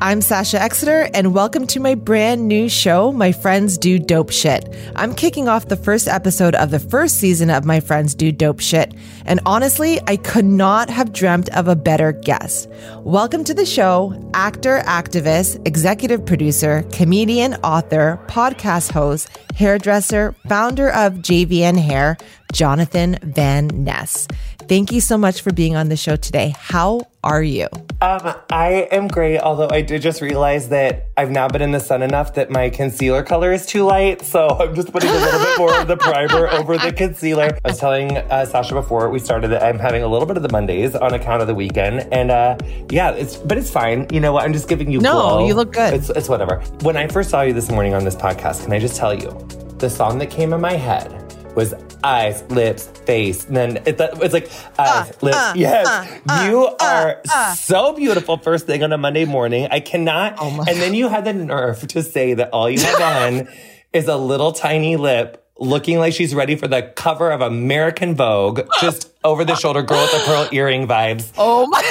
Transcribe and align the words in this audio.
I'm 0.00 0.20
Sasha 0.22 0.62
Exeter, 0.62 1.10
and 1.12 1.34
welcome 1.34 1.66
to 1.66 1.80
my 1.80 1.96
brand 1.96 2.46
new 2.46 2.68
show, 2.68 3.10
My 3.10 3.32
Friends 3.32 3.76
Do 3.76 3.98
Dope 3.98 4.30
Shit. 4.30 4.72
I'm 4.94 5.12
kicking 5.12 5.48
off 5.48 5.66
the 5.66 5.76
first 5.76 6.06
episode 6.06 6.54
of 6.54 6.70
the 6.70 6.78
first 6.78 7.16
season 7.16 7.50
of 7.50 7.64
My 7.64 7.80
Friends 7.80 8.14
Do 8.14 8.30
Dope 8.30 8.60
Shit, 8.60 8.94
and 9.24 9.40
honestly, 9.44 9.98
I 10.06 10.16
could 10.18 10.44
not 10.44 10.88
have 10.88 11.12
dreamt 11.12 11.48
of 11.48 11.66
a 11.66 11.74
better 11.74 12.12
guest. 12.12 12.70
Welcome 13.00 13.42
to 13.42 13.54
the 13.54 13.66
show, 13.66 14.14
actor, 14.34 14.82
activist, 14.86 15.66
executive 15.66 16.24
producer, 16.24 16.84
comedian, 16.92 17.54
author, 17.64 18.20
podcast 18.28 18.92
host, 18.92 19.28
hairdresser, 19.56 20.32
founder 20.48 20.90
of 20.90 21.14
JVN 21.14 21.76
Hair, 21.76 22.18
Jonathan 22.52 23.18
Van 23.24 23.66
Ness. 23.74 24.28
Thank 24.68 24.92
you 24.92 25.00
so 25.00 25.16
much 25.16 25.40
for 25.40 25.50
being 25.50 25.76
on 25.76 25.88
the 25.88 25.96
show 25.96 26.16
today. 26.16 26.52
How 26.58 27.00
are 27.24 27.42
you? 27.42 27.68
Um, 28.02 28.34
I 28.50 28.86
am 28.92 29.08
great, 29.08 29.38
although 29.38 29.68
I 29.70 29.80
did 29.80 30.02
just 30.02 30.20
realize 30.20 30.68
that 30.68 31.06
I've 31.16 31.30
now 31.30 31.48
been 31.48 31.62
in 31.62 31.70
the 31.72 31.80
sun 31.80 32.02
enough 32.02 32.34
that 32.34 32.50
my 32.50 32.68
concealer 32.68 33.22
color 33.22 33.50
is 33.50 33.64
too 33.64 33.84
light. 33.84 34.20
So 34.20 34.46
I'm 34.60 34.74
just 34.74 34.92
putting 34.92 35.08
a 35.08 35.14
little 35.14 35.40
bit 35.40 35.58
more 35.58 35.80
of 35.80 35.88
the 35.88 35.96
primer 35.96 36.48
over 36.52 36.76
the 36.76 36.92
concealer. 36.92 37.58
I 37.64 37.68
was 37.68 37.78
telling 37.78 38.18
uh, 38.18 38.44
Sasha 38.44 38.74
before 38.74 39.08
we 39.08 39.18
started 39.20 39.48
that 39.52 39.62
I'm 39.62 39.78
having 39.78 40.02
a 40.02 40.06
little 40.06 40.26
bit 40.26 40.36
of 40.36 40.42
the 40.42 40.52
Mondays 40.52 40.94
on 40.94 41.14
account 41.14 41.40
of 41.40 41.48
the 41.48 41.54
weekend. 41.54 42.06
And 42.12 42.30
uh, 42.30 42.58
yeah, 42.90 43.12
it's 43.12 43.36
but 43.36 43.56
it's 43.56 43.70
fine. 43.70 44.06
You 44.12 44.20
know 44.20 44.32
what? 44.34 44.44
I'm 44.44 44.52
just 44.52 44.68
giving 44.68 44.90
you 44.92 45.00
No, 45.00 45.12
glow. 45.12 45.46
you 45.46 45.54
look 45.54 45.72
good. 45.72 45.94
It's, 45.94 46.10
it's 46.10 46.28
whatever. 46.28 46.58
When 46.82 46.98
I 46.98 47.08
first 47.08 47.30
saw 47.30 47.40
you 47.40 47.54
this 47.54 47.70
morning 47.70 47.94
on 47.94 48.04
this 48.04 48.16
podcast, 48.16 48.64
can 48.64 48.72
I 48.74 48.78
just 48.80 48.96
tell 48.96 49.14
you, 49.14 49.30
the 49.78 49.88
song 49.88 50.18
that 50.18 50.30
came 50.30 50.52
in 50.52 50.60
my 50.60 50.74
head 50.74 51.24
was 51.58 51.74
eyes, 52.04 52.48
lips, 52.52 52.86
face. 53.04 53.44
And 53.46 53.56
then 53.56 53.76
it, 53.78 53.96
it's 53.98 54.32
like 54.32 54.48
eyes, 54.78 55.20
lips. 55.20 55.36
uh, 55.36 55.52
yes. 55.56 55.88
uh, 55.88 56.46
you 56.46 56.66
uh, 56.66 56.76
are 56.80 57.22
uh. 57.28 57.54
so 57.54 57.94
beautiful 57.94 58.36
first 58.36 58.66
thing 58.66 58.84
on 58.84 58.92
a 58.92 58.96
Monday 58.96 59.24
morning. 59.24 59.66
I 59.68 59.80
cannot. 59.80 60.36
Oh 60.38 60.64
and 60.68 60.78
then 60.78 60.94
you 60.94 61.08
had 61.08 61.24
the 61.24 61.32
nerve 61.32 61.84
to 61.88 62.04
say 62.04 62.34
that 62.34 62.50
all 62.50 62.70
you 62.70 62.78
have 62.78 63.00
on 63.00 63.48
is 63.92 64.06
a 64.06 64.16
little 64.16 64.52
tiny 64.52 64.94
lip 64.96 65.44
looking 65.58 65.98
like 65.98 66.12
she's 66.12 66.32
ready 66.32 66.54
for 66.54 66.68
the 66.68 66.82
cover 66.94 67.32
of 67.32 67.40
American 67.40 68.14
Vogue, 68.14 68.60
just 68.80 69.12
over 69.24 69.44
the 69.44 69.56
shoulder 69.56 69.82
girl 69.82 70.00
with 70.02 70.12
the 70.12 70.18
pearl 70.18 70.48
earring 70.52 70.86
vibes. 70.86 71.32
Oh 71.36 71.66
my. 71.66 71.82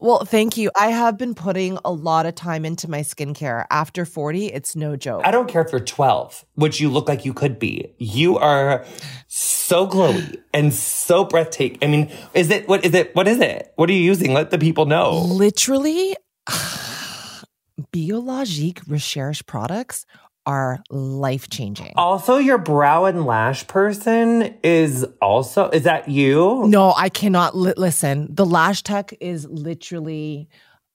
Well, 0.00 0.24
thank 0.24 0.56
you. 0.56 0.70
I 0.78 0.88
have 0.88 1.18
been 1.18 1.34
putting 1.34 1.78
a 1.84 1.92
lot 1.92 2.26
of 2.26 2.34
time 2.34 2.64
into 2.64 2.88
my 2.88 3.00
skincare. 3.00 3.66
After 3.70 4.04
40, 4.04 4.46
it's 4.46 4.74
no 4.74 4.96
joke. 4.96 5.22
I 5.24 5.30
don't 5.30 5.48
care 5.48 5.62
if 5.62 5.72
you're 5.72 5.80
12, 5.80 6.44
which 6.54 6.80
you 6.80 6.88
look 6.88 7.06
like 7.08 7.24
you 7.24 7.34
could 7.34 7.58
be. 7.58 7.92
You 7.98 8.38
are 8.38 8.84
so 9.28 9.86
glowy 9.86 10.36
and 10.54 10.72
so 10.72 11.24
breathtaking. 11.24 11.78
I 11.82 11.86
mean, 11.86 12.10
is 12.34 12.50
it, 12.50 12.66
what 12.66 12.84
is 12.84 12.94
it, 12.94 13.14
what 13.14 13.28
is 13.28 13.40
it? 13.40 13.72
What 13.76 13.90
are 13.90 13.92
you 13.92 14.00
using? 14.00 14.32
Let 14.32 14.50
the 14.50 14.58
people 14.58 14.86
know. 14.86 15.18
Literally, 15.18 16.16
Biologique 17.92 18.80
Recherche 18.86 19.44
products 19.46 20.06
are 20.46 20.82
life 20.90 21.48
changing. 21.48 21.92
Also, 21.96 22.38
your 22.38 22.58
brow 22.58 23.04
and 23.04 23.26
lash 23.26 23.66
person 23.66 24.54
is 24.62 25.06
also, 25.20 25.68
is 25.70 25.84
that 25.84 26.08
you? 26.08 26.66
No, 26.66 26.94
I 26.96 27.08
cannot 27.08 27.56
li- 27.56 27.74
listen. 27.76 28.28
The 28.34 28.46
lash 28.46 28.82
tech 28.82 29.14
is 29.20 29.46
literally. 29.46 30.48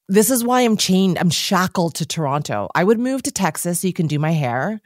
This 0.08 0.30
is 0.30 0.44
why 0.44 0.62
I'm 0.62 0.78
chained. 0.78 1.18
I'm 1.18 1.32
shackled 1.32 1.96
to 1.96 2.06
Toronto. 2.06 2.68
I 2.76 2.84
would 2.84 3.00
move 3.00 3.24
to 3.24 3.32
Texas 3.32 3.80
so 3.80 3.88
you 3.88 3.94
can 3.94 4.06
do 4.06 4.20
my 4.20 4.34
hair, 4.34 4.80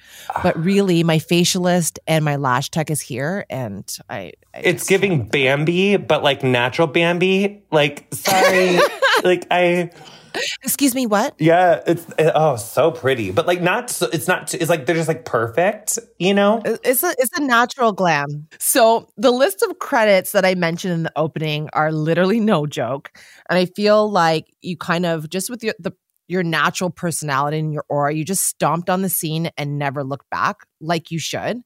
but 0.43 0.55
ah. 0.55 0.61
really, 0.61 1.03
my 1.03 1.17
facialist 1.17 1.97
and 2.07 2.23
my 2.23 2.37
lash 2.37 2.69
tech 2.69 2.89
is 2.89 3.01
here, 3.01 3.45
and 3.49 3.85
I. 4.09 4.31
I 4.53 4.59
It's 4.59 4.87
giving 4.87 5.27
Bambi, 5.27 5.97
but 5.97 6.23
like 6.23 6.41
natural 6.41 6.87
Bambi. 6.87 7.63
Like, 7.69 8.07
sorry. 8.13 8.79
like, 9.23 9.45
I. 9.51 9.91
Excuse 10.63 10.95
me. 10.95 11.05
What? 11.05 11.35
yeah, 11.39 11.81
it's, 11.87 12.05
oh, 12.19 12.55
so 12.55 12.91
pretty. 12.91 13.31
But 13.31 13.47
like, 13.47 13.61
not, 13.61 13.89
so, 13.89 14.07
it's 14.11 14.27
not, 14.27 14.53
it's 14.53 14.69
like, 14.69 14.85
they're 14.85 14.95
just 14.95 15.07
like 15.07 15.25
perfect, 15.25 15.99
you 16.17 16.33
know? 16.33 16.61
It's 16.65 17.03
a 17.03 17.13
it's 17.17 17.37
a 17.37 17.41
natural 17.41 17.91
glam. 17.91 18.47
So 18.59 19.07
the 19.17 19.31
list 19.31 19.61
of 19.61 19.79
credits 19.79 20.31
that 20.31 20.45
I 20.45 20.55
mentioned 20.55 20.93
in 20.93 21.03
the 21.03 21.11
opening 21.15 21.69
are 21.73 21.91
literally 21.91 22.39
no 22.39 22.65
joke, 22.65 23.11
and 23.49 23.57
I 23.57 23.65
feel 23.65 24.09
like 24.09 24.53
you 24.61 24.77
kind 24.77 25.05
of 25.05 25.29
just 25.29 25.49
with 25.49 25.63
your 25.63 25.75
the 25.79 25.91
your 26.27 26.43
natural 26.43 26.91
personality 26.91 27.57
and 27.57 27.73
your 27.73 27.83
aura, 27.89 28.13
you 28.13 28.23
just 28.23 28.45
stomped 28.45 28.89
on 28.89 29.01
the 29.01 29.09
scene 29.09 29.49
and 29.57 29.79
never 29.79 30.03
looked 30.03 30.29
back 30.29 30.57
like 30.79 31.11
you 31.11 31.19
should. 31.19 31.57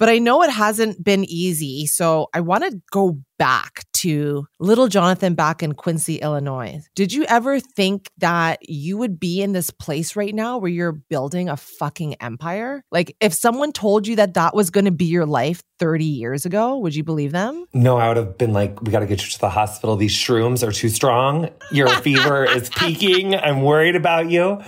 But 0.00 0.08
I 0.08 0.18
know 0.18 0.42
it 0.42 0.50
hasn't 0.50 1.04
been 1.04 1.24
easy, 1.26 1.86
so 1.86 2.28
I 2.32 2.40
want 2.40 2.64
to 2.64 2.80
go 2.90 3.18
back 3.38 3.84
to 3.92 4.46
little 4.58 4.88
Jonathan 4.88 5.34
back 5.34 5.62
in 5.62 5.74
Quincy, 5.74 6.16
Illinois. 6.16 6.80
Did 6.94 7.12
you 7.12 7.24
ever 7.24 7.60
think 7.60 8.10
that 8.16 8.66
you 8.66 8.96
would 8.96 9.20
be 9.20 9.42
in 9.42 9.52
this 9.52 9.70
place 9.70 10.16
right 10.16 10.34
now 10.34 10.56
where 10.56 10.70
you're 10.70 10.92
building 10.92 11.50
a 11.50 11.56
fucking 11.58 12.14
empire? 12.14 12.82
Like, 12.90 13.14
if 13.20 13.34
someone 13.34 13.72
told 13.72 14.06
you 14.06 14.16
that 14.16 14.34
that 14.34 14.54
was 14.54 14.70
going 14.70 14.86
to 14.86 14.90
be 14.90 15.04
your 15.04 15.26
life 15.26 15.62
30 15.78 16.06
years 16.06 16.46
ago, 16.46 16.78
would 16.78 16.94
you 16.94 17.04
believe 17.04 17.32
them? 17.32 17.66
No, 17.74 17.98
I 17.98 18.08
would 18.08 18.16
have 18.16 18.38
been 18.38 18.54
like, 18.54 18.80
we 18.80 18.90
got 18.90 19.00
to 19.00 19.06
get 19.06 19.22
you 19.22 19.30
to 19.30 19.38
the 19.38 19.50
hospital. 19.50 19.96
These 19.96 20.14
shrooms 20.14 20.66
are 20.66 20.72
too 20.72 20.88
strong. 20.88 21.50
Your 21.72 21.88
fever 21.88 22.44
is 22.44 22.70
peaking. 22.76 23.34
I'm 23.34 23.60
worried 23.60 23.96
about 23.96 24.30
you. 24.30 24.62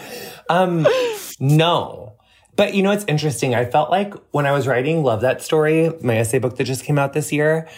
Um, 0.50 0.86
no. 1.40 2.01
But 2.56 2.74
you 2.74 2.82
know, 2.82 2.90
it's 2.90 3.04
interesting. 3.08 3.54
I 3.54 3.64
felt 3.64 3.90
like 3.90 4.14
when 4.30 4.46
I 4.46 4.52
was 4.52 4.66
writing 4.66 5.02
Love 5.02 5.22
That 5.22 5.42
Story, 5.42 5.92
my 6.02 6.18
essay 6.18 6.38
book 6.38 6.56
that 6.56 6.64
just 6.64 6.84
came 6.84 6.98
out 6.98 7.12
this 7.12 7.32
year, 7.32 7.68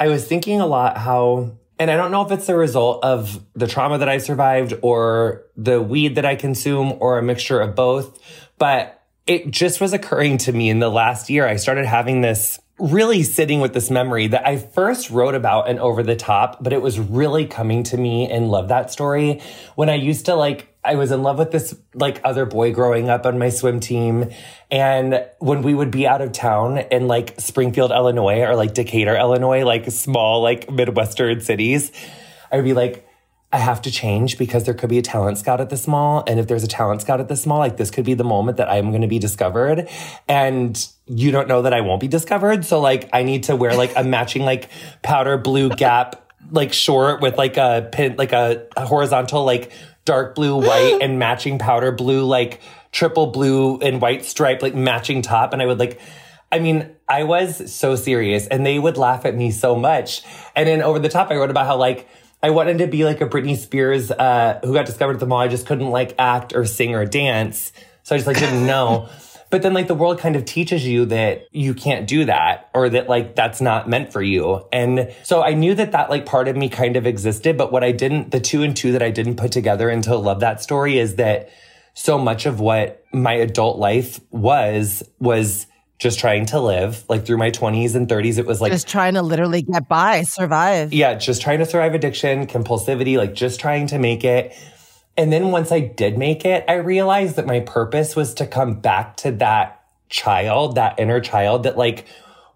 I 0.00 0.08
was 0.08 0.26
thinking 0.26 0.60
a 0.60 0.66
lot 0.66 0.96
how, 0.98 1.52
and 1.78 1.90
I 1.90 1.96
don't 1.96 2.10
know 2.10 2.22
if 2.22 2.32
it's 2.32 2.46
the 2.46 2.56
result 2.56 3.04
of 3.04 3.44
the 3.54 3.66
trauma 3.66 3.98
that 3.98 4.08
I 4.08 4.18
survived 4.18 4.74
or 4.82 5.44
the 5.56 5.80
weed 5.80 6.14
that 6.16 6.24
I 6.24 6.36
consume 6.36 6.96
or 7.00 7.18
a 7.18 7.22
mixture 7.22 7.60
of 7.60 7.74
both, 7.74 8.18
but 8.58 9.02
it 9.26 9.50
just 9.50 9.80
was 9.80 9.92
occurring 9.92 10.38
to 10.38 10.52
me 10.52 10.68
in 10.68 10.80
the 10.80 10.90
last 10.90 11.30
year. 11.30 11.46
I 11.46 11.56
started 11.56 11.86
having 11.86 12.20
this 12.20 12.58
really 12.78 13.22
sitting 13.22 13.60
with 13.60 13.72
this 13.72 13.88
memory 13.90 14.26
that 14.26 14.46
I 14.46 14.56
first 14.56 15.10
wrote 15.10 15.34
about 15.34 15.68
and 15.68 15.78
over 15.78 16.02
the 16.02 16.16
top, 16.16 16.62
but 16.62 16.72
it 16.72 16.82
was 16.82 16.98
really 16.98 17.46
coming 17.46 17.84
to 17.84 17.96
me 17.96 18.28
and 18.28 18.50
love 18.50 18.68
that 18.68 18.90
story 18.90 19.40
when 19.76 19.88
I 19.88 19.94
used 19.94 20.26
to 20.26 20.34
like, 20.34 20.74
I 20.84 20.96
was 20.96 21.12
in 21.12 21.22
love 21.22 21.38
with 21.38 21.52
this 21.52 21.76
like 21.94 22.20
other 22.24 22.44
boy 22.44 22.72
growing 22.72 23.08
up 23.08 23.26
on 23.26 23.38
my 23.38 23.48
swim 23.48 23.78
team. 23.78 24.30
And 24.70 25.24
when 25.38 25.62
we 25.62 25.72
would 25.72 25.92
be 25.92 26.06
out 26.06 26.20
of 26.20 26.32
town 26.32 26.78
in 26.78 27.06
like 27.06 27.40
Springfield, 27.40 27.92
Illinois 27.92 28.40
or 28.40 28.56
like 28.56 28.74
Decatur, 28.74 29.16
Illinois, 29.16 29.64
like 29.64 29.90
small, 29.92 30.42
like 30.42 30.68
Midwestern 30.68 31.40
cities, 31.40 31.92
I 32.50 32.56
would 32.56 32.64
be 32.64 32.74
like, 32.74 33.08
I 33.54 33.58
have 33.58 33.80
to 33.82 33.90
change 33.92 34.36
because 34.36 34.64
there 34.64 34.74
could 34.74 34.88
be 34.88 34.98
a 34.98 35.02
talent 35.02 35.38
scout 35.38 35.60
at 35.60 35.70
this 35.70 35.86
mall. 35.86 36.24
And 36.26 36.40
if 36.40 36.48
there's 36.48 36.64
a 36.64 36.68
talent 36.68 37.02
scout 37.02 37.20
at 37.20 37.28
this 37.28 37.46
mall, 37.46 37.60
like 37.60 37.76
this 37.76 37.88
could 37.88 38.04
be 38.04 38.14
the 38.14 38.24
moment 38.24 38.56
that 38.56 38.68
I'm 38.68 38.90
going 38.90 39.02
to 39.02 39.06
be 39.06 39.20
discovered. 39.20 39.88
And 40.26 40.88
you 41.06 41.30
don't 41.30 41.46
know 41.46 41.62
that 41.62 41.72
I 41.72 41.80
won't 41.80 42.00
be 42.00 42.08
discovered. 42.08 42.64
So 42.64 42.80
like 42.80 43.08
I 43.12 43.22
need 43.22 43.44
to 43.44 43.54
wear 43.54 43.76
like 43.76 43.92
a 43.94 44.02
matching 44.02 44.42
like 44.42 44.70
powder 45.02 45.38
blue 45.38 45.68
gap, 45.70 46.32
like 46.50 46.72
short 46.72 47.20
with 47.20 47.38
like 47.38 47.56
a 47.56 47.88
pin, 47.92 48.16
like 48.16 48.32
a, 48.32 48.66
a 48.76 48.86
horizontal, 48.86 49.44
like 49.44 49.70
dark 50.04 50.34
blue, 50.34 50.56
white 50.56 50.98
and 51.00 51.20
matching 51.20 51.60
powder 51.60 51.92
blue, 51.92 52.24
like 52.24 52.60
triple 52.90 53.28
blue 53.28 53.78
and 53.78 54.00
white 54.00 54.24
stripe, 54.24 54.62
like 54.62 54.74
matching 54.74 55.22
top. 55.22 55.52
And 55.52 55.62
I 55.62 55.66
would 55.66 55.78
like, 55.78 56.00
I 56.50 56.58
mean, 56.58 56.90
I 57.08 57.22
was 57.22 57.72
so 57.72 57.94
serious 57.94 58.48
and 58.48 58.66
they 58.66 58.80
would 58.80 58.96
laugh 58.96 59.24
at 59.24 59.36
me 59.36 59.52
so 59.52 59.76
much. 59.76 60.22
And 60.56 60.66
then 60.66 60.82
over 60.82 60.98
the 60.98 61.08
top, 61.08 61.30
I 61.30 61.36
wrote 61.36 61.50
about 61.50 61.66
how 61.66 61.76
like, 61.76 62.08
I 62.44 62.50
wanted 62.50 62.76
to 62.80 62.86
be 62.86 63.06
like 63.06 63.22
a 63.22 63.26
Britney 63.26 63.56
Spears 63.56 64.10
uh, 64.10 64.60
who 64.62 64.74
got 64.74 64.84
discovered 64.84 65.14
at 65.14 65.20
the 65.20 65.24
mall. 65.24 65.40
I 65.40 65.48
just 65.48 65.64
couldn't 65.64 65.88
like 65.88 66.14
act 66.18 66.54
or 66.54 66.66
sing 66.66 66.94
or 66.94 67.06
dance. 67.06 67.72
So 68.02 68.14
I 68.14 68.18
just 68.18 68.26
like 68.26 68.38
didn't 68.38 68.66
know. 68.66 69.08
But 69.50 69.62
then 69.62 69.72
like 69.72 69.86
the 69.86 69.94
world 69.94 70.18
kind 70.18 70.34
of 70.34 70.44
teaches 70.44 70.84
you 70.84 71.04
that 71.06 71.46
you 71.52 71.74
can't 71.74 72.08
do 72.08 72.24
that 72.24 72.70
or 72.74 72.88
that 72.88 73.08
like 73.08 73.36
that's 73.36 73.60
not 73.60 73.88
meant 73.88 74.12
for 74.12 74.20
you. 74.20 74.66
And 74.72 75.14
so 75.22 75.44
I 75.44 75.54
knew 75.54 75.76
that 75.76 75.92
that 75.92 76.10
like 76.10 76.26
part 76.26 76.48
of 76.48 76.56
me 76.56 76.68
kind 76.68 76.96
of 76.96 77.06
existed. 77.06 77.56
But 77.56 77.70
what 77.70 77.84
I 77.84 77.92
didn't, 77.92 78.32
the 78.32 78.40
two 78.40 78.64
and 78.64 78.76
two 78.76 78.90
that 78.92 79.02
I 79.02 79.10
didn't 79.10 79.36
put 79.36 79.52
together 79.52 79.88
until 79.88 80.20
Love 80.20 80.40
That 80.40 80.60
Story 80.60 80.98
is 80.98 81.16
that 81.16 81.50
so 81.92 82.18
much 82.18 82.46
of 82.46 82.58
what 82.58 83.04
my 83.12 83.34
adult 83.34 83.78
life 83.78 84.18
was, 84.32 85.04
was 85.20 85.68
just 85.98 86.18
trying 86.18 86.46
to 86.46 86.60
live 86.60 87.04
like 87.08 87.24
through 87.24 87.36
my 87.38 87.50
20s 87.50 87.94
and 87.94 88.08
30s. 88.08 88.38
It 88.38 88.46
was 88.46 88.60
like 88.60 88.72
Just 88.72 88.88
trying 88.88 89.14
to 89.14 89.22
literally 89.22 89.62
get 89.62 89.88
by, 89.88 90.22
survive. 90.22 90.92
yeah, 90.92 91.14
just 91.14 91.40
trying 91.40 91.60
to 91.60 91.66
survive 91.66 91.94
addiction, 91.94 92.46
compulsivity, 92.46 93.16
like 93.16 93.34
just 93.34 93.60
trying 93.60 93.86
to 93.88 93.98
make 93.98 94.24
it. 94.24 94.54
And 95.16 95.32
then 95.32 95.50
once 95.52 95.70
I 95.70 95.80
did 95.80 96.18
make 96.18 96.44
it, 96.44 96.64
I 96.68 96.74
realized 96.74 97.36
that 97.36 97.46
my 97.46 97.60
purpose 97.60 98.16
was 98.16 98.34
to 98.34 98.46
come 98.46 98.80
back 98.80 99.16
to 99.18 99.30
that 99.32 99.84
child, 100.08 100.74
that 100.74 100.98
inner 100.98 101.20
child 101.20 101.62
that 101.62 101.76
like 101.78 102.06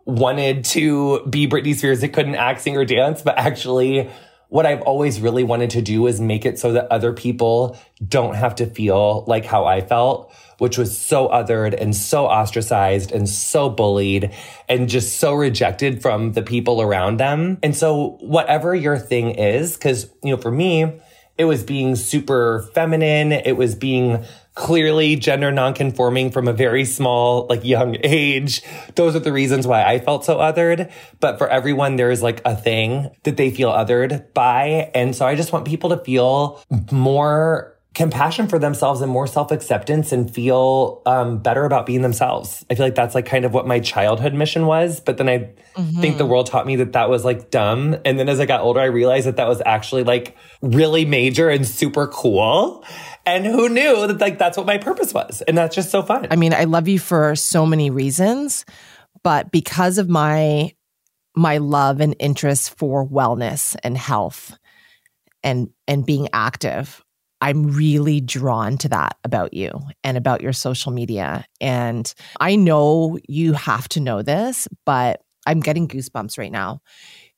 wanted 0.05 0.65
to 0.65 1.25
be 1.27 1.47
Britney 1.47 1.75
Spears 1.75 2.01
that 2.01 2.09
couldn't 2.09 2.35
act, 2.35 2.63
sing, 2.63 2.77
or 2.77 2.85
dance, 2.85 3.23
but 3.23 3.39
actually 3.39 4.11
what 4.49 4.65
I've 4.65 4.81
always 4.83 5.21
really 5.21 5.45
wanted 5.45 5.71
to 5.71 5.83
do 5.83 6.07
is 6.07 6.21
make 6.21 6.47
it 6.47 6.59
so 6.59 6.73
that 6.73 6.91
other 6.91 7.13
people 7.13 7.79
don't 8.07 8.35
have 8.35 8.55
to 8.57 8.67
feel 8.67 9.25
like 9.27 9.45
how 9.45 9.67
I 9.67 9.83
felt, 9.83 10.33
which 10.59 10.77
was 10.77 10.97
so 10.97 11.29
othered 11.29 11.81
and 11.81 11.95
so 11.95 12.27
ostracized 12.27 13.13
and 13.13 13.29
so 13.29 13.71
bullied 13.71 14.31
and 14.69 14.89
just 14.89 15.19
so 15.19 15.33
rejected 15.33 16.03
from 16.03 16.33
the 16.33 16.43
people 16.43 16.83
around 16.83 17.19
them. 17.19 17.59
And 17.63 17.75
so 17.75 18.19
whatever 18.21 18.75
your 18.75 18.99
thing 18.99 19.31
is, 19.31 19.77
cause, 19.77 20.11
you 20.23 20.35
know, 20.35 20.41
for 20.41 20.51
me, 20.51 21.01
it 21.39 21.45
was 21.45 21.63
being 21.63 21.95
super 21.95 22.69
feminine. 22.75 23.31
It 23.31 23.57
was 23.57 23.77
being 23.77 24.25
clearly 24.55 25.15
gender 25.15 25.53
nonconforming 25.53 26.33
from 26.33 26.49
a 26.49 26.53
very 26.53 26.85
small, 26.85 27.47
like 27.49 27.65
young 27.65 27.97
age. 28.03 28.63
Those 28.97 29.15
are 29.15 29.21
the 29.21 29.33
reasons 29.33 29.65
why 29.65 29.85
I 29.85 30.01
felt 30.01 30.25
so 30.25 30.39
othered. 30.39 30.91
But 31.21 31.39
for 31.39 31.49
everyone, 31.49 31.95
there's 31.95 32.23
like 32.23 32.43
a 32.45 32.57
thing 32.57 33.11
that 33.23 33.37
they 33.37 33.53
feel 33.53 33.71
othered 33.71 34.35
by. 34.35 34.91
And 34.97 35.15
so 35.15 35.27
I 35.27 35.37
just 35.37 35.53
want 35.53 35.65
people 35.65 35.91
to 35.91 35.99
feel 35.99 36.61
more 36.91 37.78
compassion 37.99 38.47
for 38.47 38.61
themselves 38.61 39.01
and 39.01 39.11
more 39.11 39.27
self-acceptance 39.27 40.13
and 40.13 40.33
feel 40.33 41.03
um, 41.05 41.39
better 41.41 41.65
about 41.65 41.85
being 41.85 42.01
themselves. 42.01 42.65
I 42.71 42.77
feel 42.77 42.87
like 42.87 42.95
that's 42.95 43.13
like 43.13 43.27
kind 43.27 43.45
of 43.45 43.53
what 43.53 43.67
my 43.67 43.81
childhood 43.81 44.35
mission 44.35 44.67
was. 44.67 45.01
But 45.01 45.19
then 45.19 45.29
I 45.29 45.39
mm-hmm. 45.77 46.01
think 46.01 46.17
the 46.17 46.25
world 46.25 46.47
taught 46.47 46.65
me 46.65 46.77
that 46.77 46.93
that 46.93 47.11
was 47.11 47.25
like 47.25 47.51
dumb. 47.51 47.97
And 48.05 48.17
then 48.17 48.29
as 48.29 48.39
I 48.39 48.47
got 48.47 48.61
older, 48.61 48.79
I 48.79 48.85
realized 48.85 49.27
that 49.27 49.35
that 49.37 49.49
was 49.49 49.61
actually 49.67 50.05
like 50.05 50.37
really 50.63 51.05
major 51.07 51.51
and 51.51 51.67
super 51.67 52.07
cool. 52.07 52.85
And 53.27 53.45
who 53.45 53.69
knew 53.69 54.07
that 54.07 54.21
like 54.21 54.39
that's 54.39 54.57
what 54.57 54.65
my 54.65 54.79
purpose 54.79 55.13
was? 55.13 55.43
And 55.43 55.59
that's 55.59 55.75
just 55.75 55.91
so 55.91 56.05
fun. 56.05 56.29
I 56.31 56.37
mean, 56.37 56.55
I 56.55 56.65
love 56.65 56.87
you 56.87 57.01
for 57.01 57.35
so 57.35 57.67
many 57.67 57.91
reasons, 57.91 58.65
but 59.25 59.51
because 59.51 59.99
of 59.99 60.09
my 60.09 60.73
my 61.35 61.59
love 61.59 62.01
and 62.01 62.15
interest 62.21 62.79
for 62.79 63.05
wellness 63.05 63.75
and 63.83 63.99
health 63.99 64.57
and 65.43 65.71
and 65.89 66.07
being 66.07 66.29
active 66.33 67.05
I'm 67.41 67.69
really 67.69 68.21
drawn 68.21 68.79
to 68.79 68.89
that 68.89 69.17
about 69.25 69.55
you 69.55 69.71
and 70.03 70.17
about 70.17 70.41
your 70.41 70.53
social 70.53 70.93
media. 70.93 71.45
And 71.61 72.13
I 72.41 72.57
know 72.57 73.19
you 73.29 73.53
have 73.53 73.89
to 73.91 74.01
know 74.01 74.23
this, 74.23 74.67
but 74.85 75.23
I'm 75.47 75.61
getting 75.61 75.89
goosebumps 75.89 76.39
right 76.39 76.53
now. 76.53 76.81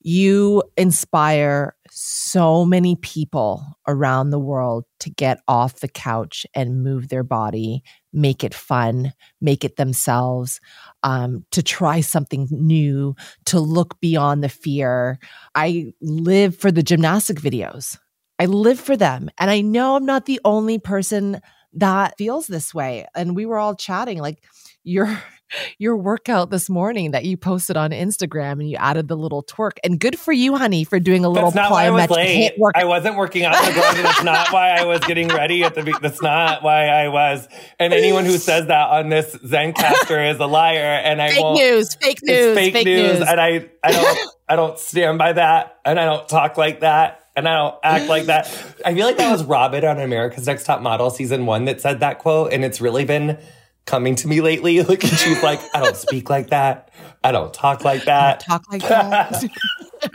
You 0.03 0.63
inspire 0.77 1.77
so 1.91 2.65
many 2.65 2.97
people 2.97 3.63
around 3.87 4.31
the 4.31 4.39
world 4.39 4.85
to 5.01 5.11
get 5.11 5.41
off 5.47 5.81
the 5.81 5.89
couch 5.89 6.47
and 6.55 6.83
move 6.83 7.09
their 7.09 7.23
body, 7.23 7.83
make 8.13 8.43
it 8.43 8.55
fun, 8.55 9.13
make 9.41 9.65
it 9.65 9.77
themselves, 9.77 10.61
um, 11.03 11.45
to 11.51 11.63
try 11.63 12.01
something 12.01 12.49
new, 12.51 13.15
to 13.45 13.61
look 13.61 14.01
beyond 14.01 14.43
the 14.43 14.49
fear. 14.49 15.19
I 15.55 15.93
live 16.01 16.57
for 16.57 16.73
the 16.73 16.83
gymnastic 16.83 17.39
videos. 17.39 17.99
I 18.41 18.47
live 18.47 18.81
for 18.81 18.97
them. 18.97 19.29
And 19.37 19.51
I 19.51 19.61
know 19.61 19.97
I'm 19.97 20.07
not 20.07 20.25
the 20.25 20.41
only 20.47 20.79
person 20.79 21.43
that 21.75 22.17
feels 22.17 22.47
this 22.47 22.73
way. 22.73 23.07
And 23.15 23.37
we 23.37 23.45
were 23.45 23.59
all 23.59 23.75
chatting 23.75 24.19
like 24.19 24.43
your 24.83 25.23
your 25.79 25.95
workout 25.95 26.49
this 26.49 26.71
morning 26.71 27.11
that 27.11 27.27
you 27.27 27.37
posted 27.37 27.77
on 27.77 27.91
Instagram 27.91 28.53
and 28.53 28.71
you 28.71 28.79
added 28.79 29.09
the 29.09 29.17
little 29.17 29.43
twerk. 29.43 29.73
And 29.85 30.01
good 30.01 30.19
for 30.19 30.33
you, 30.33 30.57
honey, 30.57 30.85
for 30.85 30.99
doing 30.99 31.27
a 31.27 31.29
little 31.29 31.51
that's 31.51 31.69
not 31.69 31.71
why 31.71 31.85
I 31.85 31.91
was 31.91 32.09
late. 32.09 32.53
I 32.75 32.87
wasn't 32.87 33.17
working 33.17 33.45
out 33.45 33.53
that's 33.53 34.23
not 34.23 34.51
why 34.55 34.71
I 34.71 34.85
was 34.85 35.01
getting 35.01 35.29
ready 35.29 35.63
at 35.63 35.75
the 35.75 35.99
that's 36.01 36.23
not 36.23 36.63
why 36.63 36.87
I 36.87 37.09
was. 37.09 37.47
And 37.79 37.93
anyone 37.93 38.25
who 38.25 38.39
says 38.39 38.69
that 38.69 38.89
on 38.89 39.11
this 39.11 39.37
Zencastr 39.37 40.31
is 40.33 40.39
a 40.39 40.47
liar. 40.47 40.79
And 40.79 41.21
I 41.21 41.31
fake 41.31 41.45
news, 41.57 41.95
fake 41.97 42.21
news, 42.23 42.55
fake, 42.55 42.73
fake 42.73 42.87
news. 42.87 43.19
news. 43.19 43.29
And 43.29 43.39
I 43.39 43.69
I 43.85 43.93
don't 43.93 44.31
I 44.49 44.57
don't 44.57 44.79
stand 44.79 45.19
by 45.19 45.35
that. 45.35 45.79
And 45.85 46.01
I 46.01 46.07
don't 46.07 46.27
talk 46.27 46.57
like 46.57 46.81
that 46.81 47.20
and 47.37 47.49
I 47.49 47.57
don't 47.57 47.75
act 47.83 48.09
like 48.09 48.25
that. 48.27 48.47
I 48.85 48.95
feel 48.95 49.07
like 49.07 49.17
that 49.19 49.31
was 49.31 49.45
Robin 49.45 49.85
on 49.85 50.01
America's 50.01 50.47
Next 50.47 50.65
Top 50.65 50.83
Model 50.83 51.11
season 51.11 51.47
one 51.47 51.65
that 51.67 51.81
said 51.81 52.01
that 52.01 52.19
quote, 52.19 52.53
and 52.53 52.65
it's 52.65 52.81
really 52.81 53.05
been 53.05 53.39
coming 53.87 54.15
to 54.17 54.29
me 54.29 54.41
lately. 54.41 54.83
Like 54.91 55.03
she's 55.03 55.43
like, 55.43 55.61
I 55.75 55.81
don't 55.81 55.97
speak 55.97 56.29
like 56.31 56.51
that. 56.51 56.91
I 57.23 57.33
don't 57.33 57.53
talk 57.53 57.85
like 57.85 58.05
that. 58.05 58.41
talk 58.41 58.65
like 58.73 58.83
that. 58.83 59.45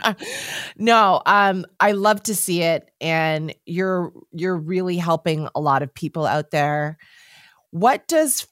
no, 0.76 1.22
um, 1.24 1.64
I 1.80 1.92
love 1.92 2.22
to 2.24 2.34
see 2.34 2.62
it, 2.62 2.90
and 3.00 3.54
you're 3.64 4.12
you're 4.32 4.56
really 4.56 4.96
helping 4.96 5.48
a 5.54 5.60
lot 5.60 5.82
of 5.82 5.94
people 5.94 6.26
out 6.26 6.50
there. 6.50 6.98
What 7.70 8.06
does 8.08 8.46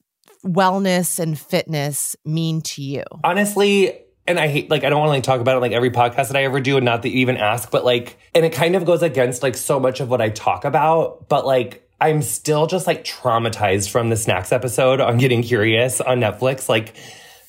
wellness 0.45 1.19
and 1.19 1.39
fitness 1.39 2.17
mean 2.25 2.63
to 2.63 2.83
you? 2.83 3.05
Honestly, 3.23 4.04
and 4.27 4.39
I 4.39 4.49
hate 4.49 4.71
like 4.71 4.85
I 4.85 4.91
don't 4.91 4.99
want 4.99 5.09
to 5.09 5.13
like 5.13 5.23
talk 5.23 5.41
about 5.41 5.57
it 5.57 5.61
like 5.61 5.73
every 5.73 5.91
podcast 5.91 6.29
that 6.29 6.37
I 6.37 6.45
ever 6.45 6.61
do 6.61 6.77
and 6.77 6.85
not 6.85 7.03
that 7.03 7.11
you 7.11 7.19
even 7.19 7.37
ask, 7.37 7.71
but 7.71 7.85
like 7.85 8.19
and 8.35 8.45
it 8.45 8.53
kind 8.53 8.77
of 8.77 8.85
goes 8.85 9.03
against 9.03 9.43
like 9.43 9.57
so 9.57 9.79
much 9.79 10.01
of 10.01 10.09
what 10.09 10.21
I 10.21 10.31
talk 10.31 10.65
about, 10.65 11.29
but 11.29 11.47
like 11.47 11.89
I'm 12.01 12.23
still 12.23 12.67
just 12.67 12.87
like 12.87 13.05
traumatized 13.05 13.91
from 13.91 14.09
the 14.11 14.17
snacks 14.17 14.53
episode 14.53 15.01
on 15.01 15.19
getting 15.19 15.43
curious 15.43 16.01
on 16.01 16.21
Netflix, 16.21 16.69
like 16.69 16.95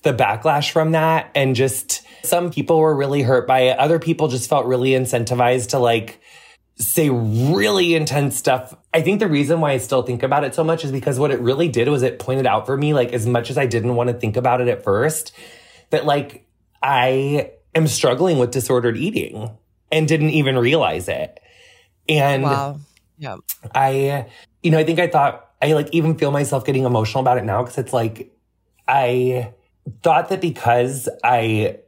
the 0.04 0.14
backlash 0.14 0.72
from 0.72 0.92
that 0.92 1.32
and 1.34 1.56
just 1.56 2.04
some 2.24 2.52
people 2.52 2.80
were 2.80 2.96
really 2.96 3.22
hurt 3.22 3.48
by 3.48 3.62
it. 3.62 3.80
Other 3.80 4.00
people 4.00 4.28
just 4.28 4.50
felt 4.50 4.66
really 4.66 4.92
incentivized 4.92 5.70
to 5.70 5.80
like 5.80 6.20
say 6.78 7.10
really 7.10 7.96
intense 7.96 8.36
stuff. 8.36 8.76
I 8.94 9.02
think 9.02 9.20
the 9.20 9.28
reason 9.28 9.62
why 9.62 9.72
I 9.72 9.78
still 9.78 10.04
think 10.04 10.24
about 10.24 10.44
it 10.44 10.54
so 10.54 10.64
much 10.64 10.84
is 10.84 10.92
because 10.92 11.18
what 11.18 11.32
it 11.32 11.40
really 11.40 11.70
did 11.70 11.88
was 11.88 12.04
it 12.04 12.20
pointed 12.20 12.46
out 12.46 12.66
for 12.66 12.76
me 12.76 12.94
like 12.94 13.14
as 13.14 13.26
much 13.26 13.50
as 13.50 13.58
I 13.58 13.66
didn't 13.66 13.96
want 13.96 14.10
to 14.10 14.14
think 14.14 14.36
about 14.36 14.60
it 14.60 14.68
at 14.68 14.84
first 14.84 15.32
that 15.92 16.06
like 16.06 16.45
I 16.88 17.52
am 17.74 17.88
struggling 17.88 18.38
with 18.38 18.52
disordered 18.52 18.96
eating 18.96 19.50
and 19.92 20.08
didn't 20.08 20.30
even 20.30 20.56
realize 20.56 21.08
it. 21.08 21.40
And 22.08 22.44
wow. 22.44 22.80
yeah. 23.18 23.38
I, 23.74 24.28
you 24.62 24.70
know, 24.70 24.78
I 24.78 24.84
think 24.84 25.00
I 25.00 25.08
thought, 25.08 25.50
I 25.64 25.74
like 25.74 25.90
even 25.94 26.16
feel 26.16 26.30
myself 26.30 26.64
getting 26.64 26.84
emotional 26.84 27.22
about 27.22 27.40
it 27.40 27.44
now 27.44 27.64
because 27.64 27.80
it's 27.80 27.92
like, 27.92 28.32
I 28.88 29.52
thought 30.04 30.30
that 30.30 30.42
because 30.42 31.10
I, 31.24 31.80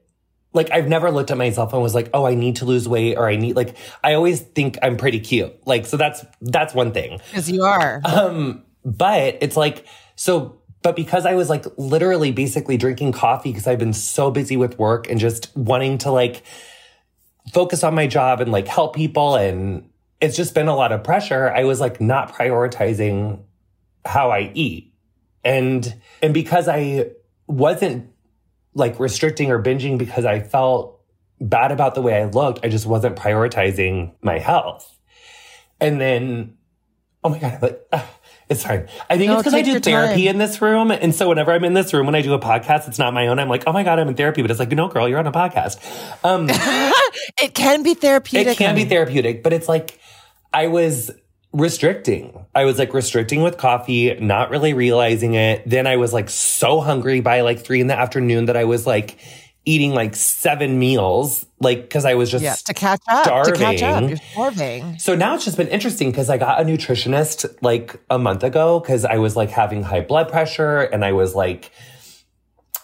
like, 0.51 0.71
I've 0.71 0.87
never 0.87 1.11
looked 1.11 1.29
at 1.29 1.37
myself 1.37 1.73
and 1.73 1.83
was 1.83 1.93
like, 1.93 2.09
oh, 2.15 2.25
I 2.25 2.33
need 2.33 2.55
to 2.55 2.65
lose 2.65 2.87
weight 2.87 3.17
or 3.17 3.29
I 3.29 3.35
need, 3.35 3.55
like, 3.55 3.77
I 4.03 4.15
always 4.15 4.41
think 4.41 4.79
I'm 4.81 4.97
pretty 4.97 5.19
cute. 5.19 5.55
Like, 5.67 5.85
so 5.85 5.97
that's, 5.97 6.25
that's 6.41 6.73
one 6.73 6.91
thing. 6.91 7.19
Because 7.29 7.51
you 7.51 7.61
are. 7.61 8.01
Um, 8.03 8.63
but 8.83 9.37
it's 9.41 9.55
like, 9.55 9.85
so 10.15 10.59
but 10.83 10.95
because 10.95 11.25
I 11.25 11.35
was 11.35 11.49
like 11.49 11.65
literally 11.77 12.31
basically 12.31 12.77
drinking 12.77 13.11
coffee 13.11 13.51
because 13.51 13.67
I've 13.67 13.79
been 13.79 13.93
so 13.93 14.31
busy 14.31 14.57
with 14.57 14.77
work 14.77 15.09
and 15.09 15.19
just 15.19 15.55
wanting 15.55 15.97
to 15.99 16.11
like 16.11 16.43
focus 17.53 17.83
on 17.83 17.95
my 17.95 18.07
job 18.07 18.41
and 18.41 18.51
like 18.51 18.67
help 18.67 18.95
people 18.95 19.35
and 19.35 19.89
it's 20.19 20.35
just 20.35 20.53
been 20.53 20.67
a 20.67 20.75
lot 20.75 20.91
of 20.91 21.03
pressure. 21.03 21.51
I 21.51 21.63
was 21.63 21.79
like 21.79 22.01
not 22.01 22.33
prioritizing 22.33 23.41
how 24.05 24.31
I 24.31 24.51
eat. 24.53 24.93
And 25.43 26.01
and 26.21 26.33
because 26.33 26.67
I 26.67 27.11
wasn't 27.47 28.09
like 28.73 28.99
restricting 28.99 29.51
or 29.51 29.61
binging 29.61 29.97
because 29.97 30.25
I 30.25 30.39
felt 30.39 31.01
bad 31.39 31.71
about 31.71 31.95
the 31.95 32.01
way 32.01 32.21
I 32.21 32.25
looked, 32.25 32.65
I 32.65 32.69
just 32.69 32.85
wasn't 32.85 33.15
prioritizing 33.15 34.13
my 34.21 34.39
health. 34.39 34.97
And 35.79 36.01
then 36.01 36.57
oh 37.23 37.29
my 37.29 37.39
god, 37.39 37.61
like 37.61 37.81
it's 38.49 38.63
fine. 38.63 38.87
I 39.09 39.17
think 39.17 39.29
no, 39.29 39.35
it's 39.35 39.43
because 39.43 39.53
I 39.53 39.61
do 39.61 39.79
therapy 39.79 40.25
time. 40.25 40.35
in 40.35 40.37
this 40.37 40.61
room. 40.61 40.91
And 40.91 41.13
so 41.13 41.27
whenever 41.27 41.51
I'm 41.51 41.65
in 41.65 41.73
this 41.73 41.93
room, 41.93 42.05
when 42.05 42.15
I 42.15 42.21
do 42.21 42.33
a 42.33 42.39
podcast, 42.39 42.87
it's 42.87 42.97
not 42.97 43.13
my 43.13 43.27
own. 43.27 43.39
I'm 43.39 43.49
like, 43.49 43.63
oh 43.67 43.73
my 43.73 43.83
God, 43.83 43.99
I'm 43.99 44.07
in 44.07 44.15
therapy. 44.15 44.41
But 44.41 44.51
it's 44.51 44.59
like, 44.59 44.71
no, 44.71 44.87
girl, 44.87 45.09
you're 45.09 45.19
on 45.19 45.27
a 45.27 45.31
podcast. 45.31 45.79
Um, 46.23 46.47
it 47.41 47.53
can 47.53 47.83
be 47.83 47.93
therapeutic. 47.93 48.53
It 48.53 48.57
can 48.57 48.69
honey. 48.69 48.83
be 48.85 48.89
therapeutic, 48.89 49.43
but 49.43 49.51
it's 49.51 49.67
like, 49.67 49.99
I 50.53 50.67
was 50.67 51.11
restricting. 51.51 52.45
I 52.55 52.63
was 52.63 52.79
like 52.79 52.93
restricting 52.93 53.41
with 53.41 53.57
coffee, 53.57 54.13
not 54.15 54.49
really 54.49 54.73
realizing 54.73 55.33
it. 55.33 55.63
Then 55.69 55.85
I 55.85 55.97
was 55.97 56.13
like 56.13 56.29
so 56.29 56.79
hungry 56.79 57.19
by 57.19 57.41
like 57.41 57.59
three 57.59 57.81
in 57.81 57.87
the 57.87 57.97
afternoon 57.97 58.45
that 58.45 58.55
I 58.55 58.63
was 58.63 58.87
like, 58.87 59.17
eating 59.67 59.93
like 59.93 60.15
seven 60.15 60.79
meals, 60.79 61.45
like 61.59 61.81
because 61.81 62.05
I 62.05 62.15
was 62.15 62.31
just 62.31 62.43
yeah, 62.43 62.55
to 62.55 62.73
catch 62.73 63.01
up, 63.09 63.25
starving. 63.25 63.53
to 63.53 63.59
catch 63.59 63.83
up. 63.83 64.07
You're 64.07 64.17
starving. 64.17 64.97
So 64.97 65.13
now 65.13 65.35
it's 65.35 65.43
just 65.43 65.57
been 65.57 65.67
interesting 65.67 66.09
because 66.09 66.29
I 66.29 66.37
got 66.37 66.61
a 66.61 66.63
nutritionist 66.63 67.45
like 67.61 67.99
a 68.09 68.17
month 68.17 68.43
ago 68.43 68.79
because 68.79 69.03
I 69.03 69.17
was 69.17 69.35
like 69.35 69.49
having 69.49 69.83
high 69.83 69.99
blood 69.99 70.29
pressure 70.29 70.79
and 70.79 71.03
I 71.03 71.11
was 71.11 71.35
like, 71.35 71.71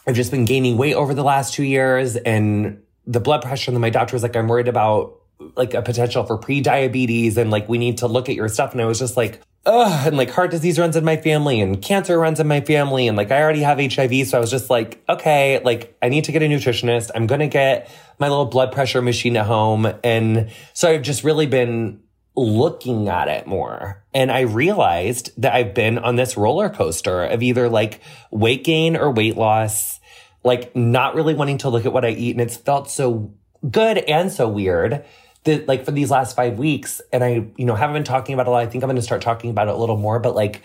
I've 0.06 0.16
just 0.16 0.30
been 0.30 0.44
gaining 0.44 0.78
weight 0.78 0.96
over 0.96 1.14
the 1.14 1.24
last 1.24 1.54
two 1.54 1.64
years 1.64 2.18
and 2.18 2.82
the 3.08 3.22
blood 3.22 3.42
pressure. 3.42 3.72
And 3.72 3.78
then 3.78 3.82
my 3.82 3.90
doctor 3.90 4.16
was 4.16 4.24
like, 4.24 4.36
I'm 4.36 4.50
worried 4.50 4.68
about 4.68 5.22
like 5.56 5.74
a 5.74 5.82
potential 5.82 6.26
for 6.26 6.38
pre-diabetes 6.38 7.38
and 7.38 7.50
like 7.50 7.70
we 7.70 7.78
need 7.78 8.00
to 8.00 8.08
look 8.08 8.28
at 8.28 8.36
your 8.36 8.50
stuff. 8.50 8.74
And 8.74 8.82
I 8.82 8.86
was 8.86 9.00
just 9.00 9.16
like, 9.16 9.42
ugh, 9.66 10.08
and 10.08 10.18
like 10.18 10.30
heart 10.30 10.52
disease 10.52 10.78
runs 10.78 10.96
in 10.96 11.06
my 11.06 11.18
family 11.18 11.62
and 11.62 11.82
cancer 11.82 12.20
runs 12.20 12.40
in 12.40 12.48
my 12.48 12.62
family. 12.62 13.08
And 13.08 13.18
like 13.18 13.32
I 13.32 13.42
already 13.42 13.62
have 13.62 13.80
HIV. 13.80 14.28
So 14.28 14.38
I 14.38 14.42
was 14.42 14.52
just 14.52 14.70
like, 14.70 15.04
okay, 15.08 15.62
like 15.64 15.96
I 16.02 16.10
need 16.10 16.26
to 16.26 16.32
get 16.32 16.42
a 16.42 16.46
nutritionist. 16.46 17.12
I'm 17.16 17.28
going 17.28 17.40
to 17.40 17.48
get 17.48 17.90
my 18.20 18.28
little 18.28 18.46
blood 18.46 18.72
pressure 18.72 19.02
machine 19.02 19.38
at 19.38 19.46
home. 19.46 19.92
And 20.04 20.52
so 20.74 20.92
I've 20.92 21.02
just 21.02 21.24
really 21.24 21.48
been 21.48 22.02
looking 22.36 23.08
at 23.10 23.28
it 23.28 23.48
more. 23.48 24.04
And 24.14 24.32
I 24.32 24.42
realized 24.42 25.32
that 25.42 25.54
I've 25.54 25.74
been 25.74 25.98
on 25.98 26.16
this 26.16 26.36
roller 26.36 26.70
coaster 26.70 27.24
of 27.24 27.44
either 27.44 27.70
like 27.70 28.02
weight 28.32 28.64
gain 28.64 28.98
or 28.98 29.12
weight 29.12 29.38
loss, 29.38 30.00
like 30.44 30.76
not 30.76 31.16
really 31.16 31.36
wanting 31.36 31.60
to 31.60 31.70
look 31.70 31.86
at 31.86 31.94
what 31.94 32.06
I 32.06 32.10
eat. 32.10 32.32
And 32.32 32.42
it's 32.42 32.58
felt 32.58 32.90
so 32.90 33.34
good 33.70 33.98
and 33.98 34.32
so 34.32 34.50
weird 34.50 35.06
that 35.44 35.68
like 35.68 35.86
for 35.86 35.92
these 35.92 36.10
last 36.10 36.36
five 36.36 36.58
weeks, 36.58 37.02
and 37.12 37.24
I, 37.24 37.48
you 37.58 37.66
know, 37.66 37.76
haven't 37.76 37.94
been 37.94 38.04
talking 38.04 38.34
about 38.34 38.48
a 38.48 38.50
lot. 38.50 38.64
I 38.64 38.68
think 38.68 38.84
I'm 38.84 38.88
going 38.88 38.96
to 38.96 39.02
start 39.02 39.22
talking 39.22 39.50
about 39.50 39.68
it 39.68 39.74
a 39.74 39.78
little 39.78 39.98
more, 39.98 40.20
but 40.20 40.36
like, 40.36 40.62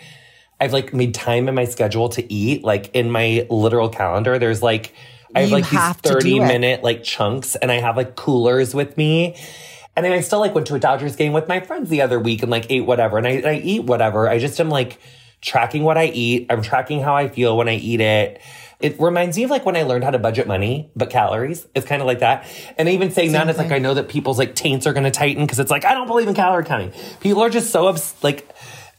I've 0.59 0.73
like 0.73 0.93
made 0.93 1.13
time 1.13 1.47
in 1.47 1.55
my 1.55 1.65
schedule 1.65 2.09
to 2.09 2.33
eat, 2.33 2.63
like 2.63 2.93
in 2.93 3.11
my 3.11 3.45
literal 3.49 3.89
calendar. 3.89 4.37
There's 4.39 4.61
like, 4.61 4.93
I 5.35 5.41
have 5.41 5.49
you 5.49 5.55
like 5.55 5.65
have 5.65 6.01
these 6.01 6.11
30 6.11 6.39
minute 6.39 6.83
like 6.83 7.03
chunks 7.03 7.55
and 7.55 7.71
I 7.71 7.75
have 7.75 7.95
like 7.95 8.15
coolers 8.15 8.73
with 8.73 8.97
me. 8.97 9.35
And 9.95 10.05
then 10.05 10.13
I 10.13 10.21
still 10.21 10.39
like 10.39 10.55
went 10.55 10.67
to 10.67 10.75
a 10.75 10.79
Dodgers 10.79 11.15
game 11.15 11.33
with 11.33 11.47
my 11.47 11.59
friends 11.59 11.89
the 11.89 12.01
other 12.01 12.19
week 12.19 12.41
and 12.41 12.51
like 12.51 12.65
ate 12.69 12.85
whatever. 12.85 13.17
And 13.17 13.27
I, 13.27 13.31
and 13.31 13.47
I 13.47 13.55
eat 13.55 13.83
whatever. 13.83 14.27
I 14.27 14.39
just 14.39 14.59
am 14.59 14.69
like 14.69 14.99
tracking 15.41 15.83
what 15.83 15.97
I 15.97 16.05
eat. 16.05 16.47
I'm 16.49 16.61
tracking 16.61 17.01
how 17.01 17.15
I 17.15 17.27
feel 17.27 17.55
when 17.57 17.69
I 17.69 17.75
eat 17.75 18.01
it. 18.01 18.41
It 18.79 18.99
reminds 18.99 19.35
me 19.35 19.43
of 19.43 19.49
like 19.49 19.65
when 19.65 19.75
I 19.75 19.83
learned 19.83 20.05
how 20.05 20.11
to 20.11 20.19
budget 20.19 20.47
money, 20.47 20.89
but 20.95 21.09
calories. 21.09 21.67
It's 21.75 21.85
kind 21.85 22.01
of 22.01 22.07
like 22.07 22.19
that. 22.19 22.45
And 22.77 22.87
even 22.87 23.11
saying 23.11 23.31
Same 23.31 23.47
that, 23.47 23.49
it's 23.49 23.59
like 23.59 23.71
I 23.71 23.79
know 23.79 23.93
that 23.93 24.07
people's 24.07 24.39
like 24.39 24.55
taints 24.55 24.87
are 24.87 24.93
going 24.93 25.03
to 25.03 25.11
tighten 25.11 25.43
because 25.43 25.59
it's 25.59 25.71
like, 25.71 25.83
I 25.83 25.93
don't 25.93 26.07
believe 26.07 26.27
in 26.27 26.33
calorie 26.33 26.63
counting. 26.63 26.93
People 27.19 27.41
are 27.41 27.49
just 27.49 27.71
so 27.71 27.87
obs- 27.87 28.15
like, 28.23 28.47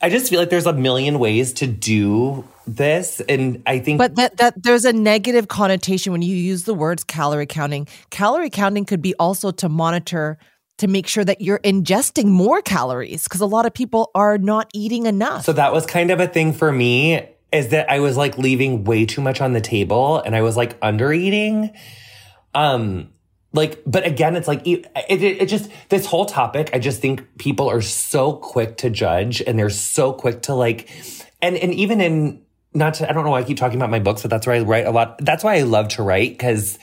I 0.02 0.10
just 0.10 0.30
feel 0.30 0.38
like 0.38 0.50
there's 0.50 0.66
a 0.66 0.72
million 0.72 1.18
ways 1.18 1.54
to 1.54 1.66
do 1.66 2.46
this 2.76 3.20
and 3.28 3.62
i 3.66 3.78
think 3.78 3.98
but 3.98 4.16
that 4.16 4.36
that 4.36 4.62
there's 4.62 4.84
a 4.84 4.92
negative 4.92 5.48
connotation 5.48 6.12
when 6.12 6.22
you 6.22 6.36
use 6.36 6.64
the 6.64 6.74
words 6.74 7.04
calorie 7.04 7.46
counting 7.46 7.86
calorie 8.10 8.50
counting 8.50 8.84
could 8.84 9.02
be 9.02 9.14
also 9.18 9.50
to 9.50 9.68
monitor 9.68 10.38
to 10.78 10.86
make 10.86 11.06
sure 11.06 11.24
that 11.24 11.40
you're 11.40 11.58
ingesting 11.60 12.26
more 12.26 12.62
calories 12.62 13.24
because 13.24 13.40
a 13.40 13.46
lot 13.46 13.66
of 13.66 13.74
people 13.74 14.10
are 14.14 14.38
not 14.38 14.70
eating 14.72 15.06
enough 15.06 15.44
so 15.44 15.52
that 15.52 15.72
was 15.72 15.86
kind 15.86 16.10
of 16.10 16.20
a 16.20 16.28
thing 16.28 16.52
for 16.52 16.70
me 16.70 17.28
is 17.52 17.68
that 17.68 17.90
i 17.90 18.00
was 18.00 18.16
like 18.16 18.38
leaving 18.38 18.84
way 18.84 19.04
too 19.04 19.20
much 19.20 19.40
on 19.40 19.52
the 19.52 19.60
table 19.60 20.18
and 20.20 20.34
i 20.36 20.42
was 20.42 20.56
like 20.56 20.76
under 20.82 21.12
eating 21.12 21.70
um 22.54 23.10
like 23.52 23.82
but 23.86 24.06
again 24.06 24.36
it's 24.36 24.48
like 24.48 24.66
it, 24.66 24.86
it, 25.08 25.22
it 25.22 25.46
just 25.48 25.70
this 25.88 26.06
whole 26.06 26.26
topic 26.26 26.70
i 26.72 26.78
just 26.78 27.00
think 27.00 27.26
people 27.38 27.68
are 27.68 27.80
so 27.82 28.32
quick 28.32 28.76
to 28.76 28.90
judge 28.90 29.42
and 29.42 29.58
they're 29.58 29.70
so 29.70 30.12
quick 30.12 30.42
to 30.42 30.54
like 30.54 30.88
and 31.42 31.56
and 31.56 31.74
even 31.74 32.00
in 32.00 32.42
not 32.72 32.94
to, 32.94 33.08
I 33.08 33.12
don't 33.12 33.24
know 33.24 33.30
why 33.30 33.40
I 33.40 33.44
keep 33.44 33.56
talking 33.56 33.76
about 33.76 33.90
my 33.90 33.98
books, 33.98 34.22
but 34.22 34.30
that's 34.30 34.46
where 34.46 34.56
I 34.56 34.60
write 34.60 34.86
a 34.86 34.90
lot. 34.90 35.18
That's 35.18 35.42
why 35.42 35.56
I 35.56 35.62
love 35.62 35.88
to 35.88 36.02
write 36.02 36.30
because 36.30 36.78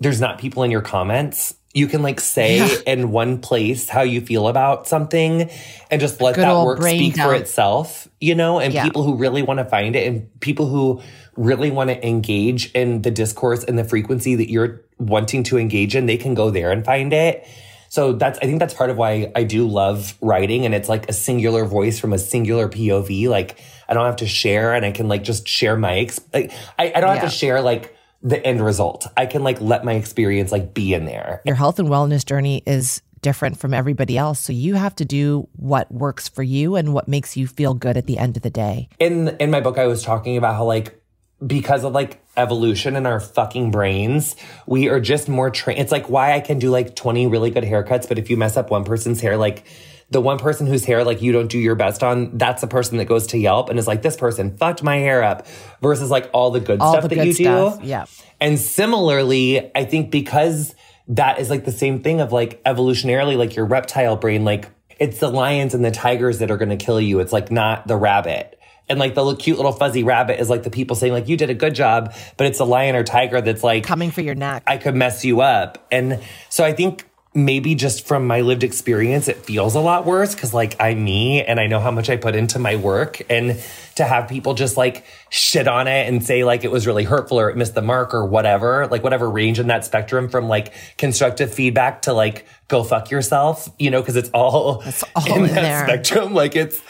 there's 0.00 0.20
not 0.20 0.38
people 0.38 0.62
in 0.62 0.70
your 0.70 0.82
comments. 0.82 1.54
You 1.74 1.88
can 1.88 2.02
like 2.02 2.20
say 2.20 2.58
yeah. 2.58 2.76
in 2.86 3.10
one 3.10 3.40
place 3.40 3.88
how 3.88 4.02
you 4.02 4.20
feel 4.20 4.46
about 4.46 4.86
something 4.86 5.50
and 5.90 6.00
just 6.00 6.20
let 6.20 6.36
that 6.36 6.64
work 6.64 6.80
speak 6.80 7.16
for 7.16 7.34
itself, 7.34 8.08
you 8.20 8.36
know, 8.36 8.60
and 8.60 8.72
yeah. 8.72 8.84
people 8.84 9.02
who 9.02 9.16
really 9.16 9.42
want 9.42 9.58
to 9.58 9.64
find 9.64 9.96
it 9.96 10.06
and 10.06 10.40
people 10.40 10.66
who 10.66 11.02
really 11.36 11.72
want 11.72 11.90
to 11.90 12.06
engage 12.06 12.70
in 12.72 13.02
the 13.02 13.10
discourse 13.10 13.64
and 13.64 13.76
the 13.76 13.82
frequency 13.82 14.36
that 14.36 14.48
you're 14.48 14.84
wanting 14.98 15.42
to 15.42 15.58
engage 15.58 15.96
in, 15.96 16.06
they 16.06 16.16
can 16.16 16.34
go 16.34 16.48
there 16.48 16.70
and 16.70 16.84
find 16.84 17.12
it. 17.12 17.44
So 17.88 18.12
that's, 18.12 18.38
I 18.38 18.42
think 18.42 18.60
that's 18.60 18.74
part 18.74 18.90
of 18.90 18.96
why 18.96 19.32
I 19.34 19.42
do 19.44 19.68
love 19.68 20.16
writing. 20.20 20.64
And 20.64 20.74
it's 20.74 20.88
like 20.88 21.08
a 21.08 21.12
singular 21.12 21.64
voice 21.64 21.98
from 21.98 22.12
a 22.12 22.18
singular 22.18 22.68
POV. 22.68 23.28
Like 23.28 23.58
I 23.88 23.94
don't 23.94 24.06
have 24.06 24.16
to 24.16 24.28
share 24.28 24.74
and 24.74 24.84
I 24.84 24.92
can 24.92 25.08
like 25.08 25.24
just 25.24 25.46
share 25.48 25.76
my, 25.76 25.98
ex- 25.98 26.20
like, 26.32 26.52
I, 26.78 26.92
I 26.94 27.00
don't 27.00 27.14
yeah. 27.14 27.20
have 27.20 27.30
to 27.30 27.36
share 27.36 27.60
like 27.60 27.93
the 28.24 28.44
end 28.44 28.64
result. 28.64 29.06
I 29.16 29.26
can 29.26 29.44
like 29.44 29.60
let 29.60 29.84
my 29.84 29.92
experience 29.92 30.50
like 30.50 30.74
be 30.74 30.94
in 30.94 31.04
there. 31.04 31.42
Your 31.44 31.54
health 31.54 31.78
and 31.78 31.88
wellness 31.88 32.24
journey 32.24 32.62
is 32.66 33.02
different 33.20 33.58
from 33.58 33.72
everybody 33.72 34.18
else. 34.18 34.40
So 34.40 34.52
you 34.52 34.74
have 34.74 34.94
to 34.96 35.04
do 35.04 35.48
what 35.56 35.92
works 35.92 36.28
for 36.28 36.42
you 36.42 36.74
and 36.74 36.92
what 36.92 37.06
makes 37.06 37.36
you 37.36 37.46
feel 37.46 37.74
good 37.74 37.96
at 37.96 38.06
the 38.06 38.18
end 38.18 38.36
of 38.36 38.42
the 38.42 38.50
day. 38.50 38.88
In 38.98 39.28
in 39.38 39.50
my 39.50 39.60
book 39.60 39.78
I 39.78 39.86
was 39.86 40.02
talking 40.02 40.36
about 40.36 40.54
how 40.54 40.64
like 40.64 41.00
because 41.46 41.84
of 41.84 41.92
like 41.92 42.24
evolution 42.36 42.96
in 42.96 43.06
our 43.06 43.20
fucking 43.20 43.70
brains, 43.70 44.36
we 44.66 44.88
are 44.88 45.00
just 45.00 45.28
more 45.28 45.50
trained. 45.50 45.80
It's 45.80 45.92
like 45.92 46.08
why 46.08 46.32
I 46.32 46.40
can 46.40 46.58
do 46.58 46.70
like 46.70 46.96
20 46.96 47.26
really 47.26 47.50
good 47.50 47.64
haircuts, 47.64 48.08
but 48.08 48.18
if 48.18 48.30
you 48.30 48.36
mess 48.36 48.56
up 48.56 48.70
one 48.70 48.84
person's 48.84 49.20
hair, 49.20 49.36
like 49.36 49.66
the 50.10 50.20
one 50.20 50.38
person 50.38 50.66
whose 50.66 50.84
hair 50.84 51.04
like 51.04 51.22
you 51.22 51.32
don't 51.32 51.48
do 51.48 51.58
your 51.58 51.74
best 51.74 52.02
on, 52.02 52.36
that's 52.36 52.60
the 52.60 52.66
person 52.66 52.98
that 52.98 53.06
goes 53.06 53.26
to 53.28 53.38
Yelp 53.38 53.68
and 53.68 53.78
is 53.78 53.86
like, 53.86 54.02
this 54.02 54.16
person 54.16 54.56
fucked 54.56 54.82
my 54.82 54.96
hair 54.96 55.22
up 55.22 55.46
versus 55.80 56.10
like 56.10 56.30
all 56.32 56.50
the 56.50 56.60
good 56.60 56.80
all 56.80 56.92
stuff 56.92 57.02
the 57.02 57.08
that 57.08 57.14
good 57.16 57.26
you 57.26 57.32
stuff. 57.32 57.80
do. 57.80 57.86
Yeah. 57.86 58.06
And 58.40 58.58
similarly, 58.58 59.70
I 59.74 59.84
think 59.84 60.10
because 60.10 60.74
that 61.08 61.38
is 61.38 61.50
like 61.50 61.64
the 61.64 61.72
same 61.72 62.02
thing 62.02 62.20
of 62.20 62.32
like 62.32 62.62
evolutionarily, 62.64 63.36
like 63.36 63.56
your 63.56 63.66
reptile 63.66 64.16
brain, 64.16 64.44
like 64.44 64.68
it's 64.98 65.18
the 65.18 65.28
lions 65.28 65.74
and 65.74 65.84
the 65.84 65.90
tigers 65.90 66.38
that 66.38 66.50
are 66.50 66.56
going 66.56 66.76
to 66.76 66.82
kill 66.82 67.00
you. 67.00 67.20
It's 67.20 67.32
like 67.32 67.50
not 67.50 67.86
the 67.86 67.96
rabbit. 67.96 68.58
And 68.88 68.98
like 68.98 69.14
the 69.14 69.34
cute 69.36 69.56
little 69.56 69.72
fuzzy 69.72 70.04
rabbit 70.04 70.40
is 70.40 70.50
like 70.50 70.62
the 70.62 70.70
people 70.70 70.94
saying 70.94 71.12
like 71.12 71.28
you 71.28 71.36
did 71.36 71.48
a 71.48 71.54
good 71.54 71.74
job, 71.74 72.14
but 72.36 72.46
it's 72.46 72.60
a 72.60 72.64
lion 72.64 72.96
or 72.96 73.02
tiger 73.02 73.40
that's 73.40 73.64
like 73.64 73.84
coming 73.84 74.10
for 74.10 74.20
your 74.20 74.34
neck. 74.34 74.62
I 74.66 74.76
could 74.76 74.94
mess 74.94 75.24
you 75.24 75.40
up. 75.40 75.86
And 75.90 76.22
so 76.50 76.64
I 76.64 76.74
think 76.74 77.06
maybe 77.34 77.74
just 77.74 78.06
from 78.06 78.26
my 78.28 78.42
lived 78.42 78.62
experience, 78.62 79.26
it 79.26 79.44
feels 79.44 79.74
a 79.74 79.80
lot 79.80 80.06
worse 80.06 80.34
because 80.34 80.54
like 80.54 80.76
I'm 80.78 81.02
me 81.02 81.42
and 81.42 81.58
I 81.58 81.66
know 81.66 81.80
how 81.80 81.90
much 81.90 82.08
I 82.08 82.16
put 82.16 82.36
into 82.36 82.60
my 82.60 82.76
work. 82.76 83.20
And 83.28 83.60
to 83.96 84.04
have 84.04 84.28
people 84.28 84.54
just 84.54 84.76
like 84.76 85.04
shit 85.30 85.66
on 85.66 85.88
it 85.88 86.08
and 86.08 86.24
say 86.24 86.44
like 86.44 86.62
it 86.62 86.70
was 86.70 86.86
really 86.86 87.02
hurtful 87.02 87.40
or 87.40 87.50
it 87.50 87.56
missed 87.56 87.74
the 87.74 87.82
mark 87.82 88.14
or 88.14 88.24
whatever, 88.24 88.86
like 88.86 89.02
whatever 89.02 89.28
range 89.28 89.58
in 89.58 89.66
that 89.66 89.84
spectrum 89.84 90.28
from 90.28 90.48
like 90.48 90.72
constructive 90.96 91.52
feedback 91.52 92.02
to 92.02 92.12
like 92.12 92.46
go 92.68 92.84
fuck 92.84 93.10
yourself, 93.10 93.68
you 93.80 93.90
know, 93.90 94.00
because 94.00 94.16
it's 94.16 94.30
all, 94.30 94.80
it's 94.82 95.02
all 95.16 95.36
in, 95.36 95.48
in 95.48 95.54
that 95.54 95.62
there. 95.62 95.84
spectrum. 95.86 96.34
Like 96.34 96.54
it's, 96.54 96.80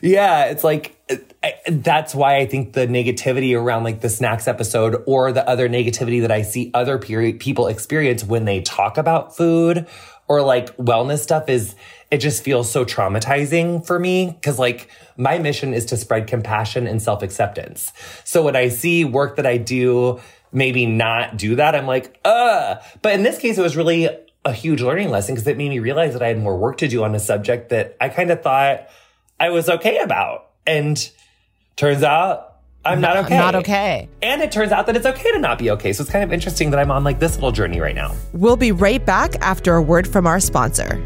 yeah, 0.00 0.46
it's 0.46 0.64
like 0.64 0.94
that's 1.68 2.14
why 2.14 2.36
I 2.36 2.46
think 2.46 2.72
the 2.72 2.86
negativity 2.86 3.58
around 3.58 3.84
like 3.84 4.00
the 4.00 4.08
snacks 4.08 4.48
episode 4.48 5.02
or 5.06 5.32
the 5.32 5.48
other 5.48 5.68
negativity 5.68 6.20
that 6.22 6.32
I 6.32 6.42
see 6.42 6.70
other 6.74 6.98
period 6.98 7.40
people 7.40 7.68
experience 7.68 8.24
when 8.24 8.44
they 8.44 8.60
talk 8.60 8.98
about 8.98 9.36
food 9.36 9.86
or 10.26 10.42
like 10.42 10.76
wellness 10.76 11.20
stuff 11.20 11.48
is 11.48 11.74
it 12.10 12.18
just 12.18 12.42
feels 12.42 12.70
so 12.70 12.84
traumatizing 12.84 13.86
for 13.86 13.98
me 13.98 14.38
cuz 14.42 14.58
like 14.58 14.90
my 15.16 15.38
mission 15.38 15.74
is 15.74 15.84
to 15.86 15.96
spread 15.96 16.26
compassion 16.26 16.86
and 16.86 17.00
self-acceptance. 17.00 17.92
So 18.24 18.42
when 18.42 18.56
I 18.56 18.68
see 18.68 19.04
work 19.04 19.36
that 19.36 19.46
I 19.46 19.56
do 19.56 20.20
maybe 20.52 20.86
not 20.86 21.36
do 21.36 21.56
that, 21.56 21.74
I'm 21.74 21.86
like, 21.86 22.18
"Uh." 22.24 22.76
But 23.02 23.14
in 23.14 23.22
this 23.22 23.38
case 23.38 23.58
it 23.58 23.62
was 23.62 23.76
really 23.76 24.08
a 24.44 24.52
huge 24.52 24.80
learning 24.80 25.10
lesson 25.10 25.34
because 25.34 25.46
it 25.46 25.56
made 25.56 25.68
me 25.68 25.78
realize 25.78 26.14
that 26.14 26.22
I 26.22 26.28
had 26.28 26.38
more 26.38 26.56
work 26.56 26.78
to 26.78 26.88
do 26.88 27.04
on 27.04 27.14
a 27.14 27.20
subject 27.20 27.68
that 27.68 27.96
I 28.00 28.08
kind 28.08 28.30
of 28.30 28.42
thought 28.42 28.88
I 29.40 29.50
was 29.50 29.68
okay 29.68 29.98
about. 29.98 30.50
And 30.66 31.10
turns 31.76 32.02
out 32.02 32.56
I'm 32.84 33.00
not 33.00 33.16
okay. 33.18 33.36
Not 33.36 33.54
okay. 33.54 34.08
And 34.22 34.42
it 34.42 34.50
turns 34.50 34.72
out 34.72 34.86
that 34.86 34.96
it's 34.96 35.06
okay 35.06 35.32
to 35.32 35.38
not 35.38 35.58
be 35.58 35.70
okay. 35.72 35.92
So 35.92 36.02
it's 36.02 36.10
kind 36.10 36.24
of 36.24 36.32
interesting 36.32 36.70
that 36.70 36.80
I'm 36.80 36.90
on 36.90 37.04
like 37.04 37.18
this 37.18 37.34
little 37.36 37.52
journey 37.52 37.80
right 37.80 37.94
now. 37.94 38.14
We'll 38.32 38.56
be 38.56 38.72
right 38.72 39.04
back 39.04 39.36
after 39.40 39.74
a 39.74 39.82
word 39.82 40.08
from 40.08 40.26
our 40.26 40.40
sponsor. 40.40 41.02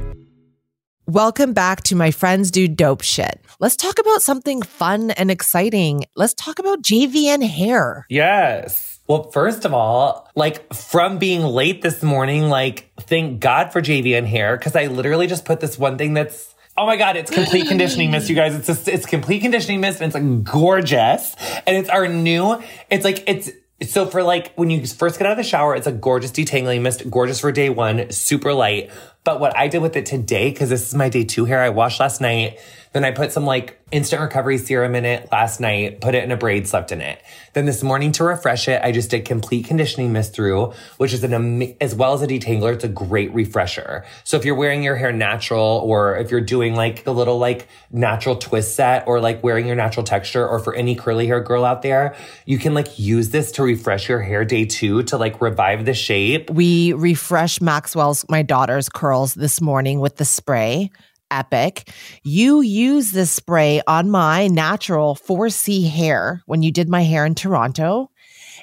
Welcome 1.07 1.53
back 1.53 1.83
to 1.85 1.97
my 1.97 2.11
friends 2.11 2.51
do 2.51 2.69
dope 2.69 3.03
shit. 3.03 3.41
Let's 3.59 3.77
talk 3.77 3.99
about 3.99 4.23
something 4.23 4.63
fun 4.63 5.11
and 5.11 5.31
exciting. 5.31 6.05
Let's 6.15 6.35
talk 6.35 6.59
about 6.59 6.83
JVN 6.83 7.47
hair. 7.47 8.07
Yes. 8.09 9.01
Well, 9.09 9.31
first 9.31 9.65
of 9.65 9.75
all, 9.75 10.31
like 10.37 10.73
from 10.73 11.19
being 11.19 11.43
late 11.43 11.83
this 11.83 12.03
morning, 12.03 12.49
like 12.49 12.91
thank 13.01 13.41
God 13.41 13.73
for 13.73 13.83
JVN 13.83 14.27
hair 14.27 14.57
because 14.57 14.77
I 14.77 14.87
literally 14.87 15.27
just 15.27 15.45
put 15.45 15.61
this 15.61 15.79
one 15.79 15.99
thing 15.99 16.15
that's 16.15 16.52
Oh 16.77 16.87
my 16.87 16.97
God, 16.97 17.17
it's 17.17 17.31
complete 17.31 17.69
conditioning 17.69 18.11
mist, 18.11 18.31
you 18.31 18.35
guys. 18.35 18.55
It's 18.55 18.67
just, 18.67 18.89
it's 18.89 19.05
complete 19.05 19.41
conditioning 19.41 19.81
mist 19.81 20.01
and 20.01 20.07
it's 20.07 20.15
like 20.15 20.43
gorgeous. 20.45 21.37
And 21.67 21.77
it's 21.77 21.91
our 21.91 22.09
new, 22.09 22.63
it's 22.91 23.05
like, 23.05 23.25
it's, 23.27 23.51
so 23.91 24.07
for 24.07 24.23
like 24.23 24.55
when 24.55 24.71
you 24.71 24.87
first 24.87 25.19
get 25.19 25.27
out 25.27 25.33
of 25.33 25.37
the 25.37 25.45
shower, 25.45 25.75
it's 25.75 25.87
a 25.87 25.93
gorgeous 25.93 26.31
detangling 26.31 26.81
mist, 26.81 27.11
gorgeous 27.11 27.41
for 27.41 27.53
day 27.53 27.69
one, 27.69 28.11
super 28.11 28.55
light. 28.55 28.91
But 29.25 29.39
what 29.41 29.57
I 29.57 29.69
did 29.69 29.83
with 29.83 29.97
it 29.97 30.07
today, 30.07 30.51
because 30.51 30.69
this 30.69 30.89
is 30.89 30.95
my 30.95 31.09
day 31.09 31.25
two 31.25 31.45
hair, 31.45 31.63
I 31.63 31.69
washed 31.69 32.01
last 32.01 32.21
night. 32.21 32.59
Then 32.93 33.05
I 33.05 33.11
put 33.11 33.33
some 33.33 33.47
like 33.47 33.79
instant 33.91 34.21
recovery 34.21 34.59
serum 34.59 34.95
in 34.95 35.05
it 35.05 35.31
last 35.31 35.61
night, 35.61 36.01
put 36.01 36.15
it 36.15 36.25
in 36.25 36.33
a 36.33 36.37
braid, 36.37 36.67
slept 36.67 36.93
in 36.93 37.01
it. 37.01 37.23
Then 37.53 37.67
this 37.67 37.83
morning 37.83 38.13
to 38.13 38.25
refresh 38.25 38.69
it, 38.69 38.83
I 38.83 38.91
just 38.93 39.11
did 39.11 39.25
complete 39.25 39.67
conditioning 39.67 40.13
mist 40.13 40.35
through, 40.35 40.73
which 40.97 41.13
is 41.13 41.23
an, 41.25 41.75
as 41.81 41.95
well 41.95 42.15
as 42.15 42.23
a 42.23 42.27
detangler, 42.27 42.73
it's 42.75 42.85
a 42.85 42.89
great 42.89 43.33
refresher. 43.33 44.05
So 44.25 44.37
if 44.37 44.45
you're 44.45 44.55
wearing 44.55 44.83
your 44.83 44.97
hair 44.97 45.13
natural 45.13 45.83
or 45.85 46.17
if 46.17 46.31
you're 46.31 46.41
doing 46.41 46.75
like 46.75 47.05
the 47.05 47.15
little 47.15 47.39
like 47.39 47.69
natural 47.91 48.37
twist 48.37 48.75
set 48.75 49.07
or 49.07 49.21
like 49.21 49.43
wearing 49.43 49.67
your 49.67 49.77
natural 49.77 50.05
texture 50.05 50.47
or 50.47 50.59
for 50.59 50.75
any 50.75 50.95
curly 50.95 51.27
hair 51.27 51.41
girl 51.41 51.65
out 51.65 51.83
there, 51.83 52.15
you 52.47 52.59
can 52.59 52.75
like 52.75 52.99
use 52.99 53.31
this 53.31 53.53
to 53.53 53.63
refresh 53.63 54.09
your 54.09 54.21
hair 54.21 54.45
day 54.45 54.65
two 54.65 55.03
to 55.05 55.17
like 55.17 55.41
revive 55.41 55.85
the 55.85 55.95
shape. 55.95 56.51
We 56.51 56.93
refresh 56.95 57.61
Maxwell's, 57.61 58.25
my 58.29 58.43
daughter's 58.43 58.89
curls 59.13 59.35
this 59.35 59.61
morning 59.61 60.01
with 60.01 60.17
the 60.17 60.25
spray 60.25 60.91
epic. 61.31 61.91
You 62.23 62.63
use 62.63 63.11
this 63.11 63.31
spray 63.31 63.83
on 63.87 64.09
my 64.09 64.47
natural 64.47 65.17
4C 65.17 65.87
hair 65.87 66.43
when 66.47 66.63
you 66.63 66.73
did 66.73 66.89
my 66.89 67.03
hair 67.03 67.27
in 67.27 67.35
Toronto. 67.35 68.09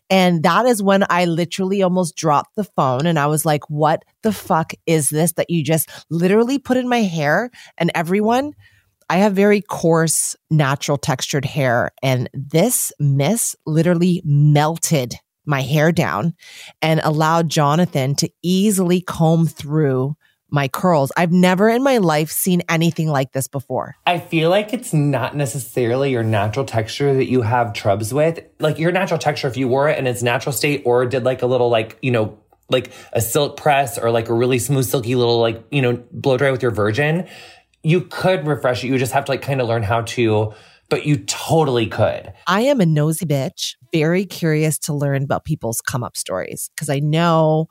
And 0.10 0.42
that 0.42 0.66
is 0.66 0.82
when 0.82 1.06
I 1.08 1.26
literally 1.26 1.84
almost 1.84 2.16
dropped 2.16 2.56
the 2.56 2.64
phone 2.64 3.06
and 3.06 3.20
I 3.20 3.28
was 3.28 3.46
like, 3.46 3.70
what 3.70 4.02
the 4.24 4.32
fuck 4.32 4.74
is 4.88 5.10
this 5.10 5.34
that 5.34 5.52
you 5.52 5.64
just 5.64 5.88
literally 6.10 6.58
put 6.58 6.78
in 6.78 6.90
my 6.90 7.04
hair? 7.04 7.52
And 7.78 7.92
everyone, 7.94 8.54
I 9.08 9.18
have 9.18 9.34
very 9.34 9.62
coarse, 9.62 10.36
natural 10.50 10.98
textured 10.98 11.46
hair. 11.46 11.92
And 12.02 12.28
this 12.34 12.92
mist 13.00 13.56
literally 13.68 14.24
melted 14.26 15.14
my 15.46 15.62
hair 15.62 15.92
down 15.92 16.34
and 16.82 17.02
allowed 17.04 17.50
Jonathan 17.50 18.16
to 18.16 18.30
easily 18.42 19.00
comb 19.02 19.46
through 19.46 20.16
my 20.52 20.68
curls. 20.68 21.12
I've 21.18 21.32
never 21.32 21.70
in 21.70 21.84
my 21.84 21.98
life 21.98 22.32
seen 22.32 22.62
anything 22.70 23.08
like 23.08 23.32
this 23.32 23.48
before. 23.48 23.96
I 24.06 24.20
feel 24.20 24.50
like 24.50 24.74
it's 24.74 24.94
not 24.94 25.36
necessarily 25.36 26.12
your 26.12 26.24
natural 26.24 26.66
texture 26.66 27.14
that 27.14 27.30
you 27.30 27.42
have 27.42 27.74
trubs 27.74 28.14
with. 28.14 28.40
Like 28.60 28.80
your 28.80 28.92
natural 28.92 29.20
texture, 29.20 29.48
if 29.48 29.58
you 29.58 29.68
wore 29.68 29.90
it 29.90 29.98
in 29.98 30.08
its 30.08 30.24
natural 30.24 30.54
state 30.54 30.84
or 30.86 31.06
did 31.06 31.24
like 31.24 31.42
a 31.42 31.48
little 31.48 31.70
like, 31.70 31.98
you 32.02 32.12
know, 32.12 32.40
like 32.70 32.92
a 33.14 33.22
silk 33.22 33.58
press 33.58 33.98
or 33.98 34.12
like 34.12 34.30
a 34.30 34.34
really 34.34 34.60
smooth, 34.60 34.86
silky 34.86 35.16
little 35.16 35.40
like, 35.40 35.64
you 35.72 35.82
know, 35.82 36.04
blow 36.12 36.38
dry 36.38 36.52
with 36.52 36.62
your 36.62 36.72
virgin, 36.72 37.28
you 37.84 38.02
could 38.02 38.46
refresh 38.46 38.84
it. 38.84 38.88
You 38.88 38.98
just 38.98 39.14
have 39.14 39.26
to 39.26 39.32
like 39.32 39.42
kind 39.42 39.62
of 39.62 39.68
learn 39.68 39.84
how 39.84 40.02
to, 40.02 40.54
but 40.90 41.06
you 41.06 41.18
totally 41.18 41.88
could. 41.88 42.34
I 42.48 42.62
am 42.62 42.82
a 42.82 42.86
nosy 42.86 43.26
bitch, 43.26 43.76
very 43.94 44.26
curious 44.26 44.78
to 44.80 44.94
learn 44.94 45.24
about 45.24 45.46
people's 45.46 45.82
come 45.82 46.04
up 46.04 46.18
stories 46.18 46.70
because 46.76 46.90
I 46.90 47.00
know 47.00 47.68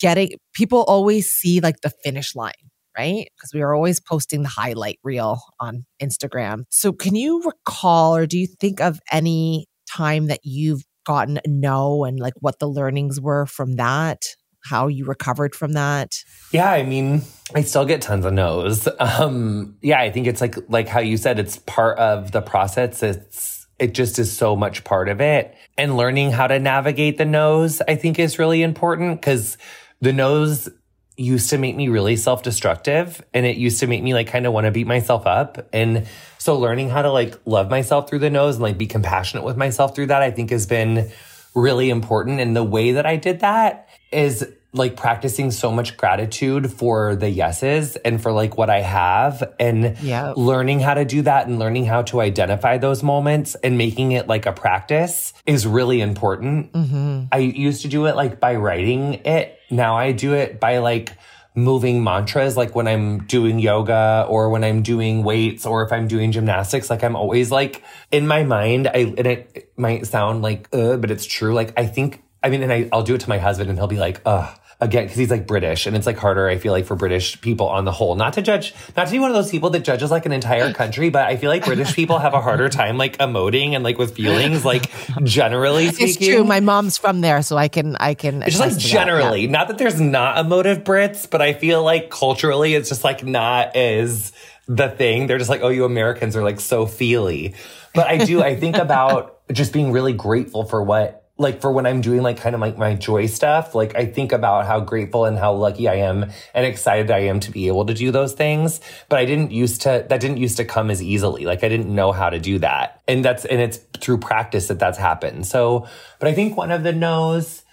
getting 0.00 0.30
people 0.54 0.82
always 0.84 1.30
see 1.30 1.60
like 1.60 1.80
the 1.82 1.92
finish 2.04 2.34
line 2.34 2.52
right? 2.96 3.28
Because 3.36 3.50
we 3.52 3.62
are 3.62 3.74
always 3.74 4.00
posting 4.00 4.42
the 4.42 4.48
highlight 4.48 4.98
reel 5.04 5.40
on 5.60 5.84
Instagram. 6.02 6.64
So, 6.70 6.92
can 6.92 7.14
you 7.14 7.42
recall 7.42 8.16
or 8.16 8.26
do 8.26 8.38
you 8.38 8.46
think 8.46 8.80
of 8.80 9.00
any 9.12 9.66
time 9.88 10.26
that 10.26 10.40
you've 10.42 10.82
gotten 11.04 11.38
a 11.38 11.48
no 11.48 12.04
and 12.04 12.18
like 12.18 12.34
what 12.40 12.58
the 12.58 12.68
learnings 12.68 13.20
were 13.20 13.46
from 13.46 13.76
that? 13.76 14.24
How 14.64 14.88
you 14.88 15.04
recovered 15.04 15.54
from 15.54 15.74
that? 15.74 16.16
Yeah, 16.50 16.70
I 16.70 16.82
mean, 16.82 17.22
I 17.54 17.62
still 17.62 17.84
get 17.84 18.02
tons 18.02 18.24
of 18.24 18.32
no's. 18.32 18.88
Um, 18.98 19.76
yeah, 19.80 20.00
I 20.00 20.10
think 20.10 20.26
it's 20.26 20.40
like 20.40 20.56
like 20.68 20.88
how 20.88 21.00
you 21.00 21.16
said, 21.16 21.38
it's 21.38 21.58
part 21.58 21.98
of 21.98 22.32
the 22.32 22.40
process. 22.42 23.02
It's 23.02 23.66
it 23.78 23.92
just 23.92 24.18
is 24.18 24.34
so 24.34 24.56
much 24.56 24.84
part 24.84 25.08
of 25.08 25.20
it. 25.20 25.54
And 25.76 25.96
learning 25.96 26.32
how 26.32 26.46
to 26.46 26.58
navigate 26.58 27.18
the 27.18 27.26
no's, 27.26 27.82
I 27.86 27.94
think 27.94 28.18
is 28.18 28.38
really 28.38 28.62
important 28.62 29.20
because 29.20 29.58
the 30.00 30.12
nose 30.12 30.68
used 31.16 31.50
to 31.50 31.58
make 31.58 31.74
me 31.74 31.88
really 31.88 32.16
self 32.16 32.42
destructive 32.42 33.24
and 33.32 33.46
it 33.46 33.56
used 33.56 33.80
to 33.80 33.86
make 33.86 34.02
me 34.02 34.14
like 34.14 34.28
kind 34.28 34.46
of 34.46 34.52
want 34.52 34.66
to 34.66 34.70
beat 34.70 34.86
myself 34.86 35.26
up. 35.26 35.68
And 35.72 36.06
so 36.38 36.58
learning 36.58 36.90
how 36.90 37.02
to 37.02 37.10
like 37.10 37.38
love 37.46 37.70
myself 37.70 38.08
through 38.08 38.20
the 38.20 38.30
nose 38.30 38.56
and 38.56 38.62
like 38.62 38.78
be 38.78 38.86
compassionate 38.86 39.44
with 39.44 39.56
myself 39.56 39.94
through 39.94 40.06
that, 40.06 40.22
I 40.22 40.30
think 40.30 40.50
has 40.50 40.66
been 40.66 41.10
really 41.54 41.90
important. 41.90 42.40
And 42.40 42.54
the 42.54 42.64
way 42.64 42.92
that 42.92 43.06
I 43.06 43.16
did 43.16 43.40
that 43.40 43.88
is 44.12 44.46
like 44.72 44.94
practicing 44.94 45.50
so 45.50 45.72
much 45.72 45.96
gratitude 45.96 46.70
for 46.70 47.16
the 47.16 47.30
yeses 47.30 47.96
and 47.96 48.22
for 48.22 48.30
like 48.30 48.58
what 48.58 48.68
I 48.68 48.82
have 48.82 49.54
and 49.58 49.96
yeah. 50.02 50.34
learning 50.36 50.80
how 50.80 50.92
to 50.92 51.06
do 51.06 51.22
that 51.22 51.46
and 51.46 51.58
learning 51.58 51.86
how 51.86 52.02
to 52.02 52.20
identify 52.20 52.76
those 52.76 53.02
moments 53.02 53.54
and 53.56 53.78
making 53.78 54.12
it 54.12 54.26
like 54.26 54.44
a 54.44 54.52
practice 54.52 55.32
is 55.46 55.66
really 55.66 56.02
important. 56.02 56.72
Mm-hmm. 56.72 57.24
I 57.32 57.38
used 57.38 57.82
to 57.82 57.88
do 57.88 58.04
it 58.04 58.16
like 58.16 58.38
by 58.38 58.56
writing 58.56 59.14
it 59.24 59.55
now 59.70 59.96
I 59.96 60.12
do 60.12 60.34
it 60.34 60.60
by 60.60 60.78
like 60.78 61.12
moving 61.54 62.04
mantras, 62.04 62.56
like 62.56 62.74
when 62.74 62.86
I'm 62.86 63.24
doing 63.24 63.58
yoga 63.58 64.26
or 64.28 64.50
when 64.50 64.62
I'm 64.62 64.82
doing 64.82 65.24
weights 65.24 65.64
or 65.64 65.82
if 65.84 65.92
I'm 65.92 66.06
doing 66.06 66.32
gymnastics. 66.32 66.90
Like 66.90 67.02
I'm 67.02 67.16
always 67.16 67.50
like 67.50 67.82
in 68.10 68.26
my 68.26 68.44
mind, 68.44 68.88
I, 68.88 69.14
and 69.16 69.26
it 69.26 69.72
might 69.76 70.06
sound 70.06 70.42
like, 70.42 70.68
uh, 70.72 70.96
but 70.98 71.10
it's 71.10 71.24
true. 71.24 71.54
Like 71.54 71.72
I 71.78 71.86
think, 71.86 72.22
I 72.42 72.50
mean, 72.50 72.62
and 72.62 72.72
I, 72.72 72.88
I'll 72.92 73.02
do 73.02 73.14
it 73.14 73.20
to 73.22 73.28
my 73.28 73.38
husband 73.38 73.70
and 73.70 73.78
he'll 73.78 73.88
be 73.88 73.96
like, 73.96 74.20
ugh 74.26 74.58
again 74.80 75.04
because 75.04 75.16
he's 75.16 75.30
like 75.30 75.46
British 75.46 75.86
and 75.86 75.96
it's 75.96 76.06
like 76.06 76.18
harder 76.18 76.48
I 76.48 76.58
feel 76.58 76.72
like 76.72 76.84
for 76.84 76.96
British 76.96 77.40
people 77.40 77.68
on 77.68 77.84
the 77.84 77.92
whole. 77.92 78.14
Not 78.14 78.34
to 78.34 78.42
judge 78.42 78.74
not 78.96 79.06
to 79.06 79.12
be 79.12 79.18
one 79.18 79.30
of 79.30 79.36
those 79.36 79.50
people 79.50 79.70
that 79.70 79.80
judges 79.80 80.10
like 80.10 80.26
an 80.26 80.32
entire 80.32 80.72
country 80.72 81.08
but 81.10 81.26
I 81.26 81.36
feel 81.36 81.50
like 81.50 81.64
British 81.64 81.94
people 81.96 82.18
have 82.18 82.34
a 82.34 82.40
harder 82.40 82.68
time 82.68 82.98
like 82.98 83.16
emoting 83.18 83.72
and 83.72 83.82
like 83.82 83.98
with 83.98 84.14
feelings 84.14 84.64
like 84.64 84.90
generally 85.22 85.88
speaking 85.88 86.08
it's 86.08 86.18
true. 86.18 86.44
my 86.44 86.60
mom's 86.60 86.98
from 86.98 87.20
there 87.20 87.42
so 87.42 87.56
I 87.56 87.68
can 87.68 87.96
I 87.96 88.14
can 88.14 88.42
it's 88.42 88.58
just 88.58 88.60
like 88.60 88.78
generally 88.78 89.46
that, 89.46 89.52
yeah. 89.52 89.58
not 89.58 89.68
that 89.68 89.78
there's 89.78 90.00
not 90.00 90.38
emotive 90.38 90.84
Brits 90.84 91.28
but 91.28 91.40
I 91.40 91.54
feel 91.54 91.82
like 91.82 92.10
culturally 92.10 92.74
it's 92.74 92.88
just 92.88 93.04
like 93.04 93.24
not 93.24 93.76
as 93.76 94.32
the 94.68 94.88
thing. 94.88 95.26
They're 95.26 95.38
just 95.38 95.50
like 95.50 95.62
oh 95.62 95.68
you 95.68 95.84
Americans 95.84 96.36
are 96.36 96.42
like 96.42 96.60
so 96.60 96.86
feely. 96.86 97.54
But 97.94 98.08
I 98.08 98.18
do 98.18 98.42
I 98.42 98.56
think 98.56 98.76
about 98.76 99.38
just 99.52 99.72
being 99.72 99.92
really 99.92 100.12
grateful 100.12 100.64
for 100.64 100.82
what 100.82 101.25
like 101.38 101.60
for 101.60 101.70
when 101.70 101.84
I'm 101.84 102.00
doing 102.00 102.22
like 102.22 102.38
kind 102.38 102.54
of 102.54 102.60
like 102.60 102.78
my 102.78 102.94
joy 102.94 103.26
stuff, 103.26 103.74
like 103.74 103.94
I 103.94 104.06
think 104.06 104.32
about 104.32 104.66
how 104.66 104.80
grateful 104.80 105.26
and 105.26 105.38
how 105.38 105.52
lucky 105.52 105.86
I 105.86 105.96
am 105.96 106.30
and 106.54 106.66
excited 106.66 107.10
I 107.10 107.20
am 107.20 107.40
to 107.40 107.50
be 107.50 107.68
able 107.68 107.84
to 107.86 107.94
do 107.94 108.10
those 108.10 108.32
things. 108.32 108.80
But 109.08 109.18
I 109.18 109.26
didn't 109.26 109.50
used 109.50 109.82
to, 109.82 110.06
that 110.08 110.20
didn't 110.20 110.38
used 110.38 110.56
to 110.56 110.64
come 110.64 110.90
as 110.90 111.02
easily. 111.02 111.44
Like 111.44 111.62
I 111.62 111.68
didn't 111.68 111.94
know 111.94 112.12
how 112.12 112.30
to 112.30 112.38
do 112.38 112.58
that. 112.60 113.02
And 113.06 113.22
that's, 113.24 113.44
and 113.44 113.60
it's 113.60 113.76
through 113.98 114.18
practice 114.18 114.68
that 114.68 114.78
that's 114.78 114.98
happened. 114.98 115.46
So, 115.46 115.86
but 116.18 116.28
I 116.28 116.32
think 116.32 116.56
one 116.56 116.70
of 116.70 116.82
the 116.82 116.92
no's 116.92 117.64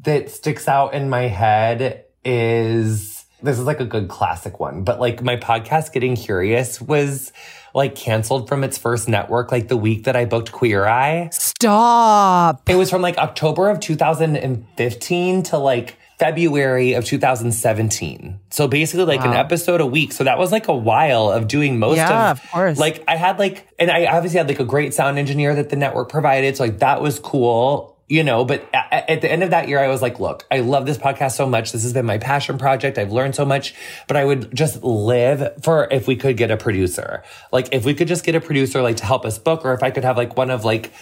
that 0.00 0.30
sticks 0.30 0.66
out 0.66 0.94
in 0.94 1.08
my 1.08 1.22
head 1.22 2.06
is, 2.24 3.24
this 3.40 3.58
is 3.58 3.64
like 3.64 3.80
a 3.80 3.84
good 3.84 4.08
classic 4.08 4.58
one, 4.58 4.82
but 4.82 4.98
like 4.98 5.22
my 5.22 5.36
podcast, 5.36 5.92
Getting 5.92 6.16
Curious 6.16 6.80
was, 6.80 7.32
like 7.74 7.94
canceled 7.94 8.48
from 8.48 8.64
its 8.64 8.78
first 8.78 9.08
network 9.08 9.52
like 9.52 9.68
the 9.68 9.76
week 9.76 10.04
that 10.04 10.16
I 10.16 10.24
booked 10.24 10.52
Queer 10.52 10.86
Eye. 10.86 11.30
Stop. 11.32 12.68
It 12.68 12.76
was 12.76 12.90
from 12.90 13.02
like 13.02 13.18
October 13.18 13.70
of 13.70 13.80
2015 13.80 15.42
to 15.44 15.58
like 15.58 15.96
February 16.18 16.92
of 16.92 17.04
2017. 17.04 18.38
So 18.50 18.68
basically 18.68 19.06
like 19.06 19.20
wow. 19.20 19.32
an 19.32 19.36
episode 19.36 19.80
a 19.80 19.86
week. 19.86 20.12
So 20.12 20.24
that 20.24 20.38
was 20.38 20.52
like 20.52 20.68
a 20.68 20.76
while 20.76 21.30
of 21.30 21.48
doing 21.48 21.78
most 21.78 21.92
of 21.92 21.96
yeah, 21.96 22.30
of, 22.30 22.38
of 22.38 22.50
course. 22.50 22.78
Like 22.78 23.02
I 23.08 23.16
had 23.16 23.38
like, 23.38 23.66
and 23.78 23.90
I 23.90 24.06
obviously 24.06 24.38
had 24.38 24.46
like 24.46 24.60
a 24.60 24.64
great 24.64 24.94
sound 24.94 25.18
engineer 25.18 25.54
that 25.54 25.70
the 25.70 25.76
network 25.76 26.08
provided. 26.08 26.56
So 26.56 26.64
like 26.64 26.78
that 26.78 27.02
was 27.02 27.18
cool 27.18 27.91
you 28.12 28.22
know, 28.22 28.44
but 28.44 28.68
at, 28.74 29.08
at, 29.08 29.20
the 29.22 29.32
end 29.32 29.42
of 29.42 29.52
that 29.52 29.68
year, 29.68 29.78
I 29.78 29.88
was 29.88 30.02
like, 30.02 30.20
look, 30.20 30.44
I 30.50 30.60
love 30.60 30.84
this 30.84 30.98
podcast 30.98 31.32
so 31.32 31.46
much. 31.46 31.72
This 31.72 31.82
has 31.82 31.94
been 31.94 32.04
my 32.04 32.18
passion 32.18 32.58
project. 32.58 32.98
I've 32.98 33.10
learned 33.10 33.34
so 33.34 33.46
much, 33.46 33.74
but 34.06 34.18
I 34.18 34.24
would 34.26 34.54
just 34.54 34.82
live 34.82 35.62
for 35.62 35.88
if 35.90 36.06
we 36.06 36.16
could 36.16 36.36
get 36.36 36.50
a 36.50 36.58
producer. 36.58 37.22
Like 37.52 37.70
if 37.72 37.86
we 37.86 37.94
could 37.94 38.08
just 38.08 38.22
get 38.22 38.34
a 38.34 38.40
producer 38.42 38.82
like 38.82 38.96
to 38.96 39.06
help 39.06 39.24
us 39.24 39.38
book, 39.38 39.64
or 39.64 39.72
if 39.72 39.82
I 39.82 39.90
could 39.90 40.04
have 40.04 40.18
like 40.18 40.36
one 40.36 40.50
of 40.50 40.62
like 40.62 40.92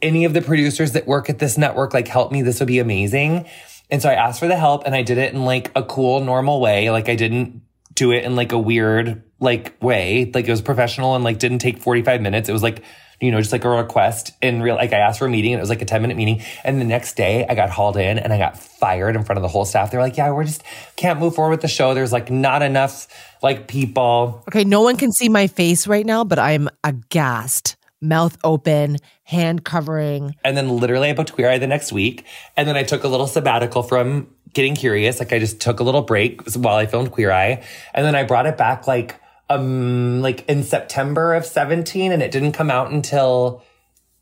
any 0.00 0.24
of 0.24 0.32
the 0.32 0.40
producers 0.40 0.92
that 0.92 1.06
work 1.06 1.28
at 1.28 1.40
this 1.40 1.58
network, 1.58 1.92
like 1.92 2.08
help 2.08 2.32
me, 2.32 2.40
this 2.40 2.58
would 2.58 2.68
be 2.68 2.78
amazing. 2.78 3.44
And 3.90 4.00
so 4.00 4.08
I 4.08 4.14
asked 4.14 4.40
for 4.40 4.48
the 4.48 4.56
help 4.56 4.86
and 4.86 4.94
I 4.94 5.02
did 5.02 5.18
it 5.18 5.34
in 5.34 5.44
like 5.44 5.70
a 5.76 5.82
cool, 5.82 6.24
normal 6.24 6.62
way. 6.62 6.88
Like 6.90 7.10
I 7.10 7.16
didn't 7.16 7.60
do 7.92 8.12
it 8.12 8.24
in 8.24 8.34
like 8.34 8.52
a 8.52 8.58
weird, 8.58 9.22
like 9.40 9.76
way. 9.82 10.30
Like 10.32 10.48
it 10.48 10.50
was 10.50 10.62
professional 10.62 11.16
and 11.16 11.22
like 11.22 11.38
didn't 11.38 11.58
take 11.58 11.82
45 11.82 12.22
minutes. 12.22 12.48
It 12.48 12.52
was 12.52 12.62
like, 12.62 12.82
you 13.20 13.30
know, 13.30 13.38
just 13.38 13.52
like 13.52 13.64
a 13.64 13.68
request 13.68 14.32
in 14.42 14.62
real, 14.62 14.74
like 14.74 14.92
I 14.92 14.98
asked 14.98 15.18
for 15.18 15.26
a 15.26 15.30
meeting 15.30 15.52
and 15.52 15.58
it 15.58 15.62
was 15.62 15.70
like 15.70 15.82
a 15.82 15.86
10 15.86 16.02
minute 16.02 16.16
meeting. 16.16 16.42
And 16.64 16.80
the 16.80 16.84
next 16.84 17.16
day 17.16 17.46
I 17.48 17.54
got 17.54 17.70
hauled 17.70 17.96
in 17.96 18.18
and 18.18 18.32
I 18.32 18.38
got 18.38 18.58
fired 18.58 19.16
in 19.16 19.24
front 19.24 19.38
of 19.38 19.42
the 19.42 19.48
whole 19.48 19.64
staff. 19.64 19.90
They're 19.90 20.00
like, 20.00 20.16
yeah, 20.16 20.30
we're 20.32 20.44
just 20.44 20.62
can't 20.96 21.18
move 21.18 21.34
forward 21.34 21.52
with 21.52 21.62
the 21.62 21.68
show. 21.68 21.94
There's 21.94 22.12
like 22.12 22.30
not 22.30 22.62
enough 22.62 23.08
like 23.42 23.68
people. 23.68 24.44
Okay. 24.48 24.64
No 24.64 24.82
one 24.82 24.96
can 24.96 25.12
see 25.12 25.28
my 25.28 25.46
face 25.46 25.86
right 25.86 26.04
now, 26.04 26.24
but 26.24 26.38
I'm 26.38 26.68
aghast 26.84 27.76
mouth 28.00 28.36
open, 28.44 28.98
hand 29.24 29.64
covering. 29.64 30.36
And 30.44 30.56
then 30.56 30.68
literally 30.68 31.10
I 31.10 31.14
booked 31.14 31.32
Queer 31.32 31.50
Eye 31.50 31.58
the 31.58 31.66
next 31.66 31.92
week. 31.92 32.24
And 32.56 32.68
then 32.68 32.76
I 32.76 32.82
took 32.82 33.04
a 33.04 33.08
little 33.08 33.26
sabbatical 33.26 33.82
from 33.82 34.28
getting 34.52 34.74
curious. 34.74 35.18
Like 35.18 35.32
I 35.32 35.38
just 35.38 35.60
took 35.60 35.80
a 35.80 35.82
little 35.82 36.02
break 36.02 36.42
while 36.54 36.76
I 36.76 36.86
filmed 36.86 37.12
Queer 37.12 37.30
Eye. 37.30 37.64
And 37.94 38.04
then 38.04 38.14
I 38.14 38.24
brought 38.24 38.46
it 38.46 38.56
back 38.56 38.86
like 38.86 39.20
um 39.48 40.20
like 40.20 40.48
in 40.48 40.62
September 40.62 41.34
of 41.34 41.46
17 41.46 42.12
and 42.12 42.22
it 42.22 42.30
didn't 42.30 42.52
come 42.52 42.70
out 42.70 42.90
until 42.90 43.62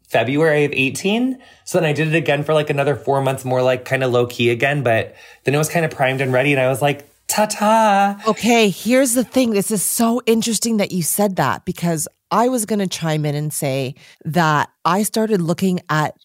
February 0.07 0.65
of 0.65 0.73
18. 0.73 1.39
So 1.65 1.79
then 1.79 1.89
I 1.89 1.93
did 1.93 2.09
it 2.09 2.15
again 2.15 2.45
for 2.45 2.55
like 2.55 2.71
another 2.71 2.95
four 2.95 3.21
months 3.21 3.45
more 3.45 3.63
like 3.63 3.85
kind 3.85 4.05
of 4.05 4.13
low 4.13 4.27
key 4.27 4.51
again, 4.51 4.83
but 4.83 5.15
then 5.45 5.55
it 5.55 5.59
was 5.59 5.69
kind 5.69 5.85
of 5.85 5.91
primed 5.91 6.21
and 6.21 6.33
ready 6.33 6.53
and 6.53 6.61
I 6.61 6.69
was 6.69 6.83
like, 6.83 7.09
ta 7.27 7.47
ta. 7.47 8.23
Okay, 8.27 8.69
here's 8.69 9.15
the 9.15 9.25
thing. 9.25 9.51
This 9.51 9.71
is 9.71 9.83
so 9.83 10.21
interesting 10.27 10.77
that 10.77 10.93
you 10.93 11.03
said 11.03 11.37
that 11.37 11.65
because 11.65 12.07
I 12.31 12.49
was 12.49 12.67
going 12.67 12.79
to 12.81 12.87
chime 12.87 13.25
in 13.25 13.35
and 13.35 13.53
say 13.53 13.95
that 14.25 14.71
I 14.85 15.03
started 15.03 15.41
looking 15.41 15.81
at 15.89 16.17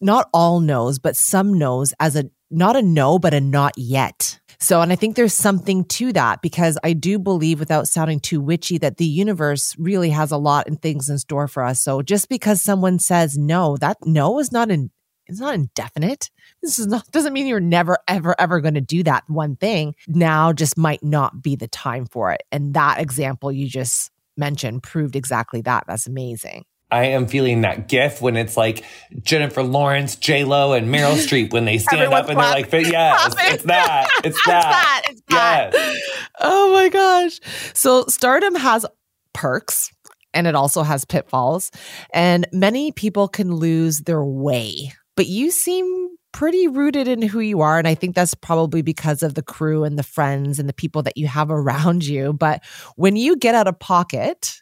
not 0.00 0.28
all 0.32 0.60
no's, 0.60 0.98
but 0.98 1.16
some 1.16 1.58
no's 1.58 1.92
as 2.00 2.16
a 2.16 2.30
not 2.50 2.76
a 2.76 2.82
no, 2.82 3.18
but 3.18 3.34
a 3.34 3.40
not 3.40 3.74
yet. 3.76 4.37
So, 4.60 4.80
and 4.80 4.92
I 4.92 4.96
think 4.96 5.14
there's 5.14 5.34
something 5.34 5.84
to 5.84 6.12
that 6.14 6.42
because 6.42 6.78
I 6.82 6.92
do 6.92 7.18
believe, 7.18 7.60
without 7.60 7.86
sounding 7.86 8.18
too 8.18 8.40
witchy, 8.40 8.78
that 8.78 8.96
the 8.96 9.04
universe 9.04 9.74
really 9.78 10.10
has 10.10 10.32
a 10.32 10.36
lot 10.36 10.66
and 10.66 10.80
things 10.80 11.08
in 11.08 11.18
store 11.18 11.46
for 11.46 11.62
us. 11.62 11.80
So, 11.80 12.02
just 12.02 12.28
because 12.28 12.60
someone 12.60 12.98
says 12.98 13.38
no, 13.38 13.76
that 13.76 13.98
no 14.04 14.38
is 14.40 14.50
not 14.50 14.70
in, 14.70 14.90
it's 15.28 15.40
not 15.40 15.54
indefinite. 15.54 16.30
This 16.62 16.78
is 16.78 16.88
not 16.88 17.10
doesn't 17.12 17.32
mean 17.32 17.46
you're 17.46 17.60
never 17.60 17.98
ever 18.08 18.34
ever 18.40 18.60
going 18.60 18.74
to 18.74 18.80
do 18.80 19.04
that 19.04 19.24
one 19.28 19.54
thing. 19.54 19.94
Now 20.08 20.52
just 20.52 20.76
might 20.76 21.04
not 21.04 21.40
be 21.42 21.54
the 21.54 21.68
time 21.68 22.06
for 22.06 22.32
it. 22.32 22.42
And 22.50 22.74
that 22.74 22.98
example 22.98 23.52
you 23.52 23.68
just 23.68 24.10
mentioned 24.36 24.82
proved 24.82 25.14
exactly 25.14 25.60
that. 25.62 25.84
That's 25.86 26.06
amazing. 26.06 26.64
I 26.90 27.06
am 27.06 27.26
feeling 27.26 27.62
that 27.62 27.88
gif 27.88 28.22
when 28.22 28.36
it's 28.36 28.56
like 28.56 28.84
Jennifer 29.22 29.62
Lawrence, 29.62 30.16
J 30.16 30.44
Lo, 30.44 30.72
and 30.72 30.88
Meryl 30.88 31.16
Streep 31.16 31.52
when 31.52 31.64
they 31.64 31.78
stand 31.78 32.12
up 32.12 32.28
and 32.28 32.38
they're 32.38 32.50
like, 32.50 32.72
"Yes, 32.72 33.34
it's 33.38 33.64
that, 33.64 34.10
it's 34.24 34.46
that, 34.46 35.02
it's 35.08 35.22
that." 35.28 35.70
Yes. 35.74 36.00
Oh 36.40 36.72
my 36.72 36.88
gosh! 36.88 37.40
So 37.74 38.06
stardom 38.06 38.54
has 38.54 38.86
perks 39.34 39.92
and 40.32 40.46
it 40.46 40.54
also 40.54 40.82
has 40.82 41.04
pitfalls, 41.04 41.70
and 42.14 42.46
many 42.52 42.92
people 42.92 43.28
can 43.28 43.54
lose 43.54 44.00
their 44.00 44.24
way. 44.24 44.92
But 45.14 45.26
you 45.26 45.50
seem 45.50 46.08
pretty 46.32 46.68
rooted 46.68 47.08
in 47.08 47.22
who 47.22 47.40
you 47.40 47.60
are. 47.62 47.78
And 47.78 47.88
I 47.88 47.94
think 47.94 48.14
that's 48.14 48.34
probably 48.34 48.82
because 48.82 49.22
of 49.22 49.34
the 49.34 49.42
crew 49.42 49.84
and 49.84 49.98
the 49.98 50.02
friends 50.02 50.58
and 50.58 50.68
the 50.68 50.74
people 50.74 51.02
that 51.02 51.16
you 51.16 51.26
have 51.26 51.50
around 51.50 52.06
you. 52.06 52.32
But 52.32 52.62
when 52.96 53.16
you 53.16 53.36
get 53.36 53.54
out 53.54 53.66
of 53.66 53.78
pocket, 53.78 54.60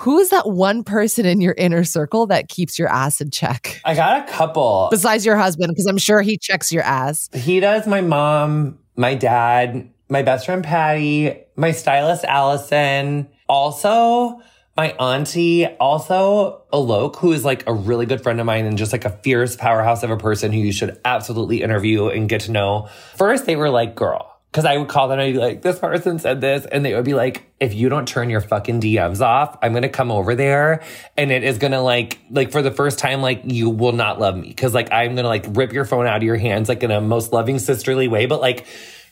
Who 0.00 0.18
is 0.18 0.28
that 0.28 0.48
one 0.48 0.84
person 0.84 1.24
in 1.24 1.40
your 1.40 1.54
inner 1.56 1.82
circle 1.82 2.26
that 2.26 2.48
keeps 2.48 2.78
your 2.78 2.88
ass 2.88 3.20
in 3.22 3.30
check? 3.30 3.80
I 3.84 3.94
got 3.94 4.28
a 4.28 4.30
couple. 4.30 4.88
Besides 4.90 5.24
your 5.24 5.36
husband, 5.36 5.70
because 5.70 5.86
I'm 5.86 5.96
sure 5.96 6.20
he 6.20 6.36
checks 6.36 6.70
your 6.70 6.82
ass. 6.82 7.30
He 7.32 7.60
does 7.60 7.86
my 7.86 8.02
mom, 8.02 8.78
my 8.94 9.14
dad, 9.14 9.88
my 10.10 10.22
best 10.22 10.44
friend 10.44 10.62
Patty, 10.62 11.38
my 11.56 11.70
stylist 11.70 12.24
Allison. 12.24 13.28
Also, 13.48 14.42
my 14.76 14.90
auntie, 14.92 15.66
also 15.66 16.62
Alok, 16.74 17.16
who 17.16 17.32
is 17.32 17.44
like 17.44 17.66
a 17.66 17.72
really 17.72 18.04
good 18.04 18.22
friend 18.22 18.38
of 18.38 18.44
mine 18.44 18.66
and 18.66 18.76
just 18.76 18.92
like 18.92 19.06
a 19.06 19.10
fierce 19.22 19.56
powerhouse 19.56 20.02
of 20.02 20.10
a 20.10 20.18
person 20.18 20.52
who 20.52 20.58
you 20.58 20.72
should 20.72 21.00
absolutely 21.06 21.62
interview 21.62 22.08
and 22.08 22.28
get 22.28 22.42
to 22.42 22.52
know. 22.52 22.90
First, 23.16 23.46
they 23.46 23.56
were 23.56 23.70
like, 23.70 23.94
girl, 23.94 24.35
Cause 24.56 24.64
I 24.64 24.78
would 24.78 24.88
call 24.88 25.08
them 25.08 25.18
and 25.18 25.28
I'd 25.28 25.34
be 25.34 25.38
like, 25.38 25.60
this 25.60 25.78
person 25.78 26.18
said 26.18 26.40
this. 26.40 26.64
And 26.64 26.82
they 26.82 26.94
would 26.94 27.04
be 27.04 27.12
like, 27.12 27.52
if 27.60 27.74
you 27.74 27.90
don't 27.90 28.08
turn 28.08 28.30
your 28.30 28.40
fucking 28.40 28.80
DMs 28.80 29.20
off, 29.20 29.58
I'm 29.60 29.72
going 29.72 29.82
to 29.82 29.90
come 29.90 30.10
over 30.10 30.34
there 30.34 30.82
and 31.14 31.30
it 31.30 31.44
is 31.44 31.58
going 31.58 31.72
to 31.72 31.82
like, 31.82 32.20
like 32.30 32.52
for 32.52 32.62
the 32.62 32.70
first 32.70 32.98
time, 32.98 33.20
like 33.20 33.42
you 33.44 33.68
will 33.68 33.92
not 33.92 34.18
love 34.18 34.34
me. 34.34 34.54
Cause 34.54 34.72
like 34.72 34.90
I'm 34.90 35.14
going 35.14 35.24
to 35.24 35.28
like 35.28 35.44
rip 35.50 35.74
your 35.74 35.84
phone 35.84 36.06
out 36.06 36.16
of 36.16 36.22
your 36.22 36.38
hands, 36.38 36.70
like 36.70 36.82
in 36.82 36.90
a 36.90 37.02
most 37.02 37.34
loving 37.34 37.58
sisterly 37.58 38.08
way. 38.08 38.24
But 38.24 38.40
like, 38.40 38.66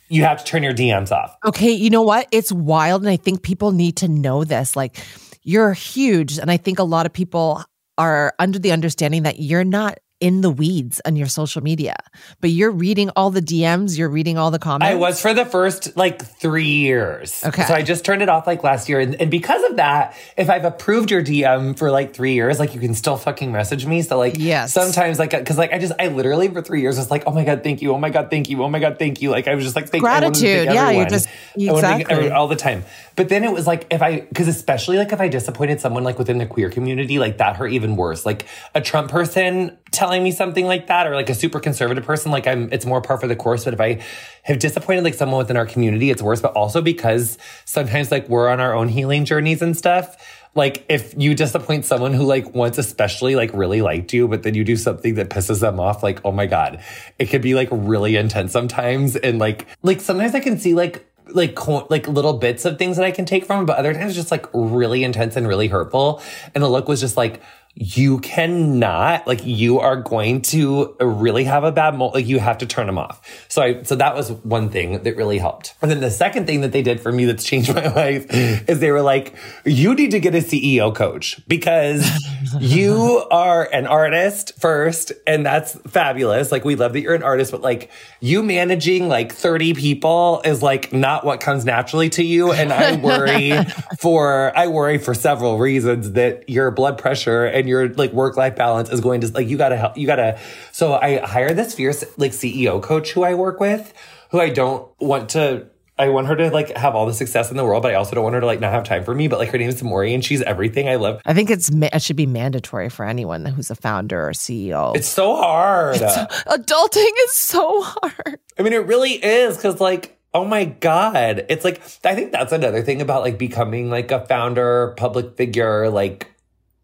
you 0.08 0.22
have 0.22 0.38
to 0.38 0.44
turn 0.46 0.62
your 0.62 0.72
DMs 0.72 1.12
off. 1.12 1.36
Okay. 1.44 1.72
You 1.72 1.90
know 1.90 2.00
what? 2.00 2.26
It's 2.30 2.50
wild. 2.50 3.02
And 3.02 3.10
I 3.10 3.16
think 3.16 3.42
people 3.42 3.72
need 3.72 3.98
to 3.98 4.08
know 4.08 4.44
this. 4.44 4.74
Like, 4.74 4.96
you're 5.42 5.74
huge. 5.74 6.38
And 6.38 6.50
I 6.50 6.56
think 6.56 6.78
a 6.78 6.84
lot 6.84 7.04
of 7.04 7.12
people 7.12 7.62
are 7.98 8.32
under 8.38 8.58
the 8.58 8.72
understanding 8.72 9.24
that 9.24 9.40
you're 9.40 9.62
not 9.62 9.98
in 10.24 10.40
the 10.40 10.48
weeds 10.48 11.02
on 11.04 11.16
your 11.16 11.26
social 11.26 11.62
media, 11.62 11.94
but 12.40 12.48
you're 12.48 12.70
reading 12.70 13.10
all 13.14 13.28
the 13.28 13.42
DMs, 13.42 13.98
you're 13.98 14.08
reading 14.08 14.38
all 14.38 14.50
the 14.50 14.58
comments. 14.58 14.90
I 14.90 14.94
was 14.94 15.20
for 15.20 15.34
the 15.34 15.44
first 15.44 15.98
like 15.98 16.24
three 16.24 16.64
years. 16.64 17.44
Okay. 17.44 17.62
So 17.64 17.74
I 17.74 17.82
just 17.82 18.06
turned 18.06 18.22
it 18.22 18.30
off 18.30 18.46
like 18.46 18.64
last 18.64 18.88
year. 18.88 19.00
And, 19.00 19.20
and 19.20 19.30
because 19.30 19.62
of 19.64 19.76
that, 19.76 20.16
if 20.38 20.48
I've 20.48 20.64
approved 20.64 21.10
your 21.10 21.22
DM 21.22 21.76
for 21.76 21.90
like 21.90 22.14
three 22.14 22.32
years, 22.32 22.58
like 22.58 22.72
you 22.72 22.80
can 22.80 22.94
still 22.94 23.18
fucking 23.18 23.52
message 23.52 23.84
me. 23.84 24.00
So 24.00 24.16
like, 24.16 24.36
yes. 24.38 24.72
sometimes 24.72 25.18
like, 25.18 25.32
cause 25.44 25.58
like 25.58 25.74
I 25.74 25.78
just, 25.78 25.92
I 25.98 26.08
literally 26.08 26.48
for 26.48 26.62
three 26.62 26.80
years 26.80 26.96
was 26.96 27.10
like, 27.10 27.24
oh 27.26 27.32
my 27.32 27.44
God, 27.44 27.62
thank 27.62 27.82
you. 27.82 27.92
Oh 27.92 27.98
my 27.98 28.08
God, 28.08 28.30
thank 28.30 28.48
you. 28.48 28.62
Oh 28.64 28.70
my 28.70 28.78
God, 28.78 28.98
thank 28.98 29.20
you. 29.20 29.28
Like 29.28 29.46
I 29.46 29.54
was 29.54 29.64
just 29.64 29.76
like, 29.76 29.90
thank 29.90 30.02
gratitude. 30.02 30.72
yeah. 30.72 30.88
You're 30.88 31.04
just, 31.04 31.28
exactly. 31.54 32.10
Everyone, 32.10 32.32
all 32.32 32.48
the 32.48 32.56
time. 32.56 32.84
But 33.14 33.28
then 33.28 33.44
it 33.44 33.52
was 33.52 33.66
like, 33.66 33.88
if 33.90 34.00
I, 34.00 34.20
cause 34.34 34.48
especially 34.48 34.96
like 34.96 35.12
if 35.12 35.20
I 35.20 35.28
disappointed 35.28 35.82
someone 35.82 36.02
like 36.02 36.18
within 36.18 36.38
the 36.38 36.46
queer 36.46 36.70
community, 36.70 37.18
like 37.18 37.36
that 37.36 37.56
hurt 37.56 37.72
even 37.72 37.96
worse. 37.96 38.24
Like 38.24 38.46
a 38.74 38.80
Trump 38.80 39.10
person 39.10 39.76
telling 39.94 40.22
me 40.22 40.30
something 40.30 40.66
like 40.66 40.88
that 40.88 41.06
or 41.06 41.14
like 41.14 41.30
a 41.30 41.34
super 41.34 41.60
conservative 41.60 42.04
person, 42.04 42.30
like 42.30 42.46
I'm, 42.46 42.70
it's 42.72 42.84
more 42.84 43.00
par 43.00 43.18
for 43.18 43.26
the 43.26 43.36
course. 43.36 43.64
But 43.64 43.74
if 43.74 43.80
I 43.80 44.02
have 44.42 44.58
disappointed 44.58 45.04
like 45.04 45.14
someone 45.14 45.38
within 45.38 45.56
our 45.56 45.66
community, 45.66 46.10
it's 46.10 46.20
worse. 46.20 46.40
But 46.40 46.52
also 46.52 46.82
because 46.82 47.38
sometimes 47.64 48.10
like 48.10 48.28
we're 48.28 48.48
on 48.48 48.60
our 48.60 48.74
own 48.74 48.88
healing 48.88 49.24
journeys 49.24 49.62
and 49.62 49.76
stuff. 49.76 50.16
Like 50.54 50.84
if 50.88 51.14
you 51.16 51.34
disappoint 51.34 51.84
someone 51.84 52.12
who 52.12 52.24
like 52.24 52.54
once 52.54 52.78
especially 52.78 53.34
like 53.34 53.50
really 53.54 53.82
liked 53.82 54.12
you, 54.12 54.28
but 54.28 54.42
then 54.42 54.54
you 54.54 54.64
do 54.64 54.76
something 54.76 55.14
that 55.14 55.30
pisses 55.30 55.60
them 55.60 55.80
off, 55.80 56.02
like, 56.02 56.20
oh 56.24 56.32
my 56.32 56.46
God, 56.46 56.80
it 57.18 57.26
could 57.26 57.42
be 57.42 57.54
like 57.54 57.68
really 57.72 58.16
intense 58.16 58.52
sometimes. 58.52 59.16
And 59.16 59.38
like, 59.38 59.66
like 59.82 60.00
sometimes 60.00 60.34
I 60.34 60.40
can 60.40 60.58
see 60.58 60.74
like 60.74 61.06
like 61.28 61.66
like 61.90 62.06
little 62.06 62.34
bits 62.34 62.64
of 62.64 62.78
things 62.78 62.98
that 62.98 63.04
I 63.04 63.10
can 63.10 63.24
take 63.24 63.46
from 63.46 63.64
but 63.64 63.78
other 63.78 63.94
times 63.94 64.14
just 64.14 64.30
like 64.30 64.46
really 64.52 65.04
intense 65.04 65.36
and 65.36 65.48
really 65.48 65.68
hurtful. 65.68 66.22
And 66.54 66.62
the 66.62 66.68
look 66.68 66.86
was 66.86 67.00
just 67.00 67.16
like, 67.16 67.42
you 67.76 68.20
cannot 68.20 69.26
like 69.26 69.44
you 69.44 69.80
are 69.80 69.96
going 69.96 70.40
to 70.40 70.94
really 71.00 71.42
have 71.42 71.64
a 71.64 71.72
bad 71.72 71.94
moment 71.94 72.14
like 72.14 72.26
you 72.26 72.38
have 72.38 72.58
to 72.58 72.66
turn 72.66 72.86
them 72.86 72.98
off. 72.98 73.44
So 73.48 73.62
i 73.62 73.82
so 73.82 73.96
that 73.96 74.14
was 74.14 74.30
one 74.30 74.68
thing 74.68 75.02
that 75.02 75.16
really 75.16 75.38
helped. 75.38 75.74
And 75.82 75.90
then 75.90 76.00
the 76.00 76.10
second 76.10 76.46
thing 76.46 76.60
that 76.60 76.70
they 76.70 76.82
did 76.82 77.00
for 77.00 77.10
me 77.10 77.24
that's 77.24 77.42
changed 77.42 77.74
my 77.74 77.88
life 77.88 78.26
is 78.30 78.78
they 78.78 78.92
were 78.92 79.02
like 79.02 79.34
you 79.64 79.94
need 79.94 80.12
to 80.12 80.20
get 80.20 80.34
a 80.34 80.38
ceo 80.38 80.94
coach 80.94 81.40
because 81.48 82.08
you 82.60 83.24
are 83.32 83.68
an 83.72 83.88
artist 83.88 84.52
first 84.60 85.12
and 85.26 85.44
that's 85.44 85.74
fabulous. 85.88 86.52
Like 86.52 86.64
we 86.64 86.76
love 86.76 86.92
that 86.92 87.00
you're 87.00 87.14
an 87.14 87.24
artist 87.24 87.50
but 87.50 87.60
like 87.60 87.90
you 88.20 88.42
managing 88.42 89.08
like 89.08 89.32
30 89.32 89.74
people 89.74 90.42
is 90.44 90.62
like 90.62 90.92
not 90.92 91.24
what 91.24 91.40
comes 91.40 91.64
naturally 91.64 92.08
to 92.10 92.22
you 92.22 92.52
and 92.52 92.72
i 92.72 92.96
worry 92.96 93.52
for 93.98 94.56
i 94.56 94.66
worry 94.66 94.98
for 94.98 95.12
several 95.12 95.58
reasons 95.58 96.12
that 96.12 96.48
your 96.48 96.70
blood 96.70 96.98
pressure 96.98 97.44
and 97.44 97.63
and 97.64 97.68
your 97.70 97.88
like 97.94 98.12
work 98.12 98.36
life 98.36 98.54
balance 98.56 98.90
is 98.90 99.00
going 99.00 99.22
to 99.22 99.28
like 99.28 99.48
you 99.48 99.56
gotta 99.56 99.76
help 99.76 99.96
you 99.96 100.06
gotta 100.06 100.38
so 100.70 100.92
i 100.94 101.18
hire 101.18 101.54
this 101.54 101.74
fierce 101.74 102.04
like 102.18 102.32
ceo 102.32 102.82
coach 102.82 103.12
who 103.12 103.22
i 103.22 103.34
work 103.34 103.58
with 103.58 103.94
who 104.30 104.38
i 104.38 104.50
don't 104.50 104.88
want 105.00 105.30
to 105.30 105.66
I 105.96 106.08
want 106.08 106.26
her 106.26 106.34
to 106.34 106.50
like 106.50 106.76
have 106.76 106.96
all 106.96 107.06
the 107.06 107.14
success 107.14 107.52
in 107.52 107.56
the 107.56 107.64
world, 107.64 107.84
but 107.84 107.92
I 107.92 107.94
also 107.94 108.16
don't 108.16 108.24
want 108.24 108.34
her 108.34 108.40
to 108.40 108.46
like 108.46 108.58
not 108.58 108.72
have 108.72 108.82
time 108.82 109.04
for 109.04 109.14
me. 109.14 109.28
But 109.28 109.38
like 109.38 109.50
her 109.50 109.58
name 109.58 109.68
is 109.68 109.80
Maury 109.80 110.12
and 110.12 110.24
she's 110.24 110.42
everything 110.42 110.88
I 110.88 110.96
love. 110.96 111.20
I 111.24 111.34
think 111.34 111.50
it's 111.50 111.70
it 111.72 112.02
should 112.02 112.16
be 112.16 112.26
mandatory 112.26 112.88
for 112.88 113.06
anyone 113.06 113.44
who's 113.46 113.70
a 113.70 113.76
founder 113.76 114.26
or 114.26 114.32
CEO. 114.32 114.96
It's 114.96 115.06
so 115.06 115.36
hard. 115.36 115.94
It's, 116.00 116.16
adulting 116.46 117.12
is 117.26 117.34
so 117.34 117.82
hard. 117.82 118.40
I 118.58 118.62
mean, 118.62 118.72
it 118.72 118.86
really 118.86 119.12
is 119.12 119.56
because 119.56 119.80
like 119.80 120.18
Oh 120.34 120.44
my 120.44 120.64
God. 120.64 121.46
It's 121.48 121.64
like, 121.64 121.80
I 122.04 122.16
think 122.16 122.32
that's 122.32 122.52
another 122.52 122.82
thing 122.82 123.00
about 123.00 123.22
like 123.22 123.38
becoming 123.38 123.88
like 123.88 124.10
a 124.10 124.26
founder, 124.26 124.92
public 124.96 125.36
figure, 125.36 125.88
like 125.88 126.33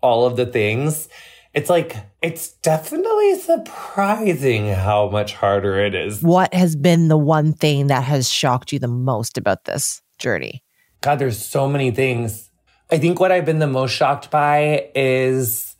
all 0.01 0.27
of 0.27 0.37
the 0.37 0.47
things. 0.47 1.09
It's 1.53 1.69
like, 1.69 1.97
it's 2.23 2.53
definitely 2.53 3.35
surprising 3.41 4.73
how 4.73 5.09
much 5.09 5.35
harder 5.35 5.85
it 5.85 5.95
is. 5.95 6.23
What 6.23 6.55
has 6.55 6.77
been 6.77 7.09
the 7.09 7.19
one 7.19 7.53
thing 7.53 7.89
that 7.89 8.05
has 8.05 8.31
shocked 8.31 8.73
you 8.73 8.79
the 8.79 8.89
most 8.89 9.37
about 9.37 9.65
this 9.65 10.01
journey? 10.19 10.63
God, 11.01 11.19
there's 11.19 11.45
so 11.45 11.69
many 11.69 11.91
things. 11.91 12.51
I 12.91 12.99
think 12.99 13.19
what 13.19 13.33
I've 13.33 13.45
been 13.45 13.59
the 13.59 13.67
most 13.67 13.93
shocked 13.93 14.31
by 14.31 14.91
is 14.95 15.75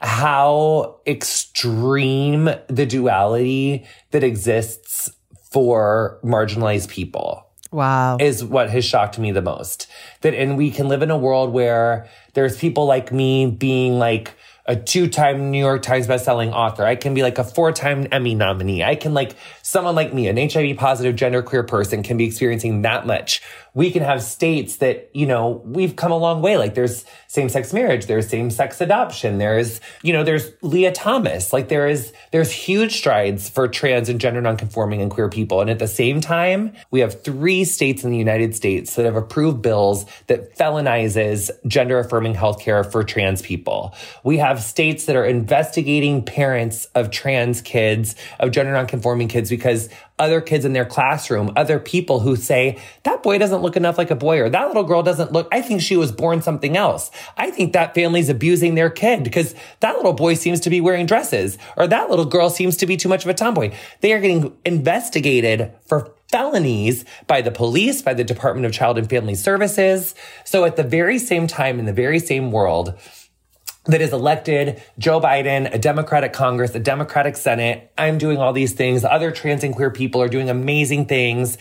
how 0.00 1.00
extreme 1.06 2.50
the 2.68 2.86
duality 2.86 3.86
that 4.10 4.24
exists 4.24 5.10
for 5.50 6.18
marginalized 6.24 6.88
people. 6.88 7.46
Wow. 7.72 8.18
Is 8.20 8.44
what 8.44 8.70
has 8.70 8.84
shocked 8.84 9.18
me 9.18 9.32
the 9.32 9.42
most. 9.42 9.88
That, 10.20 10.34
and 10.34 10.56
we 10.56 10.70
can 10.70 10.88
live 10.88 11.02
in 11.02 11.10
a 11.10 11.18
world 11.18 11.52
where 11.52 12.08
there's 12.34 12.56
people 12.56 12.86
like 12.86 13.10
me 13.10 13.46
being 13.46 13.98
like, 13.98 14.34
a 14.66 14.76
two-time 14.76 15.50
New 15.50 15.58
York 15.58 15.82
Times 15.82 16.06
bestselling 16.06 16.52
author. 16.52 16.84
I 16.84 16.94
can 16.94 17.14
be 17.14 17.22
like 17.22 17.38
a 17.38 17.44
four-time 17.44 18.06
Emmy 18.12 18.34
nominee. 18.34 18.84
I 18.84 18.94
can 18.94 19.12
like 19.12 19.34
someone 19.62 19.96
like 19.96 20.14
me, 20.14 20.28
an 20.28 20.36
HIV 20.36 20.76
positive 20.76 21.16
genderqueer 21.16 21.66
person 21.66 22.02
can 22.02 22.16
be 22.16 22.26
experiencing 22.26 22.82
that 22.82 23.06
much. 23.06 23.42
We 23.74 23.90
can 23.90 24.02
have 24.02 24.22
states 24.22 24.76
that, 24.76 25.10
you 25.14 25.26
know, 25.26 25.62
we've 25.64 25.96
come 25.96 26.12
a 26.12 26.18
long 26.18 26.42
way. 26.42 26.58
Like 26.58 26.74
there's 26.74 27.06
same-sex 27.26 27.72
marriage, 27.72 28.06
there's 28.06 28.28
same-sex 28.28 28.80
adoption, 28.82 29.38
there's, 29.38 29.80
you 30.02 30.12
know, 30.12 30.24
there's 30.24 30.50
Lia 30.60 30.92
Thomas. 30.92 31.52
Like 31.54 31.68
there 31.68 31.86
is, 31.86 32.12
there's 32.32 32.52
huge 32.52 32.98
strides 32.98 33.48
for 33.48 33.66
trans 33.68 34.10
and 34.10 34.20
gender 34.20 34.42
nonconforming 34.42 35.00
and 35.00 35.10
queer 35.10 35.30
people. 35.30 35.62
And 35.62 35.70
at 35.70 35.78
the 35.78 35.88
same 35.88 36.20
time, 36.20 36.74
we 36.90 37.00
have 37.00 37.22
three 37.22 37.64
states 37.64 38.04
in 38.04 38.10
the 38.10 38.18
United 38.18 38.54
States 38.54 38.94
that 38.96 39.06
have 39.06 39.16
approved 39.16 39.62
bills 39.62 40.04
that 40.26 40.54
felonizes 40.56 41.50
gender 41.66 41.98
affirming 41.98 42.34
healthcare 42.34 42.90
for 42.90 43.02
trans 43.02 43.40
people. 43.40 43.94
We 44.22 44.36
have 44.36 44.62
states 44.62 45.06
that 45.06 45.16
are 45.16 45.24
investigating 45.24 46.24
parents 46.24 46.84
of 46.94 47.10
trans 47.10 47.62
kids, 47.62 48.16
of 48.38 48.50
gender 48.50 48.72
nonconforming 48.72 49.28
kids, 49.28 49.48
because 49.48 49.88
other 50.22 50.40
kids 50.40 50.64
in 50.64 50.72
their 50.72 50.84
classroom, 50.84 51.52
other 51.56 51.78
people 51.78 52.20
who 52.20 52.36
say, 52.36 52.78
that 53.02 53.22
boy 53.22 53.38
doesn't 53.38 53.60
look 53.60 53.76
enough 53.76 53.98
like 53.98 54.10
a 54.10 54.16
boy, 54.16 54.40
or 54.40 54.48
that 54.48 54.68
little 54.68 54.84
girl 54.84 55.02
doesn't 55.02 55.32
look, 55.32 55.48
I 55.52 55.60
think 55.60 55.82
she 55.82 55.96
was 55.96 56.12
born 56.12 56.40
something 56.40 56.76
else. 56.76 57.10
I 57.36 57.50
think 57.50 57.72
that 57.72 57.94
family's 57.94 58.28
abusing 58.28 58.76
their 58.76 58.88
kid 58.88 59.24
because 59.24 59.54
that 59.80 59.96
little 59.96 60.12
boy 60.12 60.34
seems 60.34 60.60
to 60.60 60.70
be 60.70 60.80
wearing 60.80 61.06
dresses, 61.06 61.58
or 61.76 61.86
that 61.88 62.08
little 62.08 62.24
girl 62.24 62.48
seems 62.48 62.76
to 62.78 62.86
be 62.86 62.96
too 62.96 63.08
much 63.08 63.24
of 63.24 63.30
a 63.30 63.34
tomboy. 63.34 63.74
They 64.00 64.12
are 64.12 64.20
getting 64.20 64.56
investigated 64.64 65.72
for 65.86 66.14
felonies 66.28 67.04
by 67.26 67.42
the 67.42 67.50
police, 67.50 68.00
by 68.00 68.14
the 68.14 68.24
Department 68.24 68.64
of 68.64 68.72
Child 68.72 68.98
and 68.98 69.10
Family 69.10 69.34
Services. 69.34 70.14
So 70.44 70.64
at 70.64 70.76
the 70.76 70.84
very 70.84 71.18
same 71.18 71.46
time, 71.46 71.78
in 71.78 71.84
the 71.84 71.92
very 71.92 72.18
same 72.18 72.52
world, 72.52 72.94
that 73.84 74.00
is 74.00 74.12
elected 74.12 74.82
Joe 74.98 75.20
Biden, 75.20 75.72
a 75.72 75.78
Democratic 75.78 76.32
Congress, 76.32 76.74
a 76.74 76.80
Democratic 76.80 77.36
Senate. 77.36 77.90
I'm 77.98 78.18
doing 78.18 78.38
all 78.38 78.52
these 78.52 78.74
things. 78.74 79.04
Other 79.04 79.30
trans 79.30 79.64
and 79.64 79.74
queer 79.74 79.90
people 79.90 80.22
are 80.22 80.28
doing 80.28 80.48
amazing 80.48 81.06
things 81.06 81.58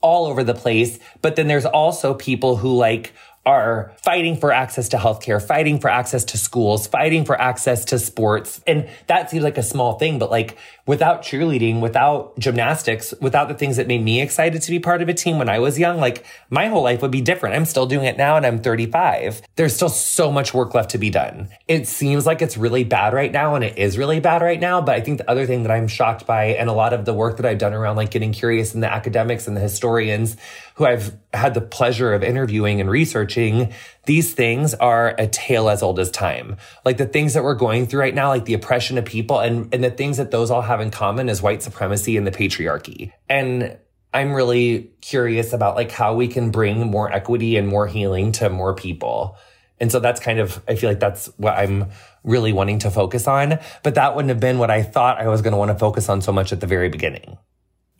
all 0.00 0.26
over 0.26 0.44
the 0.44 0.54
place. 0.54 0.98
But 1.20 1.36
then 1.36 1.48
there's 1.48 1.66
also 1.66 2.14
people 2.14 2.56
who 2.56 2.76
like 2.76 3.12
are 3.44 3.94
fighting 4.02 4.36
for 4.36 4.52
access 4.52 4.90
to 4.90 4.98
healthcare, 4.98 5.42
fighting 5.42 5.80
for 5.80 5.88
access 5.88 6.22
to 6.22 6.36
schools, 6.38 6.86
fighting 6.86 7.24
for 7.24 7.40
access 7.40 7.84
to 7.86 7.98
sports. 7.98 8.60
And 8.66 8.88
that 9.06 9.30
seems 9.30 9.42
like 9.42 9.56
a 9.56 9.62
small 9.62 9.98
thing, 9.98 10.18
but 10.18 10.30
like 10.30 10.58
without 10.88 11.20
cheerleading, 11.20 11.80
without 11.80 12.36
gymnastics, 12.38 13.12
without 13.20 13.46
the 13.46 13.54
things 13.54 13.76
that 13.76 13.86
made 13.86 14.02
me 14.02 14.22
excited 14.22 14.62
to 14.62 14.70
be 14.70 14.80
part 14.80 15.02
of 15.02 15.08
a 15.10 15.12
team 15.12 15.38
when 15.38 15.46
I 15.46 15.58
was 15.58 15.78
young, 15.78 16.00
like 16.00 16.24
my 16.48 16.68
whole 16.68 16.82
life 16.82 17.02
would 17.02 17.10
be 17.10 17.20
different. 17.20 17.54
I'm 17.54 17.66
still 17.66 17.84
doing 17.84 18.06
it 18.06 18.16
now 18.16 18.38
and 18.38 18.46
I'm 18.46 18.58
35. 18.58 19.42
There's 19.56 19.76
still 19.76 19.90
so 19.90 20.32
much 20.32 20.54
work 20.54 20.74
left 20.74 20.90
to 20.92 20.98
be 20.98 21.10
done. 21.10 21.50
It 21.68 21.86
seems 21.86 22.24
like 22.24 22.40
it's 22.40 22.56
really 22.56 22.84
bad 22.84 23.12
right 23.12 23.30
now 23.30 23.54
and 23.54 23.62
it 23.62 23.76
is 23.76 23.98
really 23.98 24.18
bad 24.18 24.40
right 24.40 24.58
now. 24.58 24.80
But 24.80 24.94
I 24.94 25.02
think 25.02 25.18
the 25.18 25.30
other 25.30 25.44
thing 25.44 25.62
that 25.64 25.70
I'm 25.70 25.88
shocked 25.88 26.26
by 26.26 26.46
and 26.46 26.70
a 26.70 26.72
lot 26.72 26.94
of 26.94 27.04
the 27.04 27.12
work 27.12 27.36
that 27.36 27.44
I've 27.44 27.58
done 27.58 27.74
around 27.74 27.96
like 27.96 28.10
getting 28.10 28.32
curious 28.32 28.74
in 28.74 28.80
the 28.80 28.90
academics 28.90 29.46
and 29.46 29.54
the 29.54 29.60
historians 29.60 30.38
who 30.76 30.86
I've 30.86 31.14
had 31.34 31.52
the 31.52 31.60
pleasure 31.60 32.14
of 32.14 32.22
interviewing 32.22 32.80
and 32.80 32.88
researching, 32.88 33.74
these 34.06 34.32
things 34.32 34.72
are 34.74 35.14
a 35.18 35.26
tale 35.26 35.68
as 35.68 35.82
old 35.82 35.98
as 35.98 36.10
time. 36.10 36.56
Like 36.84 36.96
the 36.96 37.04
things 37.04 37.34
that 37.34 37.42
we're 37.42 37.54
going 37.54 37.86
through 37.86 38.00
right 38.00 38.14
now, 38.14 38.28
like 38.28 38.46
the 38.46 38.54
oppression 38.54 38.96
of 38.96 39.04
people 39.04 39.40
and, 39.40 39.74
and 39.74 39.84
the 39.84 39.90
things 39.90 40.16
that 40.16 40.30
those 40.30 40.50
all 40.50 40.62
have 40.62 40.77
in 40.80 40.90
common 40.90 41.28
is 41.28 41.42
white 41.42 41.62
supremacy 41.62 42.16
and 42.16 42.26
the 42.26 42.30
patriarchy. 42.30 43.12
And 43.28 43.78
I'm 44.14 44.32
really 44.32 44.90
curious 45.00 45.52
about 45.52 45.76
like 45.76 45.90
how 45.90 46.14
we 46.14 46.28
can 46.28 46.50
bring 46.50 46.86
more 46.86 47.12
equity 47.12 47.56
and 47.56 47.68
more 47.68 47.86
healing 47.86 48.32
to 48.32 48.48
more 48.48 48.74
people. 48.74 49.36
And 49.80 49.92
so 49.92 50.00
that's 50.00 50.20
kind 50.20 50.40
of, 50.40 50.62
I 50.66 50.74
feel 50.74 50.90
like 50.90 50.98
that's 50.98 51.26
what 51.36 51.56
I'm 51.56 51.90
really 52.24 52.52
wanting 52.52 52.80
to 52.80 52.90
focus 52.90 53.28
on. 53.28 53.58
But 53.82 53.94
that 53.94 54.16
wouldn't 54.16 54.30
have 54.30 54.40
been 54.40 54.58
what 54.58 54.70
I 54.70 54.82
thought 54.82 55.20
I 55.20 55.28
was 55.28 55.42
going 55.42 55.52
to 55.52 55.56
want 55.58 55.70
to 55.70 55.78
focus 55.78 56.08
on 56.08 56.20
so 56.20 56.32
much 56.32 56.52
at 56.52 56.60
the 56.60 56.66
very 56.66 56.88
beginning. 56.88 57.38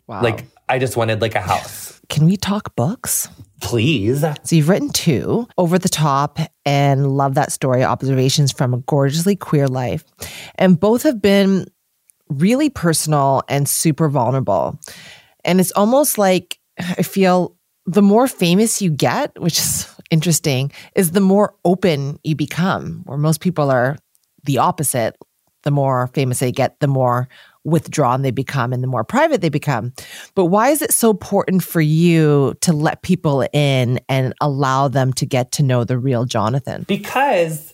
Wow. 0.07 0.23
Like 0.23 0.45
I 0.67 0.79
just 0.79 0.97
wanted 0.97 1.21
like 1.21 1.35
a 1.35 1.41
house. 1.41 2.01
Can 2.09 2.25
we 2.25 2.37
talk 2.37 2.75
books? 2.75 3.29
Please. 3.61 4.21
So 4.43 4.55
you've 4.55 4.67
written 4.67 4.89
two, 4.89 5.47
Over 5.57 5.77
the 5.77 5.89
Top 5.89 6.39
and 6.65 7.15
Love 7.15 7.35
That 7.35 7.51
Story 7.51 7.83
Observations 7.83 8.51
from 8.51 8.73
a 8.73 8.79
Gorgeously 8.79 9.35
Queer 9.35 9.67
Life. 9.67 10.03
And 10.55 10.79
both 10.79 11.03
have 11.03 11.21
been 11.21 11.67
really 12.29 12.69
personal 12.69 13.41
and 13.49 13.67
super 13.67 14.09
vulnerable. 14.09 14.79
And 15.43 15.59
it's 15.59 15.71
almost 15.71 16.17
like 16.17 16.59
I 16.79 17.03
feel 17.03 17.55
the 17.85 18.01
more 18.01 18.27
famous 18.27 18.81
you 18.81 18.91
get, 18.91 19.39
which 19.41 19.57
is 19.57 19.87
interesting, 20.11 20.71
is 20.95 21.11
the 21.11 21.21
more 21.21 21.55
open 21.65 22.19
you 22.23 22.35
become, 22.35 23.01
where 23.05 23.17
most 23.17 23.41
people 23.41 23.71
are 23.71 23.97
the 24.43 24.57
opposite. 24.57 25.17
The 25.63 25.71
more 25.71 26.07
famous 26.13 26.39
they 26.39 26.53
get, 26.53 26.79
the 26.79 26.87
more 26.87 27.27
withdrawn 27.65 28.21
they 28.21 28.31
become 28.31 28.71
and 28.71 28.81
the 28.81 28.87
more 28.87 29.03
private 29.03 29.41
they 29.41 29.49
become. 29.49 29.93
But 30.33 30.45
why 30.45 30.69
is 30.69 30.81
it 30.81 30.93
so 30.93 31.09
important 31.09 31.63
for 31.63 31.81
you 31.81 32.55
to 32.61 32.71
let 32.71 33.01
people 33.01 33.45
in 33.51 33.99
and 34.07 34.33
allow 34.39 34.87
them 34.87 35.11
to 35.13 35.25
get 35.25 35.51
to 35.53 35.63
know 35.63 35.83
the 35.83 35.97
real 35.97 36.23
Jonathan? 36.23 36.85
Because, 36.87 37.73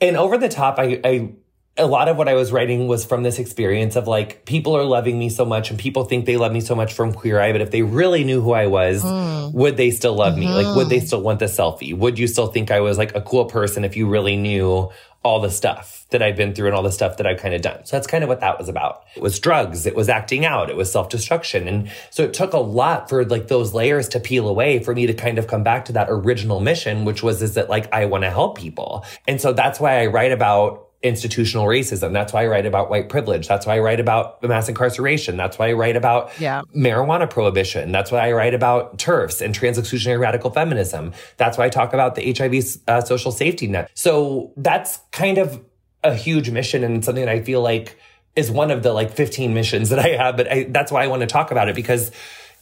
and 0.00 0.16
over 0.16 0.36
the 0.36 0.48
top, 0.48 0.80
I, 0.80 1.00
I 1.04 1.32
a 1.76 1.86
lot 1.86 2.08
of 2.08 2.16
what 2.16 2.28
I 2.28 2.34
was 2.34 2.52
writing 2.52 2.88
was 2.88 3.04
from 3.04 3.22
this 3.22 3.38
experience 3.38 3.96
of 3.96 4.06
like 4.06 4.44
people 4.44 4.76
are 4.76 4.84
loving 4.84 5.18
me 5.18 5.30
so 5.30 5.44
much 5.44 5.70
and 5.70 5.78
people 5.78 6.04
think 6.04 6.26
they 6.26 6.36
love 6.36 6.52
me 6.52 6.60
so 6.60 6.74
much 6.74 6.92
from 6.92 7.12
Queer 7.12 7.40
Eye, 7.40 7.52
but 7.52 7.60
if 7.60 7.70
they 7.70 7.82
really 7.82 8.24
knew 8.24 8.42
who 8.42 8.52
I 8.52 8.66
was, 8.66 9.02
mm. 9.02 9.52
would 9.54 9.76
they 9.76 9.90
still 9.90 10.14
love 10.14 10.34
mm-hmm. 10.34 10.40
me? 10.40 10.64
Like, 10.64 10.76
would 10.76 10.88
they 10.88 10.98
mm-hmm. 10.98 11.06
still 11.06 11.22
want 11.22 11.38
the 11.38 11.46
selfie? 11.46 11.96
Would 11.96 12.18
you 12.18 12.26
still 12.26 12.48
think 12.48 12.70
I 12.70 12.80
was 12.80 12.98
like 12.98 13.14
a 13.14 13.22
cool 13.22 13.46
person 13.46 13.84
if 13.84 13.96
you 13.96 14.08
really 14.08 14.36
knew 14.36 14.90
all 15.22 15.40
the 15.40 15.50
stuff 15.50 16.06
that 16.10 16.22
I've 16.22 16.36
been 16.36 16.54
through 16.54 16.68
and 16.68 16.76
all 16.76 16.82
the 16.82 16.90
stuff 16.90 17.18
that 17.18 17.26
I've 17.26 17.38
kind 17.38 17.54
of 17.54 17.60
done. 17.60 17.84
So 17.84 17.96
that's 17.96 18.06
kind 18.06 18.24
of 18.24 18.28
what 18.28 18.40
that 18.40 18.58
was 18.58 18.70
about. 18.70 19.04
It 19.14 19.22
was 19.22 19.38
drugs. 19.38 19.84
It 19.84 19.94
was 19.94 20.08
acting 20.08 20.46
out. 20.46 20.70
It 20.70 20.76
was 20.76 20.90
self-destruction. 20.90 21.68
And 21.68 21.90
so 22.08 22.22
it 22.22 22.32
took 22.32 22.54
a 22.54 22.58
lot 22.58 23.10
for 23.10 23.24
like 23.26 23.48
those 23.48 23.74
layers 23.74 24.08
to 24.08 24.20
peel 24.20 24.48
away 24.48 24.78
for 24.78 24.94
me 24.94 25.06
to 25.06 25.12
kind 25.12 25.38
of 25.38 25.46
come 25.46 25.62
back 25.62 25.84
to 25.86 25.92
that 25.92 26.06
original 26.08 26.60
mission, 26.60 27.04
which 27.04 27.22
was, 27.22 27.42
is 27.42 27.54
that 27.54 27.68
like, 27.68 27.92
I 27.92 28.06
want 28.06 28.24
to 28.24 28.30
help 28.30 28.56
people. 28.56 29.04
And 29.28 29.38
so 29.40 29.52
that's 29.52 29.78
why 29.78 30.00
I 30.00 30.06
write 30.06 30.32
about 30.32 30.89
institutional 31.02 31.64
racism. 31.64 32.12
That's 32.12 32.32
why 32.32 32.44
I 32.44 32.46
write 32.46 32.66
about 32.66 32.90
white 32.90 33.08
privilege. 33.08 33.48
That's 33.48 33.64
why 33.64 33.76
I 33.76 33.78
write 33.78 34.00
about 34.00 34.42
mass 34.42 34.68
incarceration. 34.68 35.36
That's 35.36 35.58
why 35.58 35.70
I 35.70 35.72
write 35.72 35.96
about 35.96 36.38
yeah. 36.38 36.62
marijuana 36.76 37.28
prohibition. 37.28 37.90
That's 37.90 38.12
why 38.12 38.28
I 38.28 38.32
write 38.32 38.52
about 38.52 38.98
TERFs 38.98 39.40
and 39.40 39.54
trans 39.54 39.78
exclusionary 39.78 40.20
radical 40.20 40.50
feminism. 40.50 41.12
That's 41.38 41.56
why 41.56 41.66
I 41.66 41.68
talk 41.70 41.94
about 41.94 42.16
the 42.16 42.32
HIV 42.32 42.82
uh, 42.86 43.00
social 43.00 43.32
safety 43.32 43.66
net. 43.66 43.90
So 43.94 44.52
that's 44.56 44.98
kind 45.10 45.38
of 45.38 45.64
a 46.04 46.14
huge 46.14 46.50
mission 46.50 46.84
and 46.84 47.02
something 47.04 47.24
that 47.24 47.32
I 47.32 47.40
feel 47.40 47.62
like 47.62 47.98
is 48.36 48.50
one 48.50 48.70
of 48.70 48.82
the 48.82 48.92
like 48.92 49.10
15 49.10 49.54
missions 49.54 49.88
that 49.88 49.98
I 49.98 50.08
have. 50.16 50.36
But 50.36 50.52
I, 50.52 50.62
that's 50.64 50.92
why 50.92 51.02
I 51.02 51.06
want 51.06 51.20
to 51.20 51.26
talk 51.26 51.50
about 51.50 51.68
it 51.68 51.74
because 51.74 52.10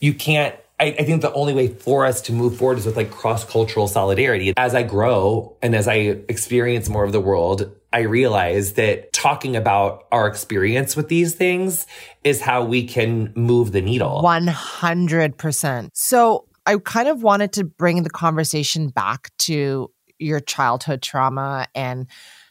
you 0.00 0.14
can't 0.14 0.54
I, 0.80 0.94
I, 0.96 1.04
think 1.04 1.22
the 1.22 1.32
only 1.32 1.54
way 1.54 1.66
for 1.66 2.06
us 2.06 2.20
to 2.22 2.32
move 2.32 2.56
forward 2.56 2.78
is 2.78 2.86
with 2.86 2.96
like 2.96 3.10
cross 3.10 3.44
cultural 3.44 3.88
solidarity. 3.88 4.52
As 4.56 4.76
I 4.76 4.84
grow 4.84 5.56
and 5.60 5.74
as 5.74 5.88
I 5.88 5.94
experience 6.28 6.88
more 6.88 7.02
of 7.02 7.10
the 7.10 7.20
world, 7.20 7.74
I 7.92 8.00
realize 8.00 8.74
that 8.74 9.12
talking 9.12 9.56
about 9.56 10.06
our 10.12 10.26
experience 10.26 10.96
with 10.96 11.08
these 11.08 11.34
things 11.34 11.86
is 12.22 12.40
how 12.40 12.64
we 12.64 12.84
can 12.84 13.32
move 13.34 13.72
the 13.72 13.80
needle. 13.80 14.22
100%. 14.22 15.90
So 15.94 16.44
I 16.66 16.76
kind 16.76 17.08
of 17.08 17.22
wanted 17.22 17.52
to 17.54 17.64
bring 17.64 18.02
the 18.02 18.10
conversation 18.10 18.88
back 18.88 19.30
to 19.38 19.90
your 20.18 20.40
childhood 20.40 21.00
trauma 21.00 21.66
and 21.74 22.06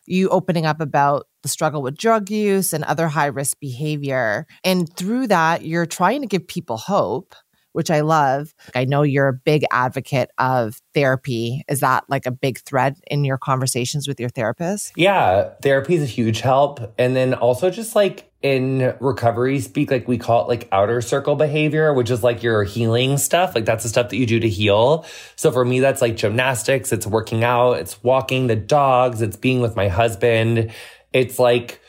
you 0.08 0.30
opening 0.30 0.66
up 0.66 0.82
about 0.82 1.28
the 1.44 1.50
struggle 1.50 1.82
with 1.82 1.98
drug 1.98 2.32
use 2.32 2.74
and 2.74 2.84
other 2.86 3.08
high 3.08 3.28
risk 3.28 3.60
behavior. 3.60 4.48
And 4.64 4.92
through 4.96 5.28
that, 5.28 5.66
you're 5.66 5.86
trying 5.86 6.22
to 6.22 6.28
give 6.28 6.48
people 6.48 6.78
hope 6.78 7.36
which 7.78 7.92
I 7.92 8.02
love. 8.02 8.56
I 8.74 8.86
know 8.86 9.04
you're 9.04 9.28
a 9.28 9.34
big 9.34 9.64
advocate 9.70 10.32
of 10.40 10.82
therapy. 10.96 11.64
Is 11.70 11.82
that 11.82 12.06
like 12.10 12.26
a 12.26 12.32
big 12.32 12.58
thread 12.58 12.96
in 13.06 13.24
your 13.24 13.38
conversations 13.38 14.08
with 14.08 14.20
your 14.20 14.30
therapist? 14.30 14.94
Yeah, 14.96 15.52
therapy 15.62 15.94
is 15.94 16.02
a 16.02 16.08
huge 16.08 16.42
help. 16.42 16.96
And 16.98 17.16
then 17.16 17.36
also 17.36 17.70
just 17.70 17.96
like 17.96 18.32
in 18.42 18.96
recovery 19.00 19.60
speak, 19.60 19.92
like 19.92 20.08
we 20.08 20.18
call 20.18 20.42
it 20.42 20.48
like 20.48 20.68
outer 20.72 21.02
circle 21.02 21.36
behavior, 21.36 21.94
which 21.94 22.10
is 22.10 22.24
like 22.24 22.42
your 22.42 22.64
healing 22.64 23.20
stuff. 23.20 23.54
Like 23.54 23.66
that's 23.66 23.84
the 23.84 23.90
stuff 23.90 24.10
that 24.10 24.18
you 24.18 24.26
do 24.26 24.40
to 24.40 24.50
heal. 24.50 25.06
So 25.36 25.52
for 25.52 25.64
me, 25.64 25.80
that's 25.80 26.02
like 26.02 26.18
gymnastics, 26.18 26.92
it's 26.92 27.06
working 27.06 27.44
out, 27.44 27.74
it's 27.74 28.02
walking 28.02 28.48
the 28.48 28.56
dogs, 28.56 29.22
it's 29.22 29.38
being 29.38 29.62
with 29.62 29.76
my 29.76 29.88
husband. 29.88 30.72
It's 31.14 31.38
like, 31.38 31.80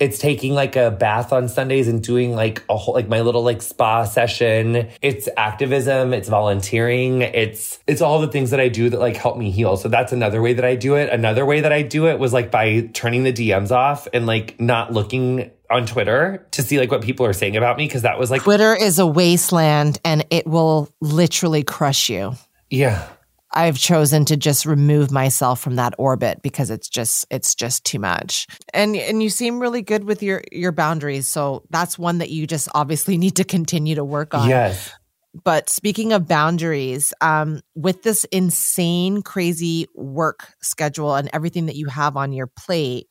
it's 0.00 0.18
taking 0.18 0.54
like 0.54 0.76
a 0.76 0.90
bath 0.90 1.30
on 1.30 1.46
Sundays 1.46 1.86
and 1.86 2.02
doing 2.02 2.34
like 2.34 2.64
a 2.70 2.76
whole, 2.76 2.94
like 2.94 3.08
my 3.08 3.20
little 3.20 3.42
like 3.42 3.60
spa 3.60 4.04
session. 4.04 4.88
It's 5.02 5.28
activism. 5.36 6.14
It's 6.14 6.28
volunteering. 6.28 7.20
It's, 7.20 7.78
it's 7.86 8.00
all 8.00 8.20
the 8.20 8.28
things 8.28 8.50
that 8.50 8.60
I 8.60 8.68
do 8.68 8.88
that 8.88 8.98
like 8.98 9.16
help 9.16 9.36
me 9.36 9.50
heal. 9.50 9.76
So 9.76 9.90
that's 9.90 10.12
another 10.12 10.40
way 10.40 10.54
that 10.54 10.64
I 10.64 10.74
do 10.74 10.94
it. 10.94 11.10
Another 11.10 11.44
way 11.44 11.60
that 11.60 11.72
I 11.72 11.82
do 11.82 12.08
it 12.08 12.18
was 12.18 12.32
like 12.32 12.50
by 12.50 12.88
turning 12.94 13.24
the 13.24 13.32
DMs 13.32 13.70
off 13.70 14.08
and 14.14 14.26
like 14.26 14.58
not 14.58 14.90
looking 14.90 15.50
on 15.70 15.84
Twitter 15.84 16.46
to 16.52 16.62
see 16.62 16.78
like 16.78 16.90
what 16.90 17.02
people 17.02 17.26
are 17.26 17.34
saying 17.34 17.58
about 17.58 17.76
me. 17.76 17.86
Cause 17.86 18.02
that 18.02 18.18
was 18.18 18.30
like 18.30 18.42
Twitter 18.42 18.74
is 18.74 18.98
a 18.98 19.06
wasteland 19.06 20.00
and 20.02 20.24
it 20.30 20.46
will 20.46 20.88
literally 21.02 21.62
crush 21.62 22.08
you. 22.08 22.32
Yeah. 22.70 23.06
I've 23.52 23.78
chosen 23.78 24.24
to 24.26 24.36
just 24.36 24.64
remove 24.64 25.10
myself 25.10 25.60
from 25.60 25.76
that 25.76 25.94
orbit 25.98 26.40
because 26.42 26.70
it's 26.70 26.88
just 26.88 27.26
it's 27.30 27.54
just 27.54 27.84
too 27.84 27.98
much. 27.98 28.46
And 28.72 28.96
and 28.96 29.22
you 29.22 29.30
seem 29.30 29.60
really 29.60 29.82
good 29.82 30.04
with 30.04 30.22
your 30.22 30.42
your 30.52 30.72
boundaries. 30.72 31.28
So 31.28 31.64
that's 31.70 31.98
one 31.98 32.18
that 32.18 32.30
you 32.30 32.46
just 32.46 32.68
obviously 32.74 33.16
need 33.18 33.36
to 33.36 33.44
continue 33.44 33.94
to 33.96 34.04
work 34.04 34.34
on. 34.34 34.48
Yes. 34.48 34.92
But 35.44 35.70
speaking 35.70 36.12
of 36.12 36.26
boundaries, 36.26 37.12
um, 37.20 37.60
with 37.76 38.02
this 38.02 38.24
insane, 38.32 39.22
crazy 39.22 39.86
work 39.94 40.54
schedule 40.60 41.14
and 41.14 41.30
everything 41.32 41.66
that 41.66 41.76
you 41.76 41.86
have 41.86 42.16
on 42.16 42.32
your 42.32 42.48
plate, 42.48 43.06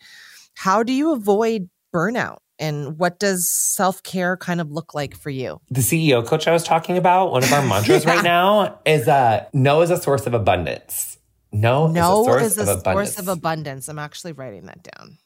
how 0.56 0.84
do 0.84 0.92
you 0.92 1.14
avoid 1.14 1.70
burnout? 1.96 2.40
And 2.60 3.00
what 3.00 3.20
does 3.20 3.50
self-care 3.50 4.38
kind 4.38 4.62
of 4.62 4.72
look 4.72 4.94
like 4.94 5.16
for 5.16 5.30
you? 5.30 5.62
The 5.70 5.82
ceo 5.82 6.26
coach 6.26 6.48
i 6.48 6.52
was 6.52 6.64
talking 6.64 6.98
about 6.98 7.32
one 7.32 7.44
of 7.44 7.52
our 7.52 7.66
mantras 7.66 8.06
yeah. 8.06 8.16
right 8.16 8.24
now 8.24 8.80
is 8.86 9.08
uh 9.08 9.46
no 9.54 9.82
is 9.82 9.90
a 9.90 9.98
source 9.98 10.28
of 10.28 10.34
abundance. 10.34 11.18
No, 11.52 11.88
no 11.88 12.22
is 12.22 12.28
a 12.28 12.30
source, 12.30 12.44
is 12.44 12.58
a 12.58 12.62
of, 12.62 12.68
source 12.68 12.80
abundance. 12.84 13.20
of 13.20 13.28
abundance. 13.28 13.88
I'm 13.88 14.00
actually 14.00 14.34
writing 14.34 14.66
that 14.66 14.84
down. 14.84 15.18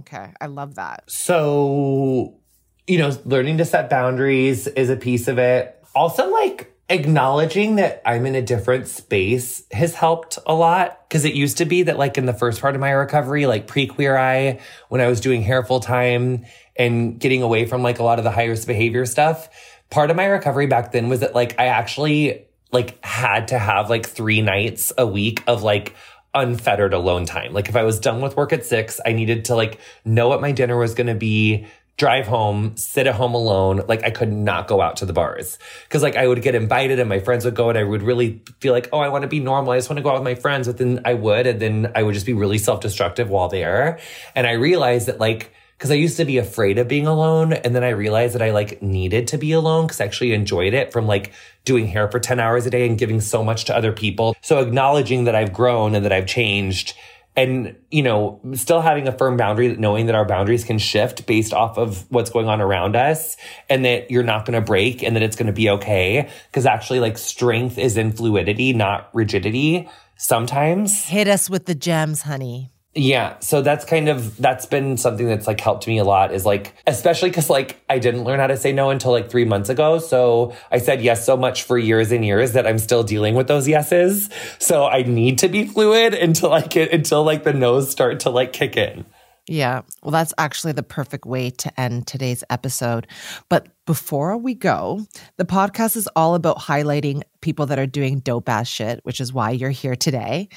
Okay 0.00 0.32
i 0.40 0.46
love 0.46 0.74
that. 0.74 1.04
So 1.10 2.38
you 2.86 2.98
know 2.98 3.16
learning 3.24 3.58
to 3.58 3.64
set 3.64 3.88
boundaries 3.88 4.66
is 4.66 4.90
a 4.90 4.96
piece 4.96 5.28
of 5.28 5.38
it. 5.38 5.82
Also 5.94 6.30
like 6.30 6.73
acknowledging 6.88 7.76
that 7.76 8.02
I'm 8.04 8.26
in 8.26 8.34
a 8.34 8.42
different 8.42 8.88
space 8.88 9.64
has 9.72 9.94
helped 9.94 10.38
a 10.46 10.54
lot. 10.54 11.00
Cause 11.10 11.24
it 11.24 11.34
used 11.34 11.58
to 11.58 11.64
be 11.64 11.84
that 11.84 11.98
like 11.98 12.18
in 12.18 12.26
the 12.26 12.32
first 12.32 12.60
part 12.60 12.74
of 12.74 12.80
my 12.80 12.90
recovery, 12.90 13.46
like 13.46 13.66
pre 13.66 13.86
queer 13.86 14.16
eye, 14.16 14.60
when 14.88 15.00
I 15.00 15.06
was 15.06 15.20
doing 15.20 15.42
hair 15.42 15.62
full 15.62 15.80
time 15.80 16.44
and 16.76 17.18
getting 17.18 17.42
away 17.42 17.66
from 17.66 17.82
like 17.82 18.00
a 18.00 18.02
lot 18.02 18.18
of 18.18 18.24
the 18.24 18.30
high 18.30 18.46
risk 18.46 18.66
behavior 18.66 19.06
stuff, 19.06 19.48
part 19.90 20.10
of 20.10 20.16
my 20.16 20.26
recovery 20.26 20.66
back 20.66 20.92
then 20.92 21.08
was 21.08 21.20
that 21.20 21.34
like 21.34 21.58
I 21.58 21.66
actually 21.66 22.46
like 22.72 23.02
had 23.04 23.48
to 23.48 23.58
have 23.58 23.88
like 23.88 24.06
three 24.06 24.42
nights 24.42 24.92
a 24.98 25.06
week 25.06 25.42
of 25.46 25.62
like 25.62 25.94
unfettered 26.34 26.92
alone 26.92 27.24
time. 27.24 27.52
Like 27.52 27.68
if 27.68 27.76
I 27.76 27.84
was 27.84 28.00
done 28.00 28.20
with 28.20 28.36
work 28.36 28.52
at 28.52 28.64
six, 28.64 29.00
I 29.06 29.12
needed 29.12 29.46
to 29.46 29.54
like 29.54 29.78
know 30.04 30.28
what 30.28 30.40
my 30.40 30.52
dinner 30.52 30.76
was 30.76 30.94
going 30.94 31.06
to 31.06 31.14
be, 31.14 31.66
drive 31.96 32.26
home, 32.26 32.76
sit 32.76 33.06
at 33.06 33.14
home 33.14 33.34
alone. 33.34 33.82
Like 33.86 34.02
I 34.02 34.10
could 34.10 34.32
not 34.32 34.66
go 34.66 34.80
out 34.80 34.96
to 34.96 35.06
the 35.06 35.12
bars 35.12 35.58
because 35.84 36.02
like 36.02 36.16
I 36.16 36.26
would 36.26 36.42
get 36.42 36.54
invited 36.54 36.98
and 36.98 37.08
my 37.08 37.20
friends 37.20 37.44
would 37.44 37.54
go 37.54 37.68
and 37.68 37.78
I 37.78 37.84
would 37.84 38.02
really 38.02 38.42
feel 38.60 38.72
like, 38.72 38.88
oh, 38.92 38.98
I 38.98 39.08
want 39.08 39.22
to 39.22 39.28
be 39.28 39.40
normal. 39.40 39.72
I 39.72 39.78
just 39.78 39.88
want 39.88 39.98
to 39.98 40.02
go 40.02 40.10
out 40.10 40.14
with 40.14 40.24
my 40.24 40.34
friends. 40.34 40.66
But 40.66 40.78
then 40.78 41.02
I 41.04 41.14
would, 41.14 41.46
and 41.46 41.60
then 41.60 41.92
I 41.94 42.02
would 42.02 42.14
just 42.14 42.26
be 42.26 42.32
really 42.32 42.58
self 42.58 42.80
destructive 42.80 43.30
while 43.30 43.48
there. 43.48 43.98
And 44.34 44.46
I 44.46 44.52
realized 44.52 45.06
that 45.06 45.20
like, 45.20 45.52
because 45.78 45.90
I 45.90 45.94
used 45.94 46.16
to 46.16 46.24
be 46.24 46.38
afraid 46.38 46.78
of 46.78 46.88
being 46.88 47.06
alone. 47.06 47.52
And 47.52 47.74
then 47.74 47.84
I 47.84 47.90
realized 47.90 48.34
that 48.34 48.42
I 48.42 48.52
like 48.52 48.80
needed 48.80 49.28
to 49.28 49.38
be 49.38 49.52
alone 49.52 49.86
because 49.86 50.00
I 50.00 50.04
actually 50.04 50.32
enjoyed 50.32 50.72
it 50.72 50.92
from 50.92 51.06
like 51.06 51.32
doing 51.64 51.86
hair 51.86 52.10
for 52.10 52.20
10 52.20 52.40
hours 52.40 52.64
a 52.66 52.70
day 52.70 52.86
and 52.86 52.96
giving 52.98 53.20
so 53.20 53.42
much 53.44 53.64
to 53.66 53.76
other 53.76 53.92
people. 53.92 54.36
So 54.40 54.60
acknowledging 54.60 55.24
that 55.24 55.34
I've 55.34 55.52
grown 55.52 55.94
and 55.94 56.04
that 56.04 56.12
I've 56.12 56.26
changed 56.26 56.94
and, 57.36 57.74
you 57.90 58.02
know, 58.02 58.40
still 58.54 58.80
having 58.80 59.08
a 59.08 59.12
firm 59.12 59.36
boundary, 59.36 59.76
knowing 59.76 60.06
that 60.06 60.14
our 60.14 60.24
boundaries 60.24 60.64
can 60.64 60.78
shift 60.78 61.26
based 61.26 61.52
off 61.52 61.78
of 61.78 62.10
what's 62.10 62.30
going 62.30 62.46
on 62.46 62.60
around 62.60 62.94
us 62.94 63.36
and 63.68 63.84
that 63.84 64.10
you're 64.10 64.22
not 64.22 64.46
going 64.46 64.58
to 64.58 64.64
break 64.64 65.02
and 65.02 65.16
that 65.16 65.22
it's 65.22 65.34
going 65.34 65.48
to 65.48 65.52
be 65.52 65.68
okay. 65.70 66.28
Cause 66.52 66.66
actually 66.66 67.00
like 67.00 67.18
strength 67.18 67.76
is 67.76 67.96
in 67.96 68.12
fluidity, 68.12 68.72
not 68.72 69.10
rigidity 69.12 69.88
sometimes. 70.16 71.06
Hit 71.06 71.26
us 71.26 71.50
with 71.50 71.66
the 71.66 71.74
gems, 71.74 72.22
honey. 72.22 72.73
Yeah. 72.96 73.38
So 73.40 73.60
that's 73.60 73.84
kind 73.84 74.08
of, 74.08 74.36
that's 74.36 74.66
been 74.66 74.96
something 74.96 75.26
that's 75.26 75.48
like 75.48 75.60
helped 75.60 75.88
me 75.88 75.98
a 75.98 76.04
lot 76.04 76.32
is 76.32 76.46
like, 76.46 76.74
especially 76.86 77.32
cause 77.32 77.50
like 77.50 77.82
I 77.90 77.98
didn't 77.98 78.22
learn 78.22 78.38
how 78.38 78.46
to 78.46 78.56
say 78.56 78.72
no 78.72 78.90
until 78.90 79.10
like 79.10 79.28
three 79.28 79.44
months 79.44 79.68
ago. 79.68 79.98
So 79.98 80.54
I 80.70 80.78
said 80.78 81.02
yes 81.02 81.26
so 81.26 81.36
much 81.36 81.64
for 81.64 81.76
years 81.76 82.12
and 82.12 82.24
years 82.24 82.52
that 82.52 82.68
I'm 82.68 82.78
still 82.78 83.02
dealing 83.02 83.34
with 83.34 83.48
those 83.48 83.66
yeses. 83.66 84.30
So 84.60 84.86
I 84.86 85.02
need 85.02 85.38
to 85.38 85.48
be 85.48 85.66
fluid 85.66 86.14
until 86.14 86.52
I 86.52 86.60
get, 86.60 86.92
until 86.92 87.24
like 87.24 87.42
the 87.42 87.52
no's 87.52 87.90
start 87.90 88.20
to 88.20 88.30
like 88.30 88.52
kick 88.52 88.76
in. 88.76 89.04
Yeah. 89.46 89.82
Well, 90.02 90.12
that's 90.12 90.32
actually 90.38 90.72
the 90.72 90.82
perfect 90.82 91.26
way 91.26 91.50
to 91.50 91.80
end 91.80 92.06
today's 92.06 92.44
episode. 92.48 93.06
But 93.48 93.66
before 93.86 94.38
we 94.38 94.54
go, 94.54 95.04
the 95.36 95.44
podcast 95.44 95.96
is 95.96 96.08
all 96.16 96.34
about 96.34 96.58
highlighting 96.58 97.22
people 97.40 97.66
that 97.66 97.78
are 97.78 97.86
doing 97.86 98.20
dope 98.20 98.48
ass 98.48 98.68
shit, 98.68 99.00
which 99.02 99.20
is 99.20 99.32
why 99.32 99.50
you're 99.50 99.70
here 99.70 99.96
today. 99.96 100.48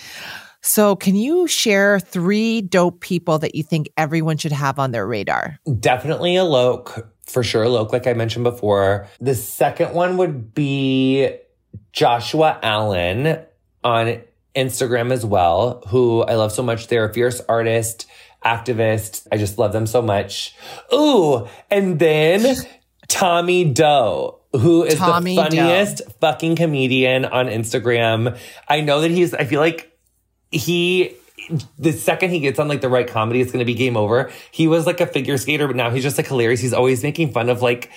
So, 0.62 0.96
can 0.96 1.16
you 1.16 1.48
share 1.48 2.00
three 2.00 2.62
dope 2.62 3.00
people 3.00 3.40
that 3.40 3.56
you 3.56 3.64
think 3.64 3.90
everyone 3.96 4.38
should 4.38 4.52
have 4.52 4.80
on 4.80 4.92
their 4.92 5.08
radar? 5.08 5.60
Definitely 5.80 6.36
Alok, 6.36 7.08
for 7.26 7.44
sure. 7.44 7.66
Alok, 7.66 7.92
like 7.92 8.08
I 8.08 8.14
mentioned 8.14 8.44
before. 8.44 9.08
The 9.20 9.36
second 9.36 9.94
one 9.94 10.18
would 10.18 10.54
be 10.54 11.30
Joshua 11.94 12.60
Allen 12.62 13.40
on 13.84 14.22
Instagram 14.56 15.12
as 15.12 15.26
well, 15.26 15.84
who 15.88 16.24
I 16.24 16.36
love 16.36 16.52
so 16.52 16.64
much. 16.64 16.88
They're 16.88 17.06
a 17.06 17.14
fierce 17.14 17.42
artist, 17.48 18.08
activist. 18.44 19.28
I 19.32 19.38
just 19.38 19.58
love 19.58 19.74
them 19.74 19.86
so 19.86 20.02
much. 20.02 20.56
Ooh, 20.94 21.48
and 21.70 22.00
then 22.00 22.58
Tommy 23.08 23.66
Doe 23.66 24.38
who 24.54 24.84
is 24.84 24.96
Tommy 24.96 25.36
the 25.36 25.42
funniest 25.42 25.98
Doe. 25.98 26.14
fucking 26.22 26.56
comedian 26.56 27.26
on 27.26 27.48
Instagram. 27.48 28.38
I 28.68 28.82
know 28.82 29.02
that 29.02 29.12
he's, 29.12 29.34
I 29.34 29.46
feel 29.46 29.60
like 29.60 29.87
he 30.52 31.18
the 31.78 31.92
second 31.92 32.32
he 32.32 32.40
gets 32.40 32.60
on 32.60 32.68
like 32.68 32.82
the 32.82 32.90
right 32.90 33.08
comedy, 33.08 33.42
it's 33.42 33.52
going 33.52 33.60
to 33.60 33.66
be 33.66 33.74
game 33.74 33.98
over. 33.98 34.32
He 34.52 34.68
was 34.68 34.86
like 34.86 35.00
a 35.02 35.08
figure 35.08 35.38
skater, 35.38 35.68
but 35.68 35.76
now 35.76 35.90
he's 35.90 36.04
just 36.04 36.18
like 36.18 36.28
hilarious. 36.28 36.60
He's 36.60 36.74
always 36.74 37.04
making 37.04 37.32
fun 37.32 37.50
of 37.50 37.62
like 37.62 37.92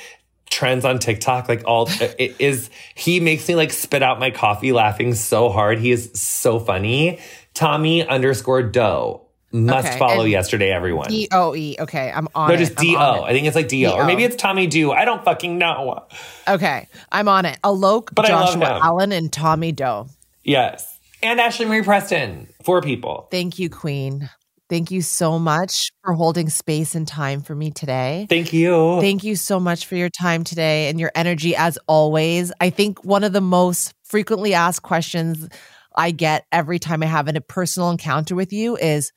trends 0.50 0.84
on 0.84 0.98
TikTok. 0.98 1.48
Like 1.48 1.62
all 1.66 1.88
uh, 1.88 2.08
it 2.18 2.36
is, 2.38 2.70
he 2.94 3.20
makes 3.20 3.48
me 3.48 3.56
like 3.56 3.72
spit 3.72 4.02
out 4.02 4.20
my 4.20 4.30
coffee 4.30 4.72
laughing 4.72 5.14
so 5.14 5.48
hard. 5.48 5.78
He 5.78 5.90
is 5.90 6.10
so 6.14 6.60
funny. 6.60 7.18
Tommy 7.54 8.06
underscore 8.06 8.62
Doe. 8.62 9.26
Must 9.52 9.88
okay. 9.88 9.98
follow 9.98 10.22
and 10.22 10.30
yesterday, 10.30 10.70
everyone. 10.70 11.08
D 11.08 11.26
O 11.32 11.56
E. 11.56 11.74
Okay, 11.80 12.12
I'm 12.14 12.28
on. 12.36 12.50
No, 12.50 12.56
just 12.56 12.76
D 12.76 12.94
O. 12.94 13.24
I 13.24 13.32
think 13.32 13.48
it's 13.48 13.56
like 13.56 13.66
D 13.66 13.84
O, 13.84 13.94
or 13.94 14.04
maybe 14.04 14.22
it's 14.22 14.36
Tommy 14.36 14.68
Do. 14.68 14.92
I 14.92 15.04
don't 15.04 15.24
fucking 15.24 15.58
know. 15.58 16.04
Okay, 16.46 16.86
I'm 17.10 17.26
on 17.26 17.46
it. 17.46 17.58
Alok, 17.64 18.10
but 18.14 18.26
Joshua 18.26 18.78
Allen, 18.80 19.10
and 19.10 19.32
Tommy 19.32 19.72
Doe. 19.72 20.06
Yes 20.44 20.89
and 21.22 21.40
Ashlee 21.40 21.66
Marie 21.66 21.82
Preston. 21.82 22.48
Four 22.62 22.82
people. 22.82 23.28
Thank 23.30 23.58
you, 23.58 23.70
Queen. 23.70 24.30
Thank 24.68 24.92
you 24.92 25.02
so 25.02 25.38
much 25.38 25.90
for 26.04 26.12
holding 26.12 26.48
space 26.48 26.94
and 26.94 27.06
time 27.06 27.42
for 27.42 27.56
me 27.56 27.72
today. 27.72 28.26
Thank 28.28 28.52
you. 28.52 29.00
Thank 29.00 29.24
you 29.24 29.34
so 29.34 29.58
much 29.58 29.86
for 29.86 29.96
your 29.96 30.10
time 30.10 30.44
today 30.44 30.88
and 30.88 31.00
your 31.00 31.10
energy 31.16 31.56
as 31.56 31.76
always. 31.88 32.52
I 32.60 32.70
think 32.70 33.04
one 33.04 33.24
of 33.24 33.32
the 33.32 33.40
most 33.40 33.94
frequently 34.04 34.54
asked 34.54 34.82
questions 34.82 35.48
I 35.96 36.12
get 36.12 36.46
every 36.52 36.78
time 36.78 37.02
I 37.02 37.06
have 37.06 37.26
a 37.26 37.40
personal 37.40 37.90
encounter 37.90 38.36
with 38.36 38.52
you 38.52 38.76
is, 38.76 39.10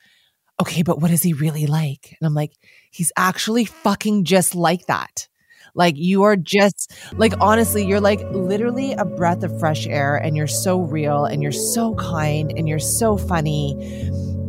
okay, 0.60 0.82
but 0.82 1.00
what 1.00 1.12
is 1.12 1.22
he 1.22 1.32
really 1.32 1.66
like? 1.66 2.16
And 2.20 2.26
I'm 2.26 2.34
like, 2.34 2.52
he's 2.90 3.12
actually 3.16 3.64
fucking 3.64 4.24
just 4.24 4.56
like 4.56 4.86
that. 4.86 5.28
Like 5.74 5.96
you 5.96 6.22
are 6.22 6.36
just 6.36 6.92
like 7.14 7.34
honestly, 7.40 7.84
you're 7.84 8.00
like 8.00 8.20
literally 8.30 8.92
a 8.92 9.04
breath 9.04 9.42
of 9.42 9.58
fresh 9.58 9.86
air 9.86 10.16
and 10.16 10.36
you're 10.36 10.46
so 10.46 10.80
real 10.80 11.24
and 11.24 11.42
you're 11.42 11.52
so 11.52 11.94
kind 11.96 12.52
and 12.56 12.68
you're 12.68 12.78
so 12.78 13.16
funny 13.16 13.74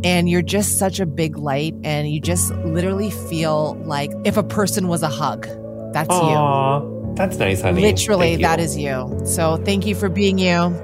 and 0.04 0.30
you're 0.30 0.44
just 0.44 0.78
such 0.78 1.00
a 1.00 1.06
big 1.06 1.38
light 1.38 1.74
and 1.84 2.10
you 2.10 2.22
just 2.22 2.52
literally 2.58 3.10
feel 3.10 3.76
like 3.86 4.12
if 4.24 4.38
a 4.38 4.44
person 4.44 4.88
was 4.88 5.02
a 5.02 5.10
hug. 5.10 5.48
That's 5.94 6.10
Aww, 6.10 6.82
you. 6.82 7.16
That's 7.16 7.38
nice, 7.38 7.62
honey. 7.62 7.82
Literally, 7.82 8.36
that 8.38 8.60
is 8.60 8.78
you. 8.78 9.20
So 9.26 9.58
thank 9.58 9.86
you 9.86 9.96
for 9.96 10.10
being 10.10 10.38
you. 10.38 10.80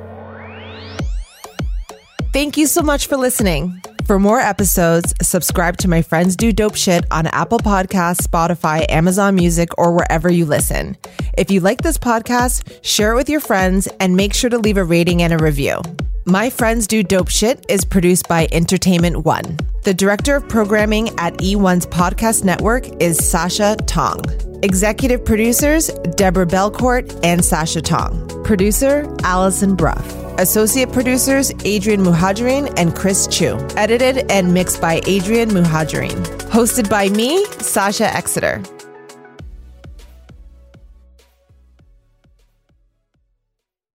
Thank 2.33 2.55
you 2.57 2.65
so 2.65 2.81
much 2.81 3.07
for 3.07 3.17
listening. 3.17 3.81
For 4.11 4.19
more 4.19 4.41
episodes, 4.41 5.13
subscribe 5.21 5.77
to 5.77 5.87
my 5.87 6.01
friends 6.01 6.35
do 6.35 6.51
dope 6.51 6.75
shit 6.75 7.05
on 7.11 7.27
Apple 7.27 7.59
Podcasts, 7.59 8.27
Spotify, 8.27 8.85
Amazon 8.89 9.35
Music, 9.35 9.69
or 9.77 9.93
wherever 9.93 10.29
you 10.29 10.43
listen. 10.43 10.97
If 11.37 11.49
you 11.49 11.61
like 11.61 11.81
this 11.81 11.97
podcast, 11.97 12.77
share 12.83 13.13
it 13.13 13.15
with 13.15 13.29
your 13.29 13.39
friends 13.39 13.87
and 14.01 14.17
make 14.17 14.33
sure 14.33 14.49
to 14.49 14.57
leave 14.57 14.75
a 14.75 14.83
rating 14.83 15.21
and 15.21 15.31
a 15.31 15.37
review. 15.37 15.79
My 16.25 16.51
Friends 16.51 16.85
Do 16.85 17.01
Dope 17.01 17.29
Shit 17.29 17.65
is 17.67 17.83
produced 17.83 18.27
by 18.27 18.47
Entertainment 18.51 19.25
One. 19.25 19.57
The 19.83 19.93
director 19.93 20.35
of 20.35 20.47
programming 20.47 21.09
at 21.17 21.33
E1's 21.37 21.87
podcast 21.87 22.43
network 22.43 22.87
is 23.01 23.17
Sasha 23.27 23.75
Tong. 23.87 24.23
Executive 24.61 25.25
producers 25.25 25.87
Deborah 26.17 26.45
Belcourt 26.45 27.19
and 27.23 27.43
Sasha 27.43 27.81
Tong. 27.81 28.43
Producer 28.43 29.11
Allison 29.23 29.75
Bruff. 29.75 30.05
Associate 30.37 30.91
producers 30.91 31.51
Adrian 31.65 32.03
Muhajirin 32.03 32.71
and 32.77 32.95
Chris 32.95 33.25
Chu. 33.25 33.57
Edited 33.75 34.31
and 34.31 34.53
mixed 34.53 34.79
by 34.79 35.01
Adrian 35.07 35.49
Muhajirin. 35.49 36.13
Hosted 36.51 36.87
by 36.87 37.09
me, 37.09 37.43
Sasha 37.61 38.15
Exeter. 38.15 38.61